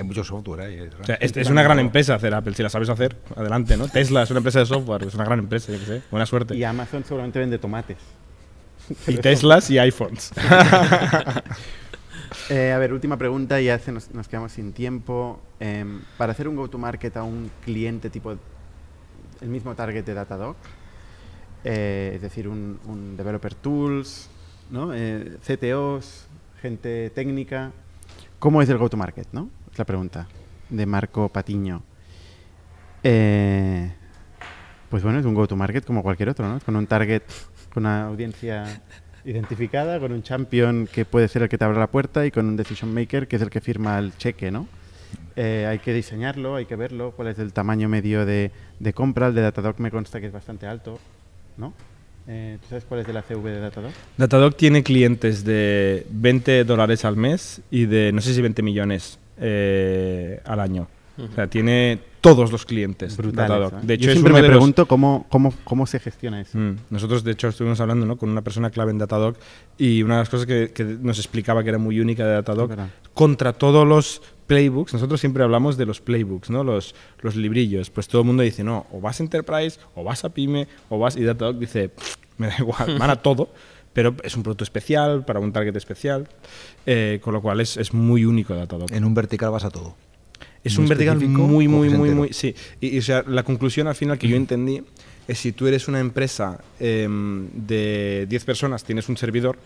Hay 0.00 0.06
mucho 0.06 0.24
software 0.24 0.60
ahí. 0.60 0.74
es 0.74 0.94
o 0.94 1.04
sea, 1.04 1.16
es, 1.16 1.36
es 1.36 1.50
una 1.50 1.62
gran 1.62 1.78
empresa 1.78 2.14
hacer 2.14 2.34
Apple, 2.34 2.54
si 2.54 2.62
la 2.62 2.68
sabes 2.68 2.88
hacer, 2.88 3.16
adelante, 3.34 3.76
¿no? 3.76 3.88
Tesla 3.88 4.22
es 4.22 4.30
una 4.30 4.38
empresa 4.38 4.60
de 4.60 4.66
software, 4.66 5.04
es 5.04 5.14
una 5.14 5.24
gran 5.24 5.38
empresa, 5.38 5.72
yo 5.72 5.78
qué 5.78 5.86
sé, 5.86 6.02
buena 6.10 6.26
suerte. 6.26 6.56
Y 6.56 6.64
Amazon 6.64 7.04
seguramente 7.04 7.38
vende 7.38 7.58
tomates. 7.58 7.98
Y 9.06 9.16
Teslas 9.16 9.70
y 9.70 9.78
iPhones. 9.78 10.32
Eh, 12.50 12.72
a 12.72 12.78
ver, 12.78 12.92
última 12.92 13.16
pregunta, 13.16 13.60
ya 13.60 13.78
se 13.78 13.90
nos, 13.90 14.12
nos 14.12 14.28
quedamos 14.28 14.52
sin 14.52 14.72
tiempo. 14.72 15.40
Em, 15.58 16.02
para 16.16 16.32
hacer 16.32 16.46
un 16.46 16.54
go-to-market 16.54 17.16
a 17.16 17.22
un 17.22 17.50
cliente 17.64 18.10
tipo 18.10 18.36
el 19.40 19.48
mismo 19.48 19.74
target 19.74 20.04
de 20.04 20.14
Datadog, 20.14 20.56
eh, 21.64 22.12
es 22.14 22.22
decir, 22.22 22.46
un, 22.46 22.78
un 22.86 23.16
developer 23.16 23.54
tools, 23.54 24.28
¿no? 24.70 24.92
Eh, 24.94 25.38
CTOs, 25.44 26.26
gente 26.60 27.10
técnica, 27.10 27.72
¿cómo 28.38 28.62
es 28.62 28.68
el 28.68 28.78
go-to-market? 28.78 29.28
¿no? 29.32 29.48
La 29.76 29.84
pregunta 29.84 30.26
de 30.68 30.86
Marco 30.86 31.28
Patiño. 31.28 31.82
Eh, 33.02 33.92
pues 34.88 35.02
bueno, 35.02 35.18
es 35.18 35.24
un 35.24 35.34
go-to-market 35.34 35.84
como 35.84 36.02
cualquier 36.02 36.30
otro, 36.30 36.48
¿no? 36.48 36.60
Con 36.60 36.76
un 36.76 36.86
target, 36.86 37.22
con 37.72 37.84
una 37.84 38.06
audiencia 38.06 38.82
identificada, 39.24 40.00
con 40.00 40.12
un 40.12 40.22
champion 40.22 40.88
que 40.90 41.04
puede 41.04 41.28
ser 41.28 41.42
el 41.42 41.48
que 41.48 41.58
te 41.58 41.64
abre 41.64 41.78
la 41.78 41.88
puerta 41.88 42.24
y 42.24 42.30
con 42.30 42.46
un 42.46 42.56
decision 42.56 42.92
maker 42.94 43.28
que 43.28 43.36
es 43.36 43.42
el 43.42 43.50
que 43.50 43.60
firma 43.60 43.98
el 43.98 44.16
cheque, 44.16 44.50
¿no? 44.50 44.66
Eh, 45.36 45.66
hay 45.68 45.78
que 45.78 45.92
diseñarlo, 45.92 46.56
hay 46.56 46.66
que 46.66 46.76
verlo, 46.76 47.12
cuál 47.12 47.28
es 47.28 47.38
el 47.38 47.52
tamaño 47.52 47.88
medio 47.88 48.24
de, 48.24 48.50
de 48.80 48.92
compra. 48.92 49.28
El 49.28 49.34
de 49.34 49.42
Datadog 49.42 49.78
me 49.80 49.90
consta 49.90 50.20
que 50.20 50.26
es 50.26 50.32
bastante 50.32 50.66
alto. 50.66 50.98
¿no? 51.56 51.72
Eh, 52.26 52.58
¿Tú 52.60 52.68
sabes 52.68 52.84
cuál 52.84 53.00
es 53.00 53.06
de 53.06 53.12
la 53.12 53.22
CV 53.22 53.50
de 53.50 53.60
Datadog? 53.60 53.92
Datadog 54.16 54.56
tiene 54.56 54.82
clientes 54.82 55.44
de 55.44 56.06
20 56.10 56.64
dólares 56.64 57.04
al 57.04 57.16
mes 57.16 57.60
y 57.70 57.86
de 57.86 58.12
no 58.12 58.20
sé 58.20 58.34
si 58.34 58.40
20 58.40 58.62
millones 58.62 59.18
eh, 59.38 60.40
al 60.44 60.60
año. 60.60 60.88
O 61.18 61.34
sea, 61.34 61.46
tiene 61.46 61.98
todos 62.20 62.52
los 62.52 62.66
clientes. 62.66 63.18
¿eh? 63.18 63.22
De 63.82 63.94
hecho, 63.94 64.06
Yo 64.06 64.12
siempre 64.12 64.34
me 64.34 64.42
de 64.42 64.48
los- 64.48 64.56
pregunto 64.56 64.86
cómo, 64.86 65.24
cómo, 65.30 65.54
cómo 65.64 65.86
se 65.86 65.98
gestiona 65.98 66.42
eso. 66.42 66.58
Mm, 66.58 66.76
Nosotros, 66.90 67.24
de 67.24 67.32
hecho, 67.32 67.48
estuvimos 67.48 67.80
hablando 67.80 68.04
¿no? 68.04 68.16
con 68.18 68.28
una 68.28 68.42
persona 68.42 68.68
clave 68.68 68.90
en 68.90 68.98
Datadog 68.98 69.34
y 69.78 70.02
una 70.02 70.16
de 70.16 70.20
las 70.20 70.28
cosas 70.28 70.46
que, 70.46 70.72
que 70.74 70.84
nos 70.84 71.18
explicaba 71.18 71.62
que 71.62 71.70
era 71.70 71.78
muy 71.78 72.00
única 72.00 72.26
de 72.26 72.32
Datadog, 72.34 72.70
contra 73.14 73.54
todos 73.54 73.88
los 73.88 74.20
playbooks, 74.46 74.92
nosotros 74.92 75.18
siempre 75.18 75.42
hablamos 75.42 75.78
de 75.78 75.86
los 75.86 76.02
playbooks, 76.02 76.50
¿no? 76.50 76.62
los, 76.62 76.94
los 77.22 77.34
librillos, 77.34 77.88
pues 77.88 78.08
todo 78.08 78.20
el 78.20 78.26
mundo 78.26 78.42
dice, 78.42 78.62
no, 78.62 78.86
o 78.92 79.00
vas 79.00 79.18
a 79.18 79.22
Enterprise, 79.22 79.80
o 79.94 80.04
vas 80.04 80.22
a 80.24 80.28
Pyme, 80.28 80.68
o 80.90 80.98
vas... 80.98 81.16
Y 81.16 81.22
Datadog 81.24 81.58
dice, 81.58 81.88
"Pff, 81.88 82.16
me 82.36 82.48
da 82.48 82.56
igual, 82.58 82.96
van 82.98 83.08
a 83.10 83.16
todo, 83.16 83.48
pero 83.96 84.14
es 84.22 84.36
un 84.36 84.42
producto 84.42 84.62
especial, 84.62 85.24
para 85.24 85.40
un 85.40 85.52
target 85.52 85.74
especial, 85.74 86.28
eh, 86.84 87.18
con 87.22 87.32
lo 87.32 87.40
cual 87.40 87.62
es, 87.62 87.78
es 87.78 87.94
muy 87.94 88.26
único 88.26 88.54
Datadog. 88.54 88.92
En 88.92 89.06
un 89.06 89.14
vertical 89.14 89.50
vas 89.50 89.64
a 89.64 89.70
todo. 89.70 89.96
Es 90.62 90.76
Muy 90.76 90.82
un 90.82 90.88
vertical 90.90 91.18
muy, 91.18 91.66
muy, 91.66 91.88
muy, 91.88 92.10
muy. 92.10 92.30
Sí. 92.34 92.54
Y, 92.78 92.88
y, 92.88 92.98
o 92.98 93.02
sea, 93.02 93.24
la 93.26 93.42
conclusión 93.42 93.86
al 93.86 93.94
final 93.94 94.18
que 94.18 94.28
yo 94.28 94.36
entendí 94.44 94.82
es 95.26 95.38
si 95.38 95.52
tú 95.52 95.66
eres 95.66 95.88
una 95.88 96.00
empresa 96.00 96.60
em, 96.78 97.48
de 97.54 98.26
10 98.28 98.44
personas, 98.44 98.84
tienes 98.84 99.08
un 99.08 99.16
servidor, 99.16 99.56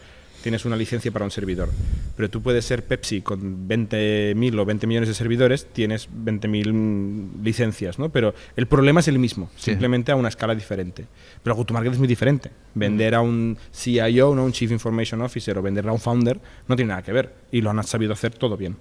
tienes 0.43 0.65
una 0.65 0.77
licencia 0.77 1.11
para 1.13 1.25
un 1.25 1.31
servidor. 1.31 1.69
Pero 2.17 2.31
tú 2.31 2.43
puedes 2.43 2.65
ser 2.65 2.85
Pepsi 2.85 3.21
con 3.23 3.69
20.000 3.69 4.59
o 4.59 4.65
20 4.65 4.87
millones 4.87 5.09
de 5.09 5.15
servidores, 5.15 5.67
tienes 5.73 6.09
20.000 6.11 6.73
mm, 6.73 7.43
licencias, 7.45 7.99
¿no? 7.99 8.09
Pero 8.11 8.35
el 8.57 8.67
problema 8.67 9.01
es 9.01 9.09
el 9.09 9.19
mismo, 9.19 9.51
Sí. 9.57 9.71
simplemente 9.73 10.13
a 10.13 10.17
una 10.17 10.29
escala 10.29 10.55
diferente. 10.55 11.07
Pero 11.43 11.57
go-to-market 11.57 11.93
es 11.93 11.99
muy 11.99 12.09
diferente. 12.09 12.51
Vender 12.75 13.15
a 13.15 13.21
un 13.21 13.57
CIO, 13.75 14.35
¿no? 14.35 14.45
un 14.45 14.53
Chief 14.53 14.71
Information 14.71 15.21
Officer, 15.23 15.57
o 15.59 15.63
vender 15.63 15.87
a 15.89 15.93
un 15.93 15.99
founder, 16.01 16.41
no 16.69 16.77
tiene 16.77 16.91
nada 16.91 17.03
que 17.03 17.13
ver. 17.13 17.35
Y 17.53 17.61
lo 17.61 17.71
han 17.71 17.83
sabido 17.85 18.13
hacer 18.13 18.33
todo 18.35 18.57
bien. 18.57 18.77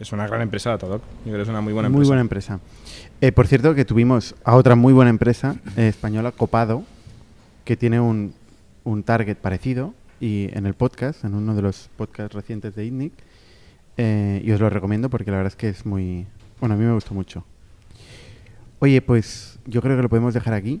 Es 0.00 0.12
una 0.12 0.26
gran 0.28 0.42
empresa 0.42 0.70
Datadog. 0.70 1.00
Yo 1.00 1.24
creo 1.24 1.36
que 1.38 1.42
es 1.42 1.48
una 1.48 1.60
muy 1.60 1.72
buena 1.72 1.88
muy 1.88 1.96
empresa. 1.96 2.08
buena 2.10 2.20
empresa. 2.20 2.60
Eh, 3.20 3.32
por 3.32 3.48
cierto, 3.48 3.74
que 3.74 3.84
tuvimos 3.84 4.34
a 4.44 4.54
otra 4.54 4.76
muy 4.76 4.92
buena 4.92 5.10
empresa 5.10 5.56
eh, 5.76 5.88
española, 5.88 6.30
Copado, 6.30 6.84
que 7.64 7.76
tiene 7.76 7.98
un, 7.98 8.32
un 8.84 9.02
target 9.02 9.36
parecido 9.38 9.94
y 10.20 10.48
en 10.52 10.66
el 10.66 10.74
podcast, 10.74 11.24
en 11.24 11.34
uno 11.34 11.54
de 11.54 11.62
los 11.62 11.90
podcasts 11.96 12.34
recientes 12.34 12.74
de 12.74 12.84
ITNIC, 12.84 13.12
eh, 13.96 14.40
y 14.44 14.50
os 14.52 14.60
lo 14.60 14.70
recomiendo 14.70 15.10
porque 15.10 15.30
la 15.30 15.38
verdad 15.38 15.52
es 15.52 15.56
que 15.56 15.68
es 15.68 15.84
muy... 15.86 16.26
Bueno, 16.60 16.74
a 16.74 16.78
mí 16.78 16.84
me 16.84 16.92
gustó 16.92 17.14
mucho. 17.14 17.44
Oye, 18.80 19.00
pues 19.02 19.58
yo 19.66 19.80
creo 19.82 19.96
que 19.96 20.02
lo 20.02 20.08
podemos 20.08 20.34
dejar 20.34 20.54
aquí. 20.54 20.80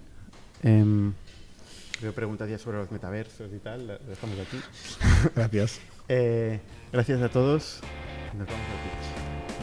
Creo 0.60 2.12
preguntas 2.12 2.48
ya 2.48 2.58
sobre 2.58 2.78
los 2.78 2.90
metaversos 2.92 3.52
y 3.52 3.58
tal, 3.58 3.86
lo 3.86 3.98
dejamos 3.98 4.38
aquí. 4.38 4.58
Gracias. 5.34 5.80
Eh, 6.08 6.60
gracias 6.92 7.20
a 7.20 7.28
todos. 7.28 7.80
Nos 8.38 8.46
vemos 8.46 8.64
al 8.64 8.82
pitch. 8.82 9.37